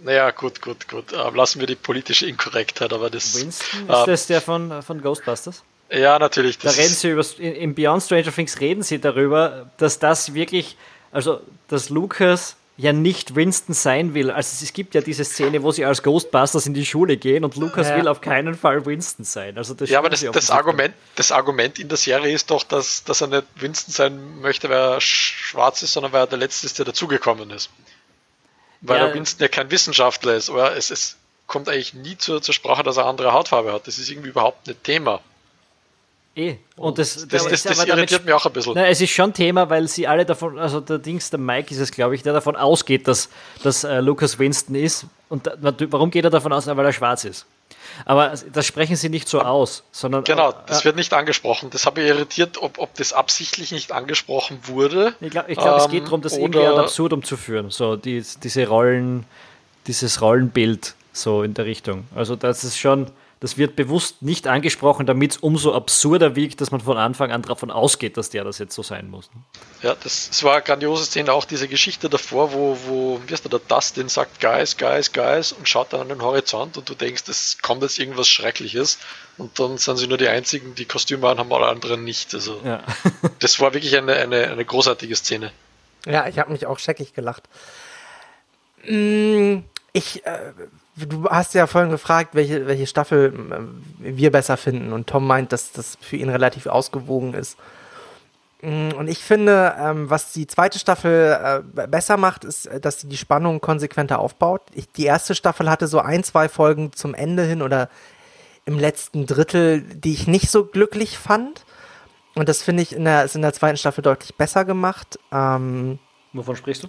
naja, 0.03 0.31
gut, 0.31 0.61
gut, 0.61 0.89
gut. 0.89 1.13
Ähm, 1.13 1.35
lassen 1.35 1.61
wir 1.61 1.67
die 1.67 1.75
politische 1.75 2.27
Inkorrektheit, 2.27 2.93
aber 2.93 3.11
das. 3.11 3.35
Winston, 3.41 3.81
ist 3.81 3.89
ähm, 3.89 4.07
das 4.07 4.27
der 4.27 4.41
von, 4.41 4.83
von 4.83 5.01
Ghostbusters? 5.01 5.63
Ja, 5.91 6.19
natürlich. 6.19 6.59
Da 6.59 6.71
reden 6.71 6.93
sie 6.93 7.11
über, 7.11 7.25
in 7.39 7.75
Beyond 7.75 8.03
Stranger 8.03 8.33
Things 8.33 8.61
reden 8.61 8.83
sie 8.83 9.01
darüber, 9.01 9.71
dass 9.79 9.99
das 9.99 10.35
wirklich, 10.35 10.77
also 11.13 11.41
dass 11.69 11.89
Lucas 11.89 12.57
ja 12.77 12.93
nicht 12.93 13.37
Winston 13.37 13.73
sein 13.75 14.15
will. 14.15 14.31
Also 14.33 14.65
es 14.65 14.73
gibt 14.73 14.95
ja 14.95 15.01
diese 15.01 15.25
Szene, 15.25 15.63
wo 15.63 15.71
sie 15.71 15.85
als 15.85 16.03
Ghostbusters 16.03 16.67
in 16.67 16.75
die 16.75 16.85
Schule 16.85 17.17
gehen 17.17 17.45
und 17.45 17.55
Lucas 17.57 17.89
Ja. 17.89 17.97
will 17.97 18.09
auf 18.09 18.21
keinen 18.21 18.55
Fall 18.57 18.85
Winston 18.85 19.25
sein. 19.25 19.57
Also 19.59 19.75
das 19.75 19.91
ja, 19.91 20.01
aber 20.01 20.11
das, 20.11 20.21
das. 20.33 20.51
Argument, 20.51 20.93
das 21.15 21.31
Argument 21.31 21.79
in 21.79 21.89
der 21.89 21.97
Serie 21.99 22.35
ist 22.35 22.51
doch, 22.51 22.65
dass, 22.65 23.05
dass 23.05 23.21
er 23.21 23.29
nicht 23.29 23.45
Winston 23.57 23.93
sein 23.93 24.41
möchte, 24.41 24.69
weil 24.71 24.77
er 24.79 24.99
sch- 24.99 25.03
schwarz 25.37 25.83
ist, 25.83 25.93
sondern 25.93 26.13
weil 26.13 26.23
er 26.23 26.27
der 26.27 26.39
Letzte 26.39 26.67
ist, 26.67 26.79
der 26.79 26.85
dazugekommen 26.85 27.51
ist. 27.51 27.71
Weil 28.81 28.99
Ja. 28.99 29.07
der 29.07 29.15
Winston 29.15 29.43
ja 29.43 29.49
kein 29.49 29.71
Wissenschaftler 29.71 30.35
ist, 30.35 30.51
oder 30.51 30.77
es, 30.77 30.91
es 30.91 31.17
kommt 31.47 31.69
eigentlich 31.69 31.95
nie 31.95 32.19
zur, 32.19 32.43
zur 32.43 32.55
Sprache, 32.55 32.83
dass 32.83 32.97
er 32.97 33.07
andere 33.07 33.33
Hautfarbe 33.33 33.73
hat. 33.73 33.87
Das 33.87 33.99
ist 33.99 34.11
irgendwie 34.11 34.31
überhaupt 34.31 34.67
nicht 34.67 34.83
Thema. 34.83 35.21
Eh. 36.37 36.57
Und 36.77 36.99
das, 36.99 37.29
Das, 37.29 37.47
das, 37.47 37.63
das, 37.63 37.87
irritiert 37.87 38.25
mich 38.25 38.35
auch 38.35 38.45
ein 38.45 38.53
bisschen. 38.53 38.73
Na, 38.75 38.87
es 38.87 39.01
ist 39.01 39.11
schon 39.11 39.33
Thema, 39.33 39.71
weil 39.71 39.87
sie 39.87 40.07
alle 40.09 40.25
davon, 40.25 40.59
also 40.59 40.81
der 40.81 40.99
Dings, 40.99 41.31
der 41.31 41.39
Mike 41.39 41.73
ist 41.73 41.81
es, 41.81 41.93
glaube 41.93 42.17
ich, 42.17 42.23
der 42.23 42.33
davon 42.33 42.57
ausgeht, 42.57 43.07
dass, 43.07 43.29
dass 43.63 43.85
äh, 43.85 44.01
Lucas 44.01 44.39
Winston 44.39 44.75
ist. 44.75 45.07
Und 45.29 45.47
da, 45.47 45.75
warum 45.91 46.11
geht 46.11 46.25
er 46.25 46.31
davon 46.31 46.53
aus? 46.53 46.67
Weil 46.67 46.85
er 46.85 46.93
schwarz 46.93 47.25
ist. 47.25 47.47
Aber 48.05 48.35
das 48.53 48.67
sprechen 48.67 48.97
sie 48.97 49.09
nicht 49.09 49.29
so 49.29 49.41
aus, 49.41 49.85
sondern. 49.93 50.25
Genau, 50.25 50.51
äh, 50.51 50.55
das 50.67 50.85
wird 50.85 50.97
nicht 50.97 51.13
angesprochen. 51.13 51.71
Das 51.71 51.87
habe 51.87 52.03
ich 52.03 52.09
irritiert, 52.09 52.61
ob, 52.61 52.79
ob 52.79 52.95
das 52.95 53.13
absichtlich 53.13 53.73
nicht 53.73 53.93
angesprochen 53.93 54.59
wurde. 54.65 55.15
Ich 55.21 55.31
glaube, 55.31 55.55
glaub, 55.55 55.79
es 55.79 55.85
Ähm, 55.85 55.91
geht 55.91 56.05
darum, 56.07 56.21
das 56.21 56.37
irgendwie 56.37 56.65
ad 56.65 56.79
absurdum 56.79 57.23
zu 57.23 57.37
führen. 57.37 57.71
So, 57.71 57.97
die, 57.97 58.25
diese 58.43 58.67
Rollen, 58.67 59.25
dieses 59.87 60.21
Rollenbild, 60.21 60.95
so 61.13 61.43
in 61.43 61.55
der 61.55 61.67
Richtung. 61.67 62.05
Also, 62.15 62.35
das 62.35 62.65
ist 62.65 62.77
schon, 62.79 63.11
das 63.45 63.59
wird 63.59 63.77
bewusst 63.77 64.23
nicht 64.23 64.47
angesprochen, 64.47 65.05
damit 65.05 65.33
es 65.33 65.37
umso 65.37 65.75
absurder 65.75 66.35
wiegt, 66.35 66.63
dass 66.63 66.71
man 66.71 66.81
von 66.81 66.97
Anfang 66.97 67.31
an 67.31 67.43
davon 67.43 67.71
ausgeht, 67.71 68.17
dass 68.17 68.31
der 68.31 68.43
das 68.43 68.57
jetzt 68.59 68.75
so 68.75 68.83
sein 68.83 69.11
muss. 69.11 69.29
ne? 69.35 69.43
Ja, 69.83 69.95
das, 70.03 70.31
das 70.31 70.43
war 70.45 70.55
eine 70.55 70.63
grandiose 70.63 71.05
Szene, 71.05 71.31
auch 71.31 71.45
diese 71.45 71.69
Geschichte 71.69 72.09
davor, 72.09 72.55
wo, 72.55 72.79
wo 72.87 73.21
wie 73.27 73.31
heißt 73.31 73.45
der, 73.45 73.51
der 73.51 73.59
Dustin 73.59 74.09
sagt, 74.09 74.41
Guys, 74.41 74.79
Guys, 74.79 75.13
Guys 75.13 75.53
und 75.53 75.69
schaut 75.69 75.93
dann 75.93 76.01
an 76.01 76.09
den 76.09 76.23
Horizont 76.23 76.79
und 76.79 76.89
du 76.89 76.95
denkst, 76.95 77.25
es 77.29 77.59
kommt 77.61 77.83
jetzt 77.83 77.99
irgendwas 77.99 78.29
Schreckliches 78.29 78.99
und 79.37 79.61
dann 79.61 79.77
sind 79.77 79.99
sie 79.99 80.07
nur 80.07 80.17
die 80.17 80.29
einzigen, 80.29 80.75
die 80.75 80.87
Kostüme 80.87 81.29
haben, 81.29 81.39
haben 81.39 81.53
alle 81.53 81.67
anderen 81.67 82.03
nicht. 82.03 82.33
Also 82.33 82.63
Ja. 82.65 82.83
das 83.41 83.61
war 83.61 83.75
wirklich 83.75 83.95
eine, 83.95 84.15
eine, 84.15 84.49
eine 84.53 84.65
großartige 84.65 85.17
Szene. 85.17 85.53
Ja, 86.07 86.27
ich 86.29 86.39
habe 86.39 86.51
mich 86.51 86.65
auch 86.65 86.79
scheckig 86.79 87.13
gelacht. 87.13 87.43
Mm, 88.87 89.59
Ich, 89.93 90.25
äh, 90.25 90.53
du 90.97 91.29
hast 91.29 91.55
ja 91.55 91.67
vorhin 91.67 91.91
gefragt, 91.91 92.35
welche, 92.35 92.67
welche 92.67 92.87
Staffel 92.87 93.33
äh, 94.03 94.17
wir 94.17 94.31
besser 94.31 94.57
finden. 94.57 94.93
Und 94.93 95.07
Tom 95.09 95.27
meint, 95.27 95.53
dass 95.53 95.73
das 95.73 95.99
für 96.01 96.17
ihn 96.17 96.29
relativ 96.29 96.67
ausgewogen 96.67 97.35
ist. 97.35 97.57
Mm, 98.63 98.91
Und 98.97 99.09
ich 99.09 99.19
finde, 99.19 99.75
ähm, 99.79 100.09
was 100.11 100.33
die 100.33 100.47
zweite 100.47 100.79
Staffel 100.79 101.63
äh, 101.77 101.87
besser 101.87 102.17
macht, 102.17 102.45
ist, 102.45 102.67
äh, 102.67 102.81
dass 102.81 103.01
sie 103.01 103.09
die 103.09 103.17
Spannung 103.17 103.61
konsequenter 103.61 104.19
aufbaut. 104.19 104.63
Ich, 104.73 104.91
die 104.91 105.05
erste 105.05 105.35
Staffel 105.35 105.71
hatte 105.71 105.87
so 105.89 105.99
ein, 106.01 106.25
zwei 106.25 106.49
Folgen 106.49 106.93
zum 106.93 107.15
Ende 107.15 107.43
hin 107.45 107.63
oder 107.63 107.89
im 108.67 108.79
letzten 108.79 109.27
Drittel, 109.27 109.83
die 109.83 110.15
ich 110.15 110.27
nicht 110.27 110.51
so 110.51 110.65
glücklich 110.65 111.19
fand. 111.19 111.65
Und 112.35 112.49
das 112.49 112.63
finde 112.63 112.83
ich 112.83 112.95
in 112.95 113.05
der, 113.05 113.25
ist 113.25 113.37
in 113.37 113.43
der 113.43 113.53
zweiten 113.53 113.77
Staffel 113.77 114.03
deutlich 114.03 114.35
besser 114.37 114.65
gemacht. 114.65 115.19
Ähm, 115.31 115.99
Wovon 116.33 116.57
sprichst 116.57 116.85
du? 116.85 116.89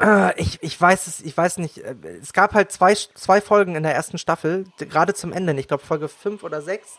Äh, 0.00 0.40
ich, 0.40 0.62
ich 0.62 0.80
weiß 0.80 1.06
es, 1.06 1.20
ich 1.20 1.36
weiß 1.36 1.58
nicht. 1.58 1.78
äh, 1.78 1.94
Es 2.20 2.32
gab 2.32 2.54
halt 2.54 2.72
zwei, 2.72 2.94
zwei 2.94 3.40
Folgen 3.40 3.76
in 3.76 3.82
der 3.82 3.94
ersten 3.94 4.18
Staffel, 4.18 4.64
gerade 4.78 5.14
zum 5.14 5.32
Ende, 5.32 5.52
ich 5.54 5.68
glaube 5.68 5.84
Folge 5.84 6.08
5 6.08 6.42
oder 6.42 6.62
6. 6.62 6.98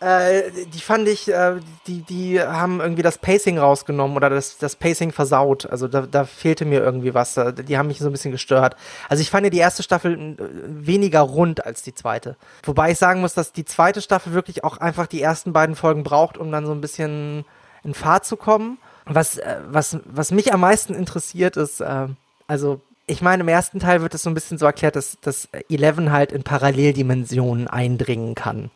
Äh, 0.00 0.50
die 0.72 0.80
fand 0.80 1.06
ich, 1.08 1.28
äh, 1.28 1.60
die, 1.86 2.00
die 2.00 2.40
haben 2.40 2.80
irgendwie 2.80 3.02
das 3.02 3.18
Pacing 3.18 3.58
rausgenommen 3.58 4.16
oder 4.16 4.30
das, 4.30 4.56
das 4.56 4.74
Pacing 4.76 5.12
versaut. 5.12 5.66
Also 5.66 5.88
da, 5.88 6.02
da 6.02 6.24
fehlte 6.24 6.64
mir 6.64 6.80
irgendwie 6.80 7.12
was. 7.12 7.34
Die 7.34 7.76
haben 7.76 7.88
mich 7.88 7.98
so 7.98 8.06
ein 8.06 8.12
bisschen 8.12 8.32
gestört. 8.32 8.76
Also 9.10 9.20
ich 9.20 9.28
fand 9.30 9.44
ja 9.44 9.50
die 9.50 9.58
erste 9.58 9.82
Staffel 9.82 10.14
äh, 10.18 10.36
weniger 10.66 11.20
rund 11.20 11.66
als 11.66 11.82
die 11.82 11.94
zweite. 11.94 12.36
Wobei 12.62 12.92
ich 12.92 12.98
sagen 12.98 13.20
muss, 13.20 13.34
dass 13.34 13.52
die 13.52 13.66
zweite 13.66 14.00
Staffel 14.00 14.32
wirklich 14.32 14.64
auch 14.64 14.78
einfach 14.78 15.06
die 15.06 15.20
ersten 15.20 15.52
beiden 15.52 15.76
Folgen 15.76 16.02
braucht, 16.02 16.38
um 16.38 16.50
dann 16.50 16.64
so 16.64 16.72
ein 16.72 16.80
bisschen 16.80 17.44
in 17.84 17.92
Fahrt 17.92 18.24
zu 18.24 18.38
kommen. 18.38 18.78
Was, 19.06 19.38
äh, 19.38 19.56
was, 19.68 19.98
was 20.04 20.30
mich 20.30 20.52
am 20.52 20.60
meisten 20.60 20.94
interessiert 20.94 21.56
ist, 21.56 21.80
äh, 21.80 22.08
also 22.46 22.80
ich 23.06 23.22
meine, 23.22 23.42
im 23.42 23.48
ersten 23.48 23.80
Teil 23.80 24.02
wird 24.02 24.14
es 24.14 24.22
so 24.22 24.30
ein 24.30 24.34
bisschen 24.34 24.56
so 24.56 24.66
erklärt, 24.66 24.94
dass, 24.94 25.18
dass 25.20 25.48
Eleven 25.68 26.12
halt 26.12 26.30
in 26.30 26.44
Paralleldimensionen 26.44 27.66
eindringen 27.66 28.34
kann. 28.34 28.70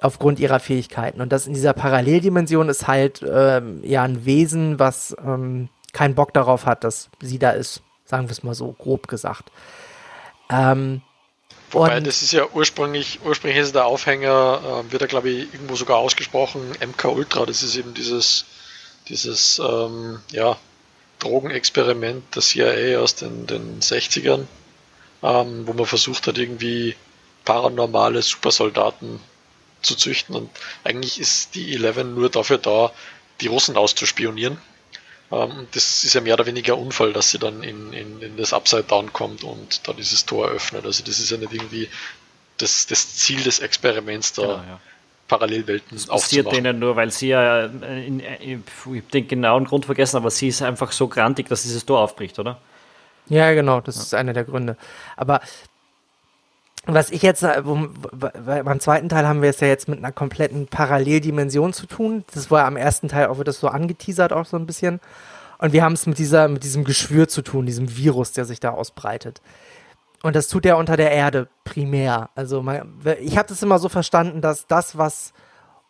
Aufgrund 0.00 0.40
ihrer 0.40 0.60
Fähigkeiten. 0.60 1.20
Und 1.20 1.30
das 1.30 1.46
in 1.46 1.52
dieser 1.52 1.74
Paralleldimension 1.74 2.70
ist 2.70 2.88
halt 2.88 3.22
ähm, 3.22 3.80
ja 3.84 4.02
ein 4.02 4.24
Wesen, 4.24 4.78
was 4.78 5.14
ähm, 5.22 5.68
keinen 5.92 6.14
Bock 6.14 6.32
darauf 6.32 6.64
hat, 6.64 6.84
dass 6.84 7.10
sie 7.20 7.38
da 7.38 7.50
ist. 7.50 7.82
Sagen 8.06 8.28
wir 8.28 8.32
es 8.32 8.42
mal 8.42 8.54
so, 8.54 8.72
grob 8.72 9.08
gesagt. 9.08 9.52
Ähm, 10.48 11.02
Wobei, 11.70 12.00
das 12.00 12.22
ist 12.22 12.32
ja 12.32 12.46
ursprünglich, 12.52 13.20
ursprünglich 13.24 13.60
ist 13.60 13.74
der 13.74 13.86
Aufhänger, 13.86 14.60
äh, 14.88 14.92
wird 14.92 15.02
er 15.02 15.08
glaube 15.08 15.28
ich 15.28 15.54
irgendwo 15.54 15.76
sogar 15.76 15.98
ausgesprochen, 15.98 16.62
MK 16.80 17.04
Ultra, 17.04 17.46
das 17.46 17.62
ist 17.62 17.76
eben 17.76 17.94
dieses, 17.94 18.46
dieses, 19.08 19.58
ähm, 19.58 20.20
ja, 20.30 20.58
Drogenexperiment 21.18 22.34
der 22.34 22.42
CIA 22.42 23.00
aus 23.00 23.14
den, 23.14 23.46
den 23.46 23.80
60ern, 23.80 24.46
ähm, 25.22 25.66
wo 25.66 25.72
man 25.72 25.86
versucht 25.86 26.26
hat, 26.26 26.38
irgendwie 26.38 26.96
paranormale 27.44 28.22
Supersoldaten 28.22 29.20
zu 29.82 29.94
züchten 29.94 30.34
und 30.34 30.50
eigentlich 30.84 31.20
ist 31.20 31.54
die 31.54 31.74
Eleven 31.74 32.14
nur 32.14 32.30
dafür 32.30 32.58
da, 32.58 32.92
die 33.40 33.46
Russen 33.46 33.76
auszuspionieren. 33.76 34.58
Ähm, 35.30 35.66
das 35.72 36.04
ist 36.04 36.14
ja 36.14 36.20
mehr 36.20 36.34
oder 36.34 36.46
weniger 36.46 36.76
Unfall, 36.76 37.12
dass 37.12 37.30
sie 37.30 37.38
dann 37.38 37.62
in, 37.62 37.92
in, 37.92 38.20
in 38.20 38.36
das 38.36 38.52
Upside 38.52 38.84
Down 38.84 39.12
kommt 39.12 39.44
und 39.44 39.86
da 39.86 39.92
dieses 39.92 40.26
Tor 40.26 40.48
öffnet. 40.48 40.84
Also 40.84 41.04
das 41.04 41.18
ist 41.18 41.30
ja 41.30 41.36
nicht 41.36 41.52
irgendwie 41.52 41.88
das, 42.58 42.86
das 42.86 43.16
Ziel 43.16 43.42
des 43.42 43.60
Experiments, 43.60 44.32
da 44.34 44.42
Genau, 44.42 44.56
ja. 44.56 44.80
Parallelwelten 45.30 45.96
passiert 45.96 46.10
aufzumachen. 46.10 46.64
denen 46.64 46.78
nur, 46.80 46.96
weil 46.96 47.10
sie 47.10 47.28
ja, 47.28 47.66
äh, 47.66 48.06
in, 48.06 48.20
in, 48.20 48.64
ich 48.66 48.84
habe 48.84 49.00
den 49.12 49.28
genauen 49.28 49.64
Grund 49.64 49.86
vergessen, 49.86 50.16
aber 50.16 50.30
sie 50.30 50.48
ist 50.48 50.60
einfach 50.60 50.90
so 50.90 51.06
grantig, 51.06 51.48
dass 51.48 51.62
dieses 51.62 51.86
Tor 51.86 52.00
aufbricht, 52.00 52.38
oder? 52.38 52.58
Ja, 53.28 53.52
genau, 53.52 53.80
das 53.80 53.96
ist 53.96 54.12
einer 54.12 54.32
der 54.32 54.44
Gründe. 54.44 54.76
Aber 55.16 55.40
was 56.84 57.10
ich 57.10 57.22
jetzt, 57.22 57.44
äh, 57.44 57.62
beim 57.62 58.80
zweiten 58.80 59.08
Teil 59.08 59.28
haben 59.28 59.40
wir 59.40 59.50
es 59.50 59.60
ja 59.60 59.68
jetzt 59.68 59.88
mit 59.88 59.98
einer 59.98 60.10
kompletten 60.10 60.66
Paralleldimension 60.66 61.72
zu 61.72 61.86
tun. 61.86 62.24
Das 62.34 62.50
war 62.50 62.64
am 62.64 62.76
ersten 62.76 63.08
Teil 63.08 63.26
auch, 63.26 63.38
wird 63.38 63.48
das 63.48 63.60
so 63.60 63.68
angeteasert 63.68 64.32
auch 64.32 64.46
so 64.46 64.56
ein 64.56 64.66
bisschen. 64.66 65.00
Und 65.58 65.72
wir 65.72 65.84
haben 65.84 65.92
es 65.92 66.06
mit 66.06 66.18
dieser, 66.18 66.48
mit 66.48 66.64
diesem 66.64 66.84
Geschwür 66.84 67.28
zu 67.28 67.42
tun, 67.42 67.66
diesem 67.66 67.96
Virus, 67.96 68.32
der 68.32 68.46
sich 68.46 68.58
da 68.58 68.70
ausbreitet. 68.70 69.40
Und 70.22 70.36
das 70.36 70.48
tut 70.48 70.66
er 70.66 70.76
unter 70.76 70.96
der 70.96 71.12
Erde 71.12 71.48
primär. 71.64 72.30
Also 72.34 72.62
man, 72.62 73.00
ich 73.20 73.38
habe 73.38 73.48
das 73.48 73.62
immer 73.62 73.78
so 73.78 73.88
verstanden, 73.88 74.40
dass 74.40 74.66
das, 74.66 74.98
was 74.98 75.32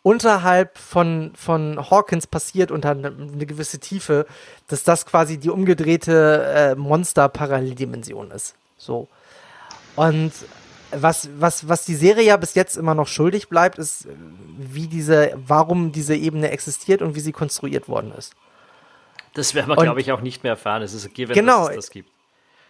unterhalb 0.03 0.77
von, 0.77 1.33
von 1.35 1.77
Hawkins 1.91 2.27
passiert, 2.27 2.71
unter 2.71 2.91
eine, 2.91 3.07
eine 3.07 3.45
gewisse 3.45 3.79
Tiefe, 3.79 4.25
dass 4.67 4.83
das 4.83 5.05
quasi 5.05 5.37
die 5.37 5.49
umgedrehte 5.49 6.45
äh, 6.55 6.75
Monster-Paralleldimension 6.75 8.31
ist. 8.31 8.55
So. 8.77 9.07
Und 9.95 10.31
was, 10.91 11.29
was, 11.37 11.67
was 11.67 11.85
die 11.85 11.95
Serie 11.95 12.25
ja 12.25 12.37
bis 12.37 12.55
jetzt 12.55 12.77
immer 12.77 12.95
noch 12.95 13.07
schuldig 13.07 13.49
bleibt, 13.49 13.77
ist, 13.77 14.07
wie 14.57 14.87
diese, 14.87 15.33
warum 15.35 15.91
diese 15.91 16.15
Ebene 16.15 16.51
existiert 16.51 17.01
und 17.01 17.15
wie 17.15 17.19
sie 17.19 17.31
konstruiert 17.31 17.87
worden 17.87 18.13
ist. 18.17 18.33
Das 19.33 19.55
werden 19.55 19.69
wir, 19.69 19.75
glaube 19.77 20.01
ich, 20.01 20.11
auch 20.11 20.21
nicht 20.21 20.43
mehr 20.43 20.53
erfahren. 20.53 20.81
Es 20.81 20.93
ist 20.93 21.05
ein 21.05 21.13
Given, 21.13 21.33
genau, 21.33 21.69
es 21.69 21.75
das 21.75 21.91
gibt. 21.91 22.09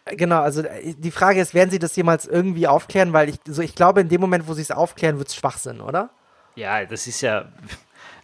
Genau, 0.05 0.41
also 0.41 0.61
äh, 0.61 0.93
die 0.97 1.11
Frage 1.11 1.41
ist, 1.41 1.53
werden 1.53 1.69
sie 1.69 1.79
das 1.79 1.95
jemals 1.95 2.25
irgendwie 2.25 2.67
aufklären? 2.67 3.13
Weil 3.13 3.29
ich, 3.29 3.35
so 3.45 3.61
ich 3.61 3.75
glaube, 3.75 4.01
in 4.01 4.09
dem 4.09 4.21
Moment, 4.21 4.47
wo 4.47 4.53
sie 4.53 4.61
es 4.61 4.71
aufklären, 4.71 5.17
wird 5.17 5.29
es 5.29 5.35
Schwachsinn, 5.35 5.81
oder? 5.81 6.09
Ja, 6.55 6.85
das 6.85 7.07
ist 7.07 7.21
ja. 7.21 7.45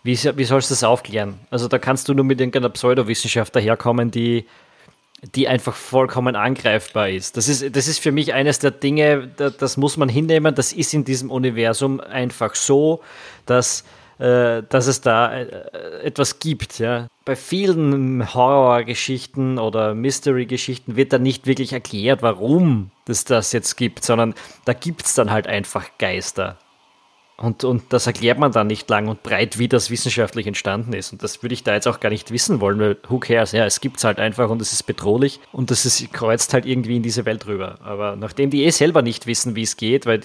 Wie, 0.03 0.13
wie 0.13 0.43
sollst 0.45 0.69
du 0.69 0.73
das 0.73 0.83
aufklären? 0.83 1.39
Also 1.49 1.67
da 1.67 1.79
kannst 1.79 2.07
du 2.07 2.13
nur 2.13 2.23
mit 2.23 2.39
irgendeiner 2.39 2.69
Pseudowissenschaft 2.69 3.55
daherkommen, 3.55 4.09
die, 4.09 4.45
die 5.35 5.47
einfach 5.47 5.75
vollkommen 5.75 6.35
angreifbar 6.35 7.09
ist. 7.09 7.35
Das 7.35 7.49
ist, 7.49 7.75
das 7.75 7.87
ist 7.87 7.99
für 7.99 8.11
mich 8.11 8.33
eines 8.33 8.59
der 8.59 8.71
Dinge, 8.71 9.27
das 9.27 9.75
muss 9.75 9.97
man 9.97 10.07
hinnehmen. 10.07 10.55
Das 10.55 10.71
ist 10.71 10.93
in 10.93 11.03
diesem 11.03 11.29
Universum 11.29 11.99
einfach 11.99 12.55
so, 12.55 13.01
dass 13.45 13.83
dass 14.17 14.87
es 14.87 15.01
da 15.01 15.33
äh, 15.33 15.45
etwas 16.03 16.39
gibt. 16.39 16.79
Ja. 16.79 17.07
Bei 17.25 17.35
vielen 17.35 18.33
Horrorgeschichten 18.33 19.59
oder 19.59 19.93
Mystery-Geschichten 19.93 20.95
wird 20.95 21.13
dann 21.13 21.23
nicht 21.23 21.45
wirklich 21.45 21.73
erklärt, 21.73 22.21
warum 22.21 22.91
es 23.07 23.25
das 23.25 23.51
jetzt 23.51 23.75
gibt, 23.75 24.03
sondern 24.03 24.33
da 24.65 24.73
gibt 24.73 25.05
es 25.05 25.13
dann 25.13 25.31
halt 25.31 25.47
einfach 25.47 25.89
Geister. 25.97 26.57
Und, 27.39 27.63
und 27.63 27.93
das 27.93 28.07
erklärt 28.07 28.39
man 28.39 28.51
dann 28.51 28.65
nicht 28.65 28.89
lang 28.89 29.07
und 29.07 29.21
breit, 29.21 29.59
wie 29.59 29.67
das 29.67 29.91
wissenschaftlich 29.91 30.47
entstanden 30.47 30.93
ist. 30.93 31.11
Und 31.11 31.21
das 31.21 31.43
würde 31.43 31.53
ich 31.53 31.63
da 31.63 31.75
jetzt 31.75 31.87
auch 31.87 31.99
gar 31.99 32.09
nicht 32.09 32.31
wissen 32.31 32.59
wollen, 32.59 32.79
weil 32.79 32.97
who 33.07 33.19
cares? 33.19 33.51
Ja, 33.51 33.63
es 33.65 33.79
gibt 33.79 33.97
es 33.97 34.03
halt 34.03 34.17
einfach 34.17 34.49
und 34.49 34.59
es 34.59 34.73
ist 34.73 34.83
bedrohlich 34.83 35.39
und 35.51 35.69
es 35.69 36.03
kreuzt 36.11 36.55
halt 36.55 36.65
irgendwie 36.65 36.95
in 36.95 37.03
diese 37.03 37.25
Welt 37.25 37.45
rüber. 37.45 37.77
Aber 37.83 38.15
nachdem 38.15 38.49
die 38.49 38.63
eh 38.63 38.71
selber 38.71 39.03
nicht 39.03 39.27
wissen, 39.27 39.55
wie 39.55 39.61
es 39.61 39.77
geht, 39.77 40.07
weil 40.07 40.21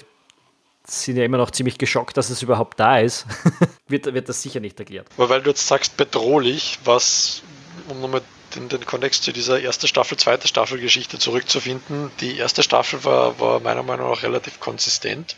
sind 0.86 1.16
ja 1.16 1.24
immer 1.24 1.38
noch 1.38 1.50
ziemlich 1.50 1.78
geschockt, 1.78 2.16
dass 2.16 2.30
es 2.30 2.42
überhaupt 2.42 2.80
da 2.80 2.98
ist, 2.98 3.26
wird, 3.88 4.12
wird 4.12 4.28
das 4.28 4.42
sicher 4.42 4.60
nicht 4.60 4.78
erklärt. 4.78 5.06
Aber 5.16 5.28
weil 5.28 5.42
du 5.42 5.50
jetzt 5.50 5.66
sagst 5.66 5.96
bedrohlich, 5.96 6.78
was, 6.84 7.42
um 7.88 8.00
nochmal 8.00 8.22
den, 8.54 8.68
den 8.68 8.84
Kontext 8.84 9.24
zu 9.24 9.32
dieser 9.32 9.60
erste 9.60 9.88
Staffel, 9.88 10.18
zweite 10.18 10.48
Staffel 10.48 10.80
Geschichte 10.80 11.18
zurückzufinden, 11.18 12.10
die 12.20 12.36
erste 12.36 12.62
Staffel 12.62 13.04
war, 13.04 13.38
war 13.40 13.60
meiner 13.60 13.82
Meinung 13.82 14.10
nach 14.10 14.22
relativ 14.22 14.60
konsistent, 14.60 15.36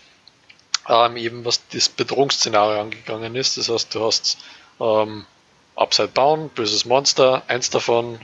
ähm, 0.89 1.17
eben 1.17 1.45
was 1.45 1.61
das 1.69 1.89
Bedrohungsszenario 1.89 2.81
angegangen 2.81 3.35
ist. 3.37 3.57
Das 3.57 3.69
heißt, 3.69 3.95
du 3.95 4.05
hast 4.05 4.39
ähm, 4.81 5.25
Upside 5.77 6.11
Down, 6.15 6.49
böses 6.51 6.85
Monster, 6.85 7.43
eins 7.49 7.71
davon 7.71 8.19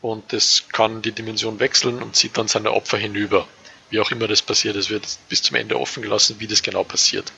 und 0.00 0.32
das 0.32 0.64
kann 0.72 1.02
die 1.02 1.12
Dimension 1.12 1.60
wechseln 1.60 2.02
und 2.02 2.16
zieht 2.16 2.36
dann 2.36 2.48
seine 2.48 2.72
Opfer 2.72 2.98
hinüber 2.98 3.46
wie 3.92 4.00
auch 4.00 4.10
immer 4.10 4.26
das 4.26 4.42
passiert. 4.42 4.74
Es 4.74 4.90
wird 4.90 5.06
bis 5.28 5.42
zum 5.42 5.56
Ende 5.56 5.78
offen 5.78 6.02
gelassen, 6.02 6.36
wie 6.38 6.46
das 6.46 6.62
genau 6.62 6.82
passiert. 6.82 7.32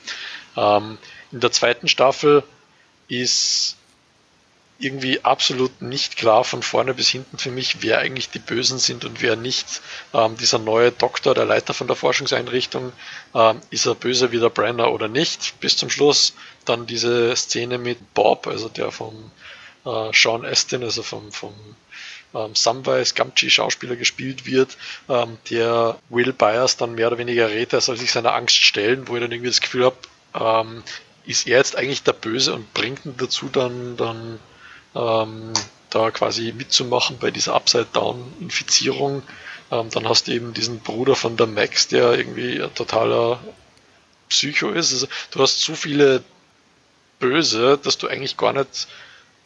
Ähm, 0.56 0.98
in 1.32 1.40
der 1.40 1.50
zweiten 1.50 1.88
Staffel 1.88 2.44
ist 3.08 3.76
irgendwie 4.78 5.24
absolut 5.24 5.82
nicht 5.82 6.16
klar 6.16 6.44
von 6.44 6.62
vorne 6.62 6.94
bis 6.94 7.08
hinten 7.08 7.38
für 7.38 7.50
mich, 7.50 7.82
wer 7.82 7.98
eigentlich 7.98 8.30
die 8.30 8.38
Bösen 8.38 8.78
sind 8.78 9.04
und 9.04 9.20
wer 9.20 9.36
nicht. 9.36 9.82
Ähm, 10.12 10.36
dieser 10.36 10.58
neue 10.58 10.92
Doktor, 10.92 11.34
der 11.34 11.44
Leiter 11.44 11.74
von 11.74 11.86
der 11.86 11.96
Forschungseinrichtung, 11.96 12.92
ähm, 13.34 13.60
ist 13.70 13.86
er 13.86 13.94
böse 13.94 14.30
wie 14.30 14.38
der 14.38 14.50
Brenner 14.50 14.92
oder 14.92 15.08
nicht, 15.08 15.58
bis 15.60 15.76
zum 15.76 15.90
Schluss. 15.90 16.34
Dann 16.64 16.86
diese 16.86 17.34
Szene 17.36 17.78
mit 17.78 18.14
Bob, 18.14 18.46
also 18.46 18.68
der 18.68 18.90
vom 18.92 19.30
äh, 19.84 20.10
Sean 20.12 20.44
Astin, 20.44 20.84
also 20.84 21.02
vom, 21.02 21.32
vom 21.32 21.54
ähm, 22.34 22.54
Samwise 22.54 23.14
Gamgee 23.14 23.50
Schauspieler 23.50 23.96
gespielt 23.96 24.46
wird, 24.46 24.76
ähm, 25.08 25.38
der 25.50 25.98
Will 26.08 26.32
Byers 26.32 26.76
dann 26.76 26.94
mehr 26.94 27.08
oder 27.08 27.18
weniger 27.18 27.48
rät, 27.48 27.72
er 27.72 27.80
soll 27.80 27.96
sich 27.96 28.10
seiner 28.12 28.34
Angst 28.34 28.56
stellen, 28.56 29.08
wo 29.08 29.14
ich 29.14 29.22
dann 29.22 29.32
irgendwie 29.32 29.50
das 29.50 29.60
Gefühl 29.60 29.84
habe, 29.84 29.96
ähm, 30.34 30.82
ist 31.26 31.46
er 31.46 31.58
jetzt 31.58 31.76
eigentlich 31.76 32.02
der 32.02 32.12
Böse 32.12 32.54
und 32.54 32.72
bringt 32.74 33.06
ihn 33.06 33.14
dazu 33.16 33.48
dann, 33.50 33.96
dann 33.96 34.38
ähm, 34.94 35.52
da 35.90 36.10
quasi 36.10 36.52
mitzumachen 36.52 37.18
bei 37.18 37.30
dieser 37.30 37.54
Upside-Down-Infizierung. 37.54 39.22
Ähm, 39.70 39.90
dann 39.90 40.08
hast 40.08 40.26
du 40.26 40.32
eben 40.32 40.52
diesen 40.52 40.80
Bruder 40.80 41.14
von 41.14 41.36
der 41.36 41.46
Max, 41.46 41.88
der 41.88 42.12
irgendwie 42.12 42.60
ein 42.60 42.74
totaler 42.74 43.40
Psycho 44.28 44.70
ist. 44.70 44.92
Also 44.92 45.06
du 45.30 45.40
hast 45.40 45.60
so 45.60 45.74
viele 45.74 46.22
Böse, 47.20 47.78
dass 47.82 47.96
du 47.96 48.08
eigentlich 48.08 48.36
gar 48.36 48.52
nicht 48.52 48.88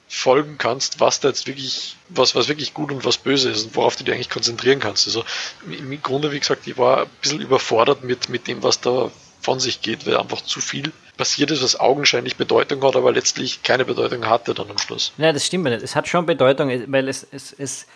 folgen 0.09 0.57
kannst, 0.57 1.01
was 1.01 1.21
da 1.21 1.29
jetzt 1.29 1.47
wirklich, 1.47 1.97
was, 2.09 2.35
was 2.35 2.49
wirklich 2.49 2.73
gut 2.73 2.91
und 2.91 3.05
was 3.05 3.19
böse 3.19 3.51
ist 3.51 3.67
und 3.67 3.77
worauf 3.77 3.97
du 3.97 4.05
dich 4.05 4.15
eigentlich 4.15 4.31
konzentrieren 4.31 4.81
kannst. 4.81 5.07
Also 5.07 5.25
im 5.67 6.03
Grunde, 6.03 6.33
wie 6.33 6.41
gesagt, 6.41 6.67
ich 6.67 6.79
war 6.79 7.03
ein 7.03 7.11
bisschen 7.21 7.41
überfordert 7.41 8.03
mit, 8.05 8.29
mit 8.29 8.49
dem, 8.49 8.63
was 8.63 8.81
da 8.81 9.11
von 9.43 9.61
sich 9.61 9.83
geht, 9.83 10.07
weil 10.07 10.17
einfach 10.17 10.41
zu 10.41 10.61
viel 10.61 10.93
passiert 11.17 11.51
ist, 11.51 11.63
was 11.63 11.79
augenscheinlich 11.79 12.37
Bedeutung 12.37 12.83
hat, 12.83 12.97
aber 12.97 13.13
letztlich 13.13 13.63
keine 13.63 13.85
Bedeutung 13.85 14.27
hatte 14.27 14.55
dann 14.55 14.71
am 14.71 14.79
Schluss. 14.79 15.13
Ja, 15.19 15.33
das 15.33 15.47
stimmt 15.47 15.65
nicht. 15.65 15.83
Es 15.83 15.95
hat 15.95 16.09
schon 16.09 16.25
Bedeutung, 16.27 16.71
weil 16.91 17.09
es, 17.09 17.27
es, 17.31 17.53
es 17.53 17.87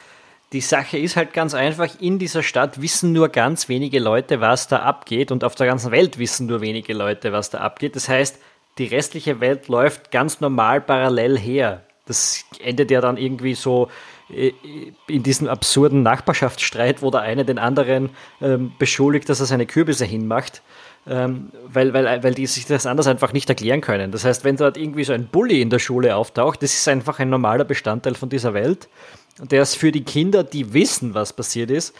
die 0.53 0.61
Sache 0.61 0.99
ist 0.99 1.17
halt 1.17 1.33
ganz 1.33 1.55
einfach, 1.55 1.89
in 1.99 2.19
dieser 2.19 2.43
Stadt 2.43 2.83
wissen 2.83 3.13
nur 3.13 3.31
ganz 3.31 3.71
wenige 3.71 4.01
Leute, 4.01 4.41
was 4.41 4.69
da 4.69 4.81
abgeht 4.81 5.33
und 5.33 5.45
auf 5.45 5.55
der 5.55 5.67
ganzen 5.67 5.93
Welt 5.93 6.19
wissen 6.19 6.47
nur 6.47 6.61
wenige 6.61 6.93
Leute, 6.93 7.33
was 7.33 7.49
da 7.49 7.59
abgeht. 7.59 7.97
Das 7.97 8.09
heißt, 8.09 8.39
die 8.77 8.87
restliche 8.87 9.41
Welt 9.41 9.69
läuft 9.69 10.11
ganz 10.11 10.41
normal 10.41 10.83
parallel 10.83 11.39
her 11.39 11.87
das 12.13 12.45
endet 12.63 12.91
ja 12.91 13.01
dann 13.01 13.17
irgendwie 13.17 13.55
so 13.55 13.89
äh, 14.31 14.53
in 15.09 15.23
diesem 15.23 15.49
absurden 15.49 16.03
Nachbarschaftsstreit, 16.03 17.01
wo 17.01 17.11
der 17.11 17.23
eine 17.23 17.47
den 17.47 17.59
anderen 17.59 18.11
ähm, 18.43 18.73
beschuldigt, 18.79 19.29
dass 19.29 19.41
er 19.41 19.47
seine 19.47 19.65
Kürbisse 19.65 20.05
hinmacht, 20.05 20.63
ähm, 21.07 21.51
weil, 21.67 21.95
weil, 21.95 22.23
weil 22.23 22.35
die 22.35 22.47
sich 22.47 22.67
das 22.67 22.85
anders 22.85 23.07
einfach 23.07 23.33
nicht 23.33 23.49
erklären 23.49 23.81
können. 23.81 24.13
Das 24.13 24.25
heißt, 24.27 24.45
wenn 24.45 24.57
dort 24.57 24.77
irgendwie 24.77 25.05
so 25.05 25.15
ein 25.15 25.27
Bully 25.27 25.63
in 25.63 25.71
der 25.71 25.79
Schule 25.79 26.15
auftaucht, 26.17 26.63
das 26.63 26.75
ist 26.75 26.87
einfach 26.87 27.19
ein 27.19 27.31
normaler 27.31 27.65
Bestandteil 27.65 28.15
von 28.15 28.29
dieser 28.29 28.53
Welt. 28.53 28.89
Der 29.39 29.63
es 29.63 29.75
für 29.75 29.91
die 29.91 30.05
Kinder, 30.05 30.45
die 30.45 30.75
wissen, 30.75 31.15
was 31.15 31.33
passiert 31.33 31.71
ist, 31.71 31.95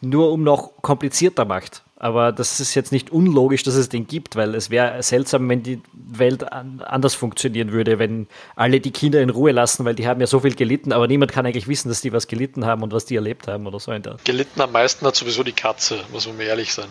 nur 0.00 0.30
um 0.30 0.44
noch 0.44 0.70
komplizierter 0.80 1.44
macht. 1.44 1.82
Aber 1.98 2.30
das 2.30 2.60
ist 2.60 2.74
jetzt 2.74 2.92
nicht 2.92 3.10
unlogisch, 3.10 3.62
dass 3.62 3.74
es 3.74 3.88
den 3.88 4.06
gibt, 4.06 4.36
weil 4.36 4.54
es 4.54 4.68
wäre 4.68 5.02
seltsam, 5.02 5.48
wenn 5.48 5.62
die 5.62 5.80
Welt 5.94 6.52
an, 6.52 6.82
anders 6.84 7.14
funktionieren 7.14 7.72
würde, 7.72 7.98
wenn 7.98 8.26
alle 8.54 8.80
die 8.80 8.90
Kinder 8.90 9.22
in 9.22 9.30
Ruhe 9.30 9.52
lassen, 9.52 9.86
weil 9.86 9.94
die 9.94 10.06
haben 10.06 10.20
ja 10.20 10.26
so 10.26 10.40
viel 10.40 10.54
gelitten, 10.54 10.92
aber 10.92 11.08
niemand 11.08 11.32
kann 11.32 11.46
eigentlich 11.46 11.68
wissen, 11.68 11.88
dass 11.88 12.02
die 12.02 12.12
was 12.12 12.26
gelitten 12.28 12.66
haben 12.66 12.82
und 12.82 12.92
was 12.92 13.06
die 13.06 13.16
erlebt 13.16 13.48
haben 13.48 13.66
oder 13.66 13.80
so. 13.80 13.92
Gelitten 14.24 14.60
am 14.60 14.72
meisten 14.72 15.06
hat 15.06 15.16
sowieso 15.16 15.42
die 15.42 15.52
Katze, 15.52 16.04
muss 16.12 16.26
man 16.26 16.36
mir 16.36 16.44
ehrlich 16.44 16.74
sein. 16.74 16.88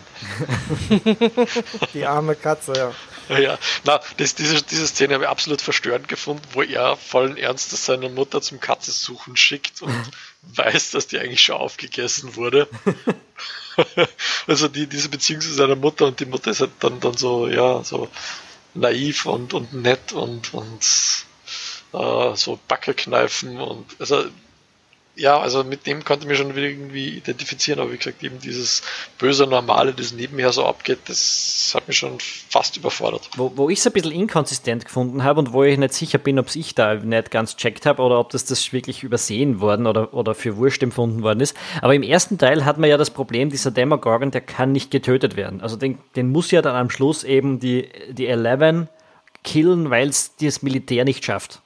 die 1.94 2.04
arme 2.04 2.34
Katze, 2.34 2.72
ja. 2.76 2.92
Ja, 3.28 3.58
na, 3.84 4.00
das, 4.18 4.34
diese, 4.36 4.62
diese 4.62 4.86
Szene 4.86 5.14
habe 5.14 5.24
ich 5.24 5.30
absolut 5.30 5.60
verstörend 5.60 6.06
gefunden, 6.06 6.42
wo 6.52 6.62
er 6.62 6.96
vollen 6.96 7.36
Ernstes 7.36 7.84
seine 7.84 8.08
Mutter 8.08 8.40
zum 8.40 8.60
Katzesuchen 8.60 9.36
schickt 9.36 9.82
und 9.82 9.92
weiß, 10.54 10.92
dass 10.92 11.06
die 11.06 11.18
eigentlich 11.18 11.42
schon 11.42 11.56
aufgegessen 11.56 12.36
wurde. 12.36 12.68
also 14.46 14.68
die, 14.68 14.86
diese 14.86 15.08
Beziehung 15.08 15.40
zu 15.40 15.52
seiner 15.52 15.76
Mutter 15.76 16.06
und 16.06 16.20
die 16.20 16.26
Mutter 16.26 16.50
ist 16.50 16.60
halt 16.60 16.72
dann, 16.80 17.00
dann 17.00 17.16
so, 17.16 17.48
ja, 17.48 17.82
so 17.84 18.08
naiv 18.74 19.26
und, 19.26 19.54
und 19.54 19.72
nett 19.72 20.12
und, 20.12 20.54
und 20.54 21.26
äh, 21.92 22.36
so 22.36 22.58
Backe 22.68 22.94
kneifen 22.94 23.60
und 23.60 23.86
also 23.98 24.24
ja, 25.16 25.38
also 25.40 25.64
mit 25.64 25.86
dem 25.86 26.04
konnte 26.04 26.24
ich 26.24 26.28
mich 26.28 26.38
schon 26.38 26.54
irgendwie 26.54 27.08
identifizieren, 27.08 27.80
aber 27.80 27.90
wie 27.92 27.96
gesagt, 27.96 28.22
eben 28.22 28.38
dieses 28.38 28.82
böse 29.18 29.46
Normale, 29.46 29.94
das 29.94 30.12
nebenher 30.12 30.52
so 30.52 30.66
abgeht, 30.66 30.98
das 31.06 31.72
hat 31.74 31.88
mich 31.88 31.96
schon 31.96 32.18
fast 32.20 32.76
überfordert. 32.76 33.30
Wo, 33.36 33.50
wo 33.56 33.70
ich 33.70 33.78
es 33.78 33.86
ein 33.86 33.94
bisschen 33.94 34.12
inkonsistent 34.12 34.84
gefunden 34.84 35.24
habe 35.24 35.40
und 35.40 35.54
wo 35.54 35.64
ich 35.64 35.78
nicht 35.78 35.94
sicher 35.94 36.18
bin, 36.18 36.38
ob 36.38 36.48
es 36.48 36.56
ich 36.56 36.74
da 36.74 36.94
nicht 36.94 37.30
ganz 37.30 37.56
checkt 37.56 37.86
habe 37.86 38.02
oder 38.02 38.20
ob 38.20 38.28
das, 38.30 38.44
das 38.44 38.72
wirklich 38.74 39.02
übersehen 39.02 39.60
worden 39.60 39.86
oder, 39.86 40.12
oder 40.12 40.34
für 40.34 40.58
wurscht 40.58 40.82
empfunden 40.82 41.22
worden 41.22 41.40
ist. 41.40 41.56
Aber 41.80 41.94
im 41.94 42.02
ersten 42.02 42.36
Teil 42.36 42.66
hat 42.66 42.76
man 42.76 42.90
ja 42.90 42.98
das 42.98 43.10
Problem, 43.10 43.48
dieser 43.48 43.70
Demogorgon, 43.70 44.30
der 44.30 44.42
kann 44.42 44.72
nicht 44.72 44.90
getötet 44.90 45.34
werden. 45.36 45.62
Also 45.62 45.76
den, 45.76 45.98
den 46.14 46.30
muss 46.30 46.50
ja 46.50 46.60
dann 46.60 46.76
am 46.76 46.90
Schluss 46.90 47.24
eben 47.24 47.58
die, 47.58 47.88
die 48.10 48.26
Eleven 48.26 48.88
killen, 49.44 49.88
weil 49.88 50.10
es 50.10 50.36
das 50.36 50.60
Militär 50.60 51.04
nicht 51.04 51.24
schafft. 51.24 51.62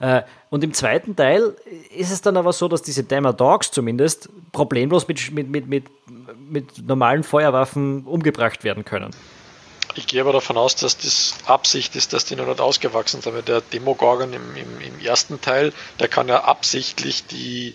Äh, 0.00 0.22
und 0.50 0.64
im 0.64 0.74
zweiten 0.74 1.16
Teil 1.16 1.56
ist 1.96 2.10
es 2.10 2.20
dann 2.22 2.36
aber 2.36 2.52
so, 2.52 2.68
dass 2.68 2.82
diese 2.82 3.04
Dammer 3.04 3.32
Dogs 3.32 3.70
zumindest 3.70 4.28
problemlos 4.52 5.08
mit, 5.08 5.32
mit, 5.32 5.48
mit, 5.48 5.66
mit, 5.68 5.84
mit 6.48 6.86
normalen 6.86 7.22
Feuerwaffen 7.22 8.04
umgebracht 8.04 8.64
werden 8.64 8.84
können. 8.84 9.10
Ich 9.96 10.06
gehe 10.08 10.20
aber 10.20 10.32
davon 10.32 10.56
aus, 10.56 10.74
dass 10.74 10.98
das 10.98 11.34
Absicht 11.46 11.94
ist, 11.94 12.12
dass 12.12 12.24
die 12.24 12.34
noch 12.34 12.48
nicht 12.48 12.60
ausgewachsen 12.60 13.20
sind. 13.20 13.46
Der 13.46 13.60
Demogorgon 13.60 14.32
im, 14.32 14.56
im, 14.56 14.80
im 14.80 14.98
ersten 15.00 15.40
Teil, 15.40 15.72
der 16.00 16.08
kann 16.08 16.26
ja 16.28 16.44
absichtlich 16.44 17.26
die, 17.26 17.74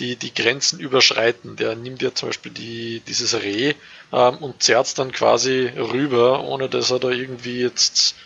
die, 0.00 0.16
die 0.16 0.34
Grenzen 0.34 0.80
überschreiten. 0.80 1.54
Der 1.54 1.76
nimmt 1.76 2.02
ja 2.02 2.12
zum 2.12 2.30
Beispiel 2.30 2.50
die, 2.50 3.02
dieses 3.06 3.34
Reh 3.40 3.74
ähm, 4.12 4.38
und 4.38 4.64
zerrt 4.64 4.98
dann 4.98 5.12
quasi 5.12 5.70
rüber, 5.76 6.42
ohne 6.42 6.68
dass 6.68 6.90
er 6.90 6.98
da 6.98 7.10
irgendwie 7.10 7.60
jetzt 7.60 8.16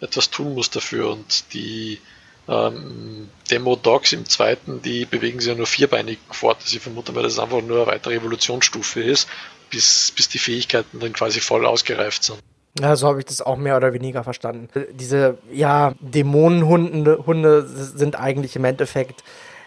etwas 0.00 0.30
tun 0.30 0.54
muss 0.54 0.70
dafür. 0.70 1.10
Und 1.10 1.52
die, 1.52 2.00
ähm, 2.48 3.28
Demo-Dogs 3.50 4.12
im 4.12 4.26
zweiten, 4.26 4.82
die 4.82 5.04
bewegen 5.04 5.40
sich 5.40 5.48
ja 5.48 5.54
nur 5.54 5.66
vierbeinig 5.66 6.18
fort. 6.30 6.58
Also 6.62 6.76
ich 6.76 6.82
vermute 6.82 7.12
mal, 7.12 7.22
dass 7.22 7.34
es 7.34 7.38
einfach 7.38 7.62
nur 7.62 7.82
eine 7.82 7.86
weitere 7.86 8.16
Evolutionsstufe 8.16 9.02
ist, 9.02 9.28
bis, 9.70 10.12
bis 10.16 10.28
die 10.28 10.38
Fähigkeiten 10.38 11.00
dann 11.00 11.12
quasi 11.12 11.40
voll 11.40 11.66
ausgereift 11.66 12.24
sind. 12.24 12.38
Ja, 12.80 12.96
so 12.96 13.08
habe 13.08 13.20
ich 13.20 13.26
das 13.26 13.42
auch 13.42 13.56
mehr 13.56 13.76
oder 13.76 13.92
weniger 13.92 14.24
verstanden. 14.24 14.68
Diese, 14.92 15.38
ja, 15.50 15.94
Dämonenhunde 16.00 17.24
Hunde 17.26 17.66
sind 17.66 18.16
eigentlich 18.16 18.56
im 18.56 18.64
Endeffekt 18.64 19.22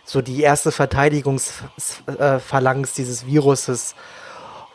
so 0.06 0.22
die 0.22 0.42
erste 0.42 0.72
Verteidigungsphalanx 0.72 2.94
dieses 2.94 3.26
Viruses. 3.26 3.96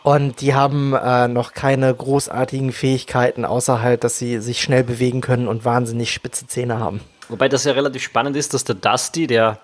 Und 0.02 0.40
die 0.40 0.54
haben 0.54 0.94
äh, 0.94 1.28
noch 1.28 1.52
keine 1.52 1.92
großartigen 1.92 2.72
Fähigkeiten, 2.72 3.44
außer 3.44 3.82
halt, 3.82 4.04
dass 4.04 4.18
sie 4.18 4.38
sich 4.38 4.60
schnell 4.60 4.84
bewegen 4.84 5.20
können 5.20 5.48
und 5.48 5.64
wahnsinnig 5.64 6.12
spitze 6.12 6.46
Zähne 6.46 6.78
haben. 6.78 7.00
Wobei 7.28 7.48
das 7.48 7.64
ja 7.64 7.72
relativ 7.72 8.02
spannend 8.02 8.36
ist, 8.36 8.54
dass 8.54 8.64
der 8.64 8.74
Dusty, 8.74 9.26
der, 9.26 9.60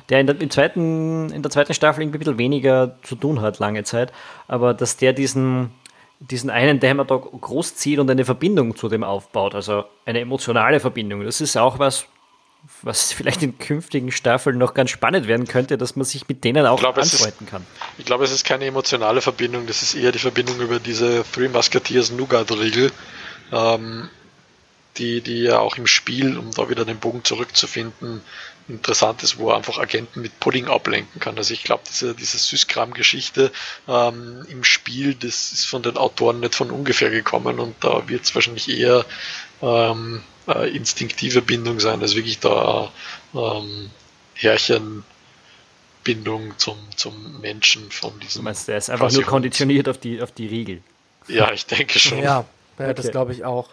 der 0.10 0.20
in 0.20 0.28
der, 0.28 0.40
im 0.40 0.50
zweiten, 0.50 1.30
in 1.32 1.42
der 1.42 1.52
zweiten 1.52 1.74
Staffel 1.74 2.02
irgendwie 2.02 2.18
ein 2.18 2.20
bisschen 2.20 2.38
weniger 2.38 2.96
zu 3.04 3.16
tun 3.16 3.42
hat, 3.42 3.60
lange 3.60 3.84
Zeit, 3.84 4.12
aber 4.48 4.74
dass 4.74 4.98
der 4.98 5.14
diesen, 5.14 5.72
diesen 6.20 6.50
einen 6.50 6.80
Dämmertag 6.80 7.24
großzieht 7.40 8.00
und 8.00 8.10
eine 8.10 8.26
Verbindung 8.26 8.76
zu 8.76 8.90
dem 8.90 9.04
aufbaut, 9.04 9.56
also 9.56 9.86
eine 10.06 10.22
emotionale 10.22 10.80
Verbindung. 10.80 11.24
Das 11.24 11.42
ist 11.42 11.58
auch 11.58 11.80
was, 11.80 12.08
was 12.82 13.12
vielleicht 13.12 13.44
in 13.44 13.58
künftigen 13.58 14.12
Staffeln 14.12 14.58
noch 14.58 14.74
ganz 14.74 14.90
spannend 14.90 15.28
werden 15.28 15.48
könnte, 15.48 15.78
dass 15.78 15.96
man 15.96 16.06
sich 16.06 16.28
mit 16.28 16.44
denen 16.44 16.66
auch 16.66 16.80
glaub, 16.80 16.98
anfreunden 16.98 17.46
kann. 17.46 17.66
Ich 17.98 18.06
glaube, 18.06 18.24
es 18.24 18.32
ist 18.32 18.46
keine 18.46 18.66
emotionale 18.66 19.22
Verbindung, 19.22 19.68
das 19.68 19.82
ist 19.82 19.96
eher 19.96 20.12
die 20.12 20.20
Verbindung 20.20 20.60
über 20.60 20.80
diese 20.80 21.24
Three 21.34 21.50
Musketeers 21.50 22.12
Nougat-Regel, 22.12 22.92
ähm, 23.52 24.10
die, 24.98 25.22
die 25.22 25.44
ja 25.44 25.60
auch 25.60 25.78
im 25.78 25.88
Spiel, 25.88 26.38
um 26.38 26.52
da 26.52 26.70
wieder 26.70 26.86
den 26.86 27.00
Bogen 27.00 27.24
zurückzufinden, 27.24 28.22
interessant 28.68 29.24
ist, 29.24 29.38
wo 29.38 29.50
er 29.50 29.58
einfach 29.58 29.78
Agenten 29.78 30.22
mit 30.22 30.40
Pudding 30.40 30.68
ablenken 30.68 31.20
kann. 31.20 31.38
Also 31.38 31.54
ich 31.54 31.64
glaube, 31.64 31.84
diese, 31.90 32.16
diese 32.16 32.38
Süßkram-Geschichte 32.38 33.52
ähm, 33.88 34.46
im 34.50 34.64
Spiel, 34.64 35.16
das 35.16 35.52
ist 35.52 35.66
von 35.66 35.84
den 35.84 35.98
Autoren 35.98 36.40
nicht 36.40 36.56
von 36.56 36.72
ungefähr 36.72 37.10
gekommen 37.10 37.60
und 37.60 37.76
da 37.82 38.08
wird 38.08 38.24
es 38.24 38.34
wahrscheinlich 38.36 38.70
eher 38.70 39.06
ähm, 39.62 40.24
äh, 40.48 40.74
instinktive 40.76 41.42
Bindung 41.42 41.80
sein, 41.80 42.02
als 42.02 42.16
wirklich 42.16 42.40
da 42.40 42.92
ähm, 43.34 43.90
Härchenbindung 44.36 45.04
zum, 46.58 46.78
zum 46.96 47.42
Menschen 47.42 47.92
von 47.92 48.18
diesem. 48.20 48.42
Du 48.42 48.44
meinst, 48.44 48.68
der 48.68 48.78
ist 48.78 48.90
einfach 48.90 49.12
nur 49.12 49.24
konditioniert 49.24 49.90
auf 49.90 49.98
die, 49.98 50.22
auf 50.22 50.32
die 50.32 50.48
Riegel. 50.48 50.82
Ja, 51.28 51.52
ich 51.52 51.66
denke 51.66 52.00
schon. 52.00 52.20
Ja, 52.20 52.24
ja 52.24 52.46
okay. 52.78 52.94
das 52.94 53.12
glaube 53.12 53.34
ich 53.34 53.44
auch. 53.44 53.70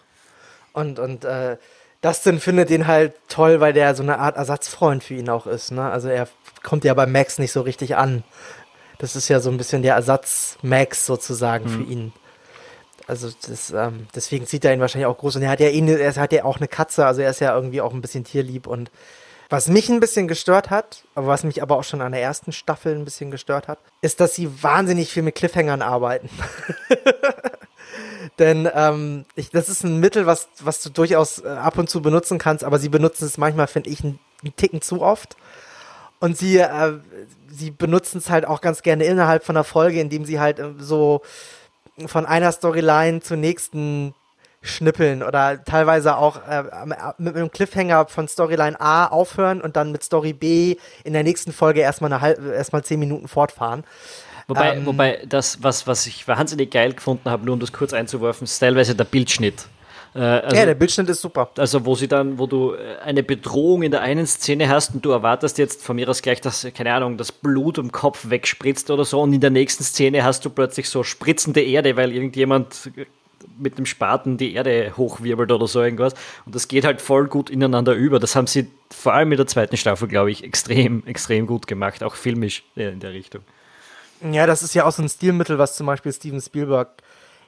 Und, 0.73 0.99
und 0.99 1.25
äh, 1.25 1.57
Dustin 2.01 2.41
findet 2.41 2.71
ihn 2.71 2.87
halt 2.87 3.14
toll, 3.29 3.61
weil 3.61 3.73
der 3.73 3.95
so 3.95 4.03
eine 4.03 4.18
Art 4.18 4.37
Ersatzfreund 4.37 5.05
für 5.05 5.14
ihn 5.14 5.29
auch 5.29 5.47
ist. 5.47 5.71
Ne? 5.71 5.91
Also 5.91 6.09
er 6.09 6.29
kommt 6.62 6.85
ja 6.85 6.95
bei 6.95 7.07
Max 7.07 7.39
nicht 7.39 7.53
so 7.53 7.61
richtig 7.61 7.97
an. 7.97 8.25
Das 8.99 9.16
ist 9.16 9.29
ja 9.29 9.41
so 9.41 9.51
ein 9.51 9.57
bisschen 9.57 9.83
der 9.83 9.95
Ersatz 9.95 10.59
Max 10.62 11.07
sozusagen 11.07 11.64
mhm. 11.64 11.71
für 11.71 11.93
ihn. 11.93 12.12
Also 13.07 13.29
das, 13.49 13.71
ähm, 13.71 14.07
deswegen 14.14 14.47
sieht 14.47 14.64
er 14.64 14.73
ihn 14.73 14.81
wahrscheinlich 14.81 15.07
auch 15.07 15.18
groß. 15.18 15.37
Und 15.37 15.43
er 15.43 15.51
hat 15.51 15.61
ja 15.61 15.68
eh, 15.68 15.95
er 15.95 16.14
hat 16.14 16.33
ja 16.33 16.45
auch 16.45 16.59
eine 16.59 16.68
Katze, 16.68 17.05
also 17.05 17.21
er 17.23 17.31
ist 17.31 17.41
ja 17.41 17.55
irgendwie 17.55 17.81
auch 17.81 17.93
ein 17.93 18.01
bisschen 18.01 18.25
tierlieb. 18.25 18.66
Und 18.66 18.91
was 19.49 19.66
mich 19.68 19.89
ein 19.89 20.01
bisschen 20.01 20.29
gestört 20.29 20.71
hat, 20.71 21.05
aber 21.16 21.27
was 21.27 21.43
mich 21.43 21.61
aber 21.61 21.77
auch 21.77 21.85
schon 21.85 22.03
an 22.03 22.12
der 22.12 22.23
ersten 22.23 22.53
Staffel 22.53 22.95
ein 22.95 23.05
bisschen 23.05 23.33
gestört 23.33 23.66
hat, 23.66 23.81
ist, 24.01 24.21
dass 24.21 24.37
sie 24.37 24.62
wahnsinnig 24.62 25.12
viel 25.12 25.25
mit 25.25 25.35
Cliffhangern 25.35 25.83
arbeiten. 25.83 26.31
Denn 28.38 28.68
ähm, 28.74 29.24
ich, 29.34 29.51
das 29.51 29.68
ist 29.68 29.84
ein 29.84 29.99
Mittel, 30.01 30.26
was, 30.26 30.49
was 30.61 30.82
du 30.82 30.91
durchaus 30.91 31.43
äh, 31.45 31.49
ab 31.49 31.78
und 31.78 31.91
zu 31.91 32.03
benutzen 32.03 32.38
kannst, 32.38 32.64
aber 32.64 32.78
sie 32.78 32.88
benutzen 32.88 33.26
es 33.26 33.38
manchmal, 33.38 33.66
finde 33.66 33.91
ich, 33.91 34.03
einen, 34.05 34.18
Ticken 34.57 34.80
zu 34.80 35.03
oft. 35.03 35.36
Und 36.18 36.38
sie, 36.38 36.59
äh, 36.59 36.99
sie 37.51 37.70
benutzen 37.70 38.18
es 38.18 38.30
halt 38.30 38.47
auch 38.47 38.62
ganz 38.62 38.82
gerne 38.82 39.05
innerhalb 39.05 39.45
von 39.45 39.55
der 39.55 39.64
Folge, 39.64 40.01
indem 40.01 40.24
sie 40.24 40.41
halt 40.41 40.59
äh, 40.59 40.70
so 40.78 41.20
von 42.07 42.24
einer 42.24 42.53
Storyline 42.53 43.20
zur 43.20 43.36
nächsten 43.36 44.14
schnippeln 44.62 45.22
oder 45.22 45.64
teilweise 45.64 46.16
auch 46.16 46.47
äh, 46.47 46.64
mit 47.18 47.36
einem 47.36 47.51
Cliffhanger 47.51 48.07
von 48.09 48.28
Storyline 48.28 48.78
A 48.78 49.07
aufhören 49.07 49.61
und 49.61 49.76
dann 49.76 49.91
mit 49.91 50.03
Story 50.03 50.34
B 50.34 50.76
in 51.05 51.14
der 51.14 51.22
nächsten 51.22 51.53
Folge 51.53 51.80
erstmal 51.80 52.12
eine 52.12 52.20
halb, 52.20 52.45
erstmal 52.47 52.84
zehn 52.84 53.01
Minuten 53.01 53.26
fortfahren. 53.26 53.84
Wobei, 54.51 54.74
ähm, 54.74 54.84
wobei 54.84 55.22
das, 55.28 55.62
was, 55.62 55.86
was 55.86 56.07
ich 56.07 56.26
wahnsinnig 56.26 56.72
geil 56.72 56.92
gefunden 56.92 57.30
habe, 57.30 57.46
nur 57.46 57.55
um 57.55 57.61
das 57.61 57.72
kurz 57.72 57.92
einzuwerfen, 57.92 58.44
ist 58.44 58.59
teilweise 58.59 58.96
der 58.96 59.05
Bildschnitt. 59.05 59.66
Äh, 60.12 60.18
also, 60.18 60.57
ja, 60.57 60.66
der 60.66 60.74
Bildschnitt 60.74 61.09
ist 61.09 61.20
super. 61.20 61.51
Also, 61.57 61.86
wo 61.86 61.94
sie 61.94 62.09
dann, 62.09 62.36
wo 62.36 62.48
du 62.48 62.72
äh, 62.72 62.98
eine 63.05 63.22
Bedrohung 63.22 63.82
in 63.82 63.92
der 63.92 64.01
einen 64.01 64.26
Szene 64.26 64.68
hast 64.68 64.92
und 64.92 65.05
du 65.05 65.12
erwartest 65.12 65.59
jetzt 65.59 65.84
von 65.84 65.94
mir 65.94 66.09
aus 66.09 66.20
gleich, 66.20 66.40
dass, 66.40 66.66
keine 66.74 66.92
Ahnung, 66.92 67.16
das 67.16 67.30
Blut 67.30 67.78
im 67.78 67.92
Kopf 67.92 68.28
wegspritzt 68.28 68.90
oder 68.90 69.05
so 69.05 69.20
und 69.20 69.32
in 69.32 69.40
der 69.40 69.51
nächsten 69.51 69.84
Szene 69.84 70.24
hast 70.24 70.44
du 70.44 70.51
plötzlich 70.51 70.88
so 70.88 71.05
spritzende 71.05 71.62
Erde, 71.62 71.96
weil 71.96 72.12
irgendjemand 72.12 72.90
mit 73.57 73.78
dem 73.78 73.86
Spaten 73.86 74.36
die 74.36 74.55
Erde 74.55 74.94
hochwirbelt 74.96 75.53
oder 75.53 75.68
so 75.68 75.80
irgendwas. 75.80 76.14
Und 76.44 76.57
das 76.57 76.66
geht 76.66 76.84
halt 76.84 77.01
voll 77.01 77.28
gut 77.28 77.51
ineinander 77.51 77.94
über. 77.94 78.18
Das 78.18 78.34
haben 78.34 78.48
sie 78.48 78.66
vor 78.90 79.14
allem 79.14 79.30
in 79.30 79.36
der 79.36 79.46
zweiten 79.46 79.76
Staffel, 79.76 80.09
glaube 80.09 80.32
ich, 80.32 80.42
extrem, 80.42 81.07
extrem 81.07 81.46
gut 81.46 81.68
gemacht, 81.68 82.03
auch 82.03 82.16
filmisch 82.16 82.64
in 82.74 82.98
der 82.98 83.12
Richtung. 83.12 83.42
Ja, 84.23 84.47
das 84.47 84.62
ist 84.62 84.75
ja 84.75 84.85
auch 84.85 84.93
so 84.93 85.03
ein 85.03 85.09
Stilmittel, 85.09 85.59
was 85.59 85.77
zum 85.77 85.87
Beispiel 85.87 86.12
Steven 86.12 86.41
Spielberg 86.41 87.03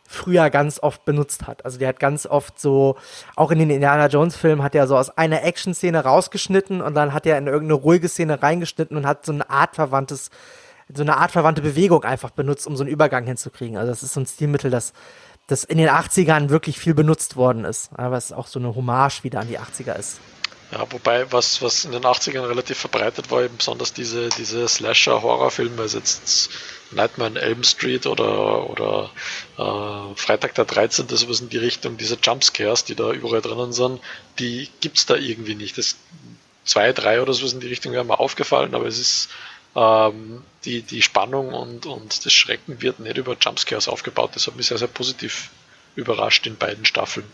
früher 0.06 0.50
ganz 0.50 0.78
oft 0.82 1.04
benutzt 1.04 1.46
hat. 1.46 1.64
Also 1.64 1.78
der 1.78 1.88
hat 1.88 2.00
ganz 2.00 2.26
oft 2.26 2.58
so, 2.58 2.96
auch 3.36 3.50
in 3.50 3.58
den 3.58 3.70
Indiana 3.70 4.06
Jones 4.06 4.36
Filmen 4.36 4.62
hat 4.62 4.74
er 4.74 4.86
so 4.86 4.96
aus 4.96 5.16
einer 5.16 5.42
Action-Szene 5.42 6.02
rausgeschnitten 6.02 6.80
und 6.80 6.94
dann 6.94 7.12
hat 7.12 7.26
er 7.26 7.38
in 7.38 7.46
irgendeine 7.46 7.80
ruhige 7.80 8.08
Szene 8.08 8.42
reingeschnitten 8.42 8.96
und 8.96 9.06
hat 9.06 9.24
so 9.24 9.32
eine 9.32 9.48
Art 9.48 9.74
verwandtes, 9.74 10.30
so 10.92 11.02
eine 11.02 11.16
Art 11.16 11.30
verwandte 11.30 11.62
Bewegung 11.62 12.04
einfach 12.04 12.30
benutzt, 12.30 12.66
um 12.66 12.76
so 12.76 12.84
einen 12.84 12.92
Übergang 12.92 13.24
hinzukriegen. 13.24 13.76
Also 13.76 13.90
das 13.90 14.02
ist 14.02 14.14
so 14.14 14.20
ein 14.20 14.26
Stilmittel, 14.26 14.70
das, 14.70 14.92
das 15.46 15.64
in 15.64 15.78
den 15.78 15.88
80ern 15.88 16.48
wirklich 16.50 16.78
viel 16.78 16.94
benutzt 16.94 17.36
worden 17.36 17.64
ist. 17.64 17.90
Aber 17.94 18.16
es 18.16 18.32
auch 18.32 18.46
so 18.46 18.58
eine 18.58 18.74
Hommage 18.74 19.24
wieder 19.24 19.40
an 19.40 19.48
die 19.48 19.58
80er 19.58 19.98
ist. 19.98 20.20
Ja, 20.72 20.90
wobei, 20.90 21.30
was, 21.30 21.60
was 21.60 21.84
in 21.84 21.92
den 21.92 22.04
80ern 22.04 22.48
relativ 22.48 22.78
verbreitet 22.78 23.30
war, 23.30 23.42
eben 23.42 23.58
besonders 23.58 23.92
diese, 23.92 24.30
diese 24.30 24.66
Slasher-Horrorfilme, 24.66 25.82
also 25.82 25.98
jetzt 25.98 26.48
Nightmare 26.92 27.30
on 27.30 27.36
Elm 27.36 27.62
Street 27.62 28.06
oder, 28.06 28.70
oder 28.70 29.10
äh, 29.58 30.16
Freitag 30.16 30.54
der 30.54 30.64
13., 30.64 31.08
sowas 31.08 31.40
in 31.40 31.50
die 31.50 31.58
Richtung, 31.58 31.98
diese 31.98 32.16
Jumpscares, 32.22 32.84
die 32.84 32.94
da 32.94 33.12
überall 33.12 33.42
drinnen 33.42 33.74
sind, 33.74 34.00
die 34.38 34.70
gibt's 34.80 35.04
da 35.04 35.14
irgendwie 35.14 35.56
nicht. 35.56 35.76
Das 35.76 35.96
zwei, 36.64 36.94
drei 36.94 37.20
oder 37.20 37.34
sowas 37.34 37.52
in 37.52 37.60
die 37.60 37.68
Richtung 37.68 37.92
wäre 37.92 38.04
mir 38.04 38.18
aufgefallen, 38.18 38.74
aber 38.74 38.86
es 38.86 38.98
ist 38.98 39.28
ähm, 39.76 40.42
die, 40.64 40.80
die 40.80 41.02
Spannung 41.02 41.52
und, 41.52 41.84
und 41.84 42.24
das 42.24 42.32
Schrecken 42.32 42.80
wird 42.80 42.98
nicht 42.98 43.18
über 43.18 43.36
Jumpscares 43.38 43.88
aufgebaut. 43.88 44.30
Das 44.36 44.46
hat 44.46 44.56
mich 44.56 44.68
sehr, 44.68 44.78
sehr 44.78 44.88
positiv 44.88 45.50
überrascht 45.96 46.46
in 46.46 46.56
beiden 46.56 46.86
Staffeln. 46.86 47.26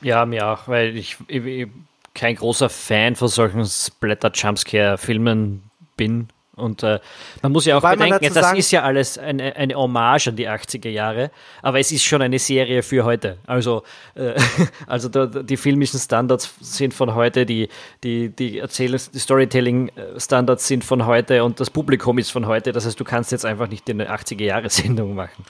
Ja, 0.00 0.24
mir 0.24 0.48
auch, 0.48 0.66
weil 0.66 0.96
ich, 0.96 1.18
ich 1.28 1.68
kein 2.14 2.34
großer 2.36 2.68
Fan 2.68 3.16
von 3.16 3.28
solchen 3.28 3.64
Splatter-Jumpscare-Filmen 3.64 5.62
bin. 5.96 6.28
Und 6.60 6.82
äh, 6.82 7.00
man 7.42 7.52
muss 7.52 7.64
ja 7.64 7.78
auch 7.78 7.82
Weil 7.82 7.96
bedenken, 7.96 8.34
das 8.34 8.52
ist 8.52 8.70
ja 8.70 8.82
alles 8.82 9.18
eine, 9.18 9.56
eine 9.56 9.74
Hommage 9.74 10.28
an 10.28 10.36
die 10.36 10.48
80er 10.48 10.88
Jahre, 10.88 11.30
aber 11.62 11.80
es 11.80 11.90
ist 11.90 12.04
schon 12.04 12.22
eine 12.22 12.38
Serie 12.38 12.82
für 12.82 13.04
heute. 13.04 13.38
Also, 13.46 13.82
äh, 14.14 14.34
also 14.86 15.08
da, 15.08 15.26
die 15.26 15.56
filmischen 15.56 15.98
Standards 15.98 16.54
sind 16.60 16.92
von 16.92 17.14
heute, 17.14 17.46
die, 17.46 17.68
die, 18.04 18.28
die 18.28 18.60
die 18.60 19.18
Storytelling-Standards 19.18 20.68
sind 20.68 20.84
von 20.84 21.06
heute 21.06 21.44
und 21.44 21.60
das 21.60 21.70
Publikum 21.70 22.18
ist 22.18 22.30
von 22.30 22.46
heute. 22.46 22.72
Das 22.72 22.84
heißt, 22.86 23.00
du 23.00 23.04
kannst 23.04 23.32
jetzt 23.32 23.46
einfach 23.46 23.68
nicht 23.68 23.88
eine 23.88 24.10
80er-Jahre-Sendung 24.10 25.14
machen. 25.14 25.44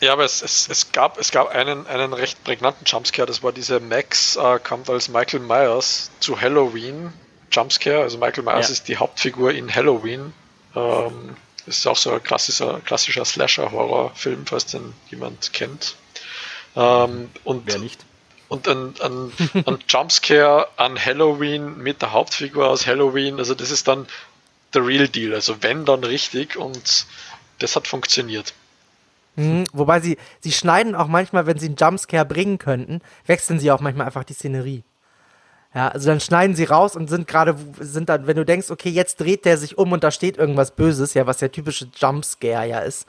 Ja, 0.00 0.12
aber 0.12 0.24
es, 0.24 0.42
es, 0.42 0.68
es, 0.68 0.92
gab, 0.92 1.18
es 1.18 1.30
gab 1.30 1.48
einen, 1.48 1.86
einen 1.86 2.12
recht 2.12 2.42
prägnanten 2.44 2.84
Jumpscare, 2.84 3.26
das 3.26 3.42
war 3.42 3.52
diese 3.52 3.80
Max 3.80 4.36
äh, 4.36 4.58
kommt 4.58 4.90
als 4.90 5.08
Michael 5.08 5.40
Myers 5.40 6.10
zu 6.20 6.40
Halloween 6.40 7.12
Jumpscare. 7.50 8.02
Also 8.02 8.18
Michael 8.18 8.44
Myers 8.44 8.68
ja. 8.68 8.72
ist 8.72 8.88
die 8.88 8.96
Hauptfigur 8.96 9.52
in 9.52 9.74
Halloween. 9.74 10.32
Ähm, 10.74 11.36
das 11.64 11.78
ist 11.78 11.86
auch 11.86 11.96
so 11.96 12.12
ein 12.12 12.22
klassischer, 12.22 12.80
klassischer 12.80 13.24
Slasher-Horror-Film, 13.24 14.46
falls 14.46 14.66
den 14.66 14.92
jemand 15.10 15.52
kennt. 15.52 15.96
Ähm, 16.76 17.30
und, 17.44 17.66
Wer 17.66 17.78
nicht? 17.78 18.04
Und 18.48 18.68
ein, 18.68 18.94
ein, 19.00 19.32
ein 19.66 19.78
Jumpscare 19.88 20.68
an 20.76 21.02
Halloween 21.02 21.78
mit 21.78 22.02
der 22.02 22.12
Hauptfigur 22.12 22.68
aus 22.68 22.86
Halloween, 22.86 23.38
also 23.38 23.54
das 23.54 23.70
ist 23.70 23.88
dann 23.88 24.06
der 24.74 24.86
Real 24.86 25.08
Deal. 25.08 25.34
Also 25.34 25.62
wenn, 25.62 25.84
dann 25.84 26.04
richtig 26.04 26.56
und 26.56 27.06
das 27.58 27.74
hat 27.74 27.88
funktioniert. 27.88 28.52
Mhm, 29.36 29.64
wobei 29.72 30.00
sie, 30.00 30.16
sie 30.40 30.52
schneiden 30.52 30.94
auch 30.94 31.08
manchmal, 31.08 31.46
wenn 31.46 31.58
sie 31.58 31.66
einen 31.66 31.76
Jumpscare 31.76 32.24
bringen 32.24 32.58
könnten, 32.58 33.00
wechseln 33.26 33.60
sie 33.60 33.70
auch 33.70 33.80
manchmal 33.80 34.06
einfach 34.06 34.24
die 34.24 34.32
Szenerie. 34.32 34.82
Ja, 35.74 35.88
also 35.88 36.08
dann 36.08 36.20
schneiden 36.20 36.56
sie 36.56 36.64
raus 36.64 36.96
und 36.96 37.08
sind 37.08 37.28
gerade, 37.28 37.54
sind 37.80 38.08
dann, 38.08 38.26
wenn 38.26 38.36
du 38.36 38.46
denkst, 38.46 38.70
okay, 38.70 38.88
jetzt 38.88 39.20
dreht 39.20 39.44
der 39.44 39.58
sich 39.58 39.76
um 39.76 39.92
und 39.92 40.02
da 40.02 40.10
steht 40.10 40.38
irgendwas 40.38 40.70
Böses, 40.70 41.12
ja, 41.12 41.26
was 41.26 41.36
der 41.36 41.52
typische 41.52 41.88
Jumpscare 41.94 42.66
ja 42.66 42.78
ist. 42.80 43.06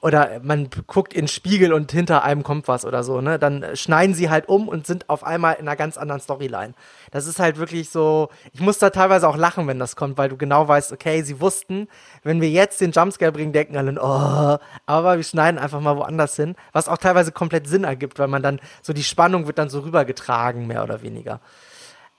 Oder 0.00 0.40
man 0.42 0.68
guckt 0.86 1.12
in 1.12 1.22
den 1.22 1.28
Spiegel 1.28 1.72
und 1.72 1.90
hinter 1.90 2.22
einem 2.22 2.44
kommt 2.44 2.68
was 2.68 2.84
oder 2.84 3.02
so, 3.02 3.20
ne? 3.20 3.38
Dann 3.38 3.64
schneiden 3.74 4.14
sie 4.14 4.30
halt 4.30 4.48
um 4.48 4.68
und 4.68 4.86
sind 4.86 5.10
auf 5.10 5.24
einmal 5.24 5.54
in 5.54 5.66
einer 5.66 5.74
ganz 5.76 5.98
anderen 5.98 6.20
Storyline. 6.20 6.74
Das 7.10 7.26
ist 7.26 7.40
halt 7.40 7.58
wirklich 7.58 7.90
so, 7.90 8.28
ich 8.52 8.60
muss 8.60 8.78
da 8.78 8.90
teilweise 8.90 9.28
auch 9.28 9.36
lachen, 9.36 9.66
wenn 9.66 9.80
das 9.80 9.96
kommt, 9.96 10.16
weil 10.16 10.28
du 10.28 10.36
genau 10.36 10.68
weißt, 10.68 10.92
okay, 10.92 11.22
sie 11.22 11.40
wussten, 11.40 11.88
wenn 12.22 12.40
wir 12.40 12.48
jetzt 12.48 12.80
den 12.80 12.92
Jumpscare 12.92 13.32
bringen, 13.32 13.52
denken 13.52 13.76
alle, 13.76 13.98
oh, 14.00 14.58
aber 14.86 15.16
wir 15.16 15.24
schneiden 15.24 15.58
einfach 15.58 15.80
mal 15.80 15.96
woanders 15.96 16.36
hin, 16.36 16.54
was 16.72 16.88
auch 16.88 16.98
teilweise 16.98 17.32
komplett 17.32 17.66
Sinn 17.66 17.82
ergibt, 17.82 18.20
weil 18.20 18.28
man 18.28 18.42
dann 18.42 18.60
so 18.82 18.92
die 18.92 19.04
Spannung 19.04 19.46
wird 19.48 19.58
dann 19.58 19.68
so 19.68 19.80
rübergetragen, 19.80 20.68
mehr 20.68 20.84
oder 20.84 21.02
weniger. 21.02 21.40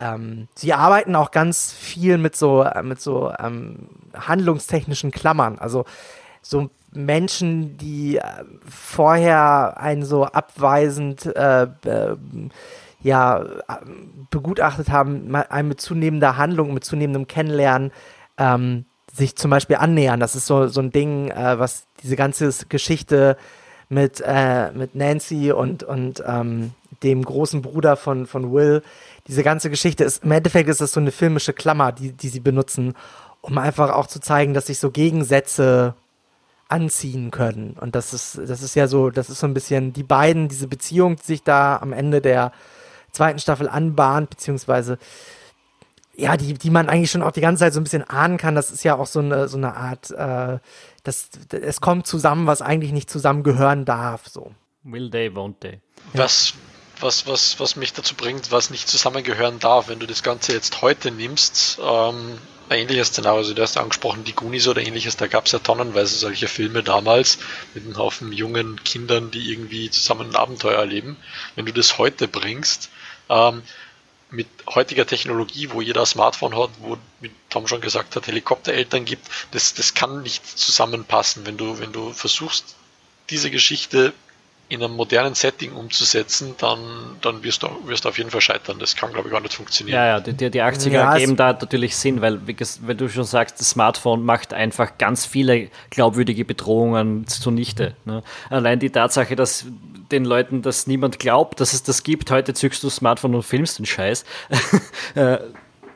Ähm, 0.01 0.47
sie 0.55 0.73
arbeiten 0.73 1.15
auch 1.15 1.31
ganz 1.31 1.73
viel 1.73 2.17
mit 2.17 2.35
so, 2.35 2.63
äh, 2.63 2.83
mit 2.83 3.01
so 3.01 3.33
ähm, 3.37 3.89
handlungstechnischen 4.13 5.11
Klammern. 5.11 5.59
Also 5.59 5.85
so 6.41 6.69
Menschen, 6.91 7.77
die 7.77 8.17
äh, 8.17 8.23
vorher 8.67 9.77
einen 9.77 10.03
so 10.03 10.25
abweisend 10.25 11.25
äh, 11.25 11.67
ja, 13.01 13.45
begutachtet 14.29 14.89
haben, 14.89 15.33
einem 15.35 15.69
mit 15.69 15.81
zunehmender 15.81 16.37
Handlung, 16.37 16.73
mit 16.73 16.83
zunehmendem 16.83 17.27
Kennenlernen 17.27 17.91
ähm, 18.37 18.85
sich 19.13 19.35
zum 19.35 19.51
Beispiel 19.51 19.77
annähern. 19.77 20.19
Das 20.19 20.35
ist 20.35 20.45
so, 20.45 20.67
so 20.67 20.81
ein 20.81 20.91
Ding, 20.91 21.29
äh, 21.29 21.57
was 21.59 21.85
diese 22.03 22.15
ganze 22.15 22.51
Geschichte 22.67 23.37
mit, 23.87 24.21
äh, 24.25 24.71
mit 24.71 24.95
Nancy 24.95 25.51
und, 25.51 25.83
und 25.83 26.23
ähm, 26.25 26.73
dem 27.03 27.23
großen 27.23 27.61
Bruder 27.61 27.95
von, 27.95 28.27
von 28.27 28.53
Will, 28.53 28.83
diese 29.27 29.43
ganze 29.43 29.69
Geschichte 29.69 30.03
ist, 30.03 30.23
im 30.23 30.31
Endeffekt 30.31 30.69
ist 30.69 30.81
das 30.81 30.91
so 30.91 30.99
eine 30.99 31.11
filmische 31.11 31.53
Klammer, 31.53 31.91
die, 31.91 32.11
die 32.11 32.29
sie 32.29 32.39
benutzen, 32.39 32.95
um 33.41 33.57
einfach 33.57 33.91
auch 33.91 34.07
zu 34.07 34.19
zeigen, 34.19 34.53
dass 34.53 34.67
sich 34.67 34.79
so 34.79 34.91
Gegensätze 34.91 35.93
anziehen 36.69 37.31
können. 37.31 37.75
Und 37.79 37.95
das 37.95 38.13
ist, 38.13 38.37
das 38.37 38.61
ist 38.61 38.75
ja 38.75 38.87
so, 38.87 39.09
das 39.09 39.29
ist 39.29 39.39
so 39.39 39.47
ein 39.47 39.53
bisschen 39.53 39.91
die 39.91 40.03
beiden, 40.03 40.47
diese 40.47 40.67
Beziehung, 40.67 41.17
die 41.17 41.25
sich 41.25 41.43
da 41.43 41.77
am 41.77 41.91
Ende 41.93 42.21
der 42.21 42.51
zweiten 43.11 43.39
Staffel 43.39 43.67
anbahnt, 43.67 44.29
beziehungsweise 44.29 44.97
ja, 46.15 46.37
die, 46.37 46.53
die 46.53 46.69
man 46.69 46.89
eigentlich 46.89 47.11
schon 47.11 47.23
auch 47.23 47.31
die 47.31 47.41
ganze 47.41 47.61
Zeit 47.61 47.73
so 47.73 47.79
ein 47.79 47.83
bisschen 47.83 48.03
ahnen 48.03 48.37
kann. 48.37 48.53
Das 48.53 48.71
ist 48.71 48.83
ja 48.83 48.95
auch 48.95 49.07
so 49.07 49.19
eine, 49.19 49.47
so 49.47 49.57
eine 49.57 49.75
Art, 49.75 50.11
äh, 50.11 50.59
das, 51.03 51.29
es 51.51 51.81
kommt 51.81 52.07
zusammen, 52.07 52.45
was 52.45 52.61
eigentlich 52.61 52.91
nicht 52.91 53.09
zusammengehören 53.09 53.85
darf. 53.85 54.27
So. 54.27 54.51
Will 54.83 55.09
they, 55.09 55.29
won't 55.29 55.55
they? 55.61 55.79
Was, 56.13 56.53
was, 56.99 57.25
was, 57.25 57.59
was 57.59 57.75
mich 57.77 57.93
dazu 57.93 58.15
bringt, 58.15 58.51
was 58.51 58.69
nicht 58.69 58.89
zusammengehören 58.89 59.59
darf, 59.59 59.87
wenn 59.87 59.99
du 59.99 60.07
das 60.07 60.21
Ganze 60.21 60.53
jetzt 60.53 60.81
heute 60.81 61.11
nimmst, 61.11 61.79
ähm, 61.81 62.37
ähnliches 62.77 63.09
Szenario, 63.09 63.39
also 63.39 63.53
du 63.53 63.61
hast 63.61 63.77
angesprochen, 63.77 64.23
die 64.23 64.33
Goonies 64.33 64.67
oder 64.67 64.81
ähnliches, 64.81 65.17
da 65.17 65.27
gab 65.27 65.45
es 65.45 65.51
ja 65.51 65.59
tonnenweise 65.59 66.15
solche 66.15 66.47
Filme 66.47 66.83
damals 66.83 67.39
mit 67.73 67.85
einem 67.85 67.97
Haufen 67.97 68.31
jungen 68.31 68.83
Kindern, 68.83 69.31
die 69.31 69.51
irgendwie 69.51 69.89
zusammen 69.89 70.31
ein 70.31 70.35
Abenteuer 70.35 70.79
erleben. 70.79 71.17
Wenn 71.55 71.65
du 71.65 71.73
das 71.73 71.97
heute 71.97 72.27
bringst, 72.27 72.89
ähm, 73.29 73.63
mit 74.31 74.47
heutiger 74.67 75.07
Technologie, 75.07 75.71
wo 75.71 75.81
jeder 75.81 76.05
Smartphone 76.05 76.55
hat, 76.55 76.69
wo, 76.79 76.97
wie 77.19 77.31
Tom 77.49 77.67
schon 77.67 77.81
gesagt 77.81 78.15
hat, 78.15 78.27
Helikoptereltern 78.27 79.05
gibt, 79.05 79.27
das, 79.51 79.73
das 79.73 79.93
kann 79.93 80.21
nicht 80.21 80.45
zusammenpassen. 80.45 81.45
Wenn 81.45 81.57
du, 81.57 81.79
wenn 81.79 81.91
du 81.91 82.13
versuchst, 82.13 82.75
diese 83.29 83.49
Geschichte 83.49 84.13
in 84.69 84.83
einem 84.83 84.95
modernen 84.95 85.33
Setting 85.33 85.73
umzusetzen, 85.73 86.53
dann, 86.59 86.79
dann 87.21 87.43
wirst, 87.43 87.63
du, 87.63 87.69
wirst 87.85 88.05
du 88.05 88.09
auf 88.09 88.19
jeden 88.19 88.29
Fall 88.29 88.41
scheitern. 88.41 88.77
Das 88.77 88.95
kann, 88.95 89.11
glaube 89.11 89.27
ich, 89.27 89.31
gar 89.31 89.41
nicht 89.41 89.55
funktionieren. 89.55 89.95
Ja, 89.95 90.05
ja, 90.05 90.19
die, 90.19 90.33
die 90.33 90.61
80er 90.61 90.89
ja, 90.89 91.17
geben 91.17 91.35
da 91.35 91.53
natürlich 91.53 91.95
Sinn, 91.95 92.21
weil, 92.21 92.39
weil 92.45 92.95
du 92.95 93.09
schon 93.09 93.23
sagst, 93.23 93.59
das 93.59 93.71
Smartphone 93.71 94.23
macht 94.23 94.53
einfach 94.53 94.99
ganz 94.99 95.25
viele 95.25 95.69
glaubwürdige 95.89 96.45
Bedrohungen 96.45 97.25
zunichte. 97.27 97.95
Ne? 98.05 98.21
Allein 98.51 98.77
die 98.77 98.91
Tatsache, 98.91 99.35
dass 99.35 99.65
den 100.11 100.23
Leuten 100.23 100.61
das 100.61 100.85
niemand 100.85 101.17
glaubt, 101.17 101.59
dass 101.59 101.73
es 101.73 101.81
das 101.81 102.03
gibt, 102.03 102.29
heute 102.29 102.53
zückst 102.53 102.83
du 102.83 102.87
das 102.87 102.97
Smartphone 102.97 103.33
und 103.33 103.43
filmst 103.43 103.79
den 103.79 103.85
Scheiß. 103.85 104.23
Äh, 105.15 105.39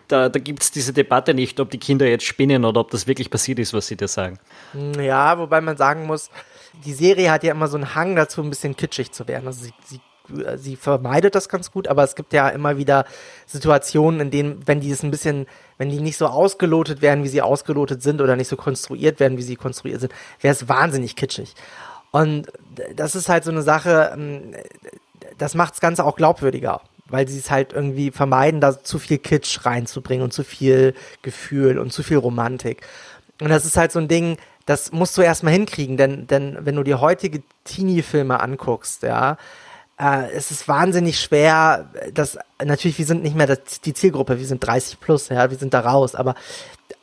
da, 0.07 0.29
da 0.29 0.39
gibt 0.39 0.63
es 0.63 0.71
diese 0.71 0.91
Debatte 0.91 1.33
nicht, 1.33 1.59
ob 1.59 1.69
die 1.69 1.77
Kinder 1.77 2.07
jetzt 2.07 2.25
spinnen 2.25 2.65
oder 2.65 2.79
ob 2.79 2.91
das 2.91 3.07
wirklich 3.07 3.29
passiert 3.29 3.59
ist, 3.59 3.73
was 3.73 3.87
sie 3.87 3.95
dir 3.95 4.07
sagen. 4.07 4.39
Ja, 4.99 5.37
wobei 5.37 5.61
man 5.61 5.77
sagen 5.77 6.05
muss, 6.05 6.29
die 6.85 6.93
Serie 6.93 7.31
hat 7.31 7.43
ja 7.43 7.51
immer 7.51 7.67
so 7.67 7.77
einen 7.77 7.95
Hang 7.95 8.15
dazu, 8.15 8.41
ein 8.41 8.49
bisschen 8.49 8.75
kitschig 8.75 9.11
zu 9.11 9.27
werden. 9.27 9.47
Also 9.47 9.65
sie, 9.65 9.73
sie 9.85 9.99
sie 10.55 10.75
vermeidet 10.75 11.35
das 11.35 11.49
ganz 11.49 11.71
gut, 11.71 11.87
aber 11.87 12.03
es 12.03 12.15
gibt 12.15 12.33
ja 12.33 12.49
immer 12.49 12.77
wieder 12.77 13.05
Situationen, 13.45 14.21
in 14.21 14.31
denen, 14.31 14.67
wenn 14.67 14.79
die 14.79 14.91
es 14.91 15.03
ein 15.03 15.11
bisschen, 15.11 15.47
wenn 15.77 15.89
die 15.89 15.99
nicht 15.99 16.17
so 16.17 16.27
ausgelotet 16.27 17.01
werden, 17.01 17.23
wie 17.23 17.29
sie 17.29 17.41
ausgelotet 17.41 18.01
sind 18.01 18.21
oder 18.21 18.35
nicht 18.35 18.47
so 18.47 18.55
konstruiert 18.55 19.19
werden, 19.19 19.37
wie 19.37 19.43
sie 19.43 19.55
konstruiert 19.55 19.99
sind, 19.99 20.13
wäre 20.39 20.53
es 20.53 20.69
wahnsinnig 20.69 21.15
kitschig. 21.15 21.53
Und 22.11 22.47
das 22.95 23.15
ist 23.15 23.27
halt 23.27 23.43
so 23.43 23.51
eine 23.51 23.63
Sache, 23.63 24.11
ähm, 24.13 24.55
das 25.37 25.55
macht 25.55 25.73
das 25.73 25.81
Ganze 25.81 26.05
auch 26.05 26.15
glaubwürdiger, 26.15 26.81
weil 27.07 27.27
sie 27.27 27.39
es 27.39 27.51
halt 27.51 27.73
irgendwie 27.73 28.11
vermeiden, 28.11 28.61
da 28.61 28.81
zu 28.81 28.99
viel 28.99 29.17
Kitsch 29.17 29.65
reinzubringen 29.65 30.23
und 30.23 30.31
zu 30.31 30.43
viel 30.43 30.93
Gefühl 31.21 31.79
und 31.79 31.91
zu 31.91 32.03
viel 32.03 32.17
Romantik. 32.17 32.85
Und 33.41 33.49
das 33.49 33.65
ist 33.65 33.77
halt 33.77 33.91
so 33.91 33.99
ein 33.99 34.07
Ding, 34.07 34.37
das 34.65 34.91
musst 34.91 35.17
du 35.17 35.21
erstmal 35.21 35.53
hinkriegen, 35.53 35.97
denn, 35.97 36.27
denn 36.27 36.57
wenn 36.61 36.75
du 36.75 36.83
dir 36.83 37.01
heutige 37.01 37.43
Teenie-Filme 37.65 38.39
anguckst, 38.39 39.03
ja, 39.03 39.37
äh, 39.99 40.31
es 40.31 40.51
ist 40.51 40.67
wahnsinnig 40.67 41.19
schwer, 41.19 41.89
dass, 42.13 42.37
natürlich, 42.63 42.97
wir 42.97 43.05
sind 43.05 43.23
nicht 43.23 43.35
mehr 43.35 43.47
das, 43.47 43.81
die 43.81 43.93
Zielgruppe, 43.93 44.39
wir 44.39 44.45
sind 44.45 44.65
30 44.65 44.99
plus, 44.99 45.29
ja, 45.29 45.49
wir 45.49 45.57
sind 45.57 45.73
da 45.73 45.81
raus, 45.81 46.15
aber 46.15 46.35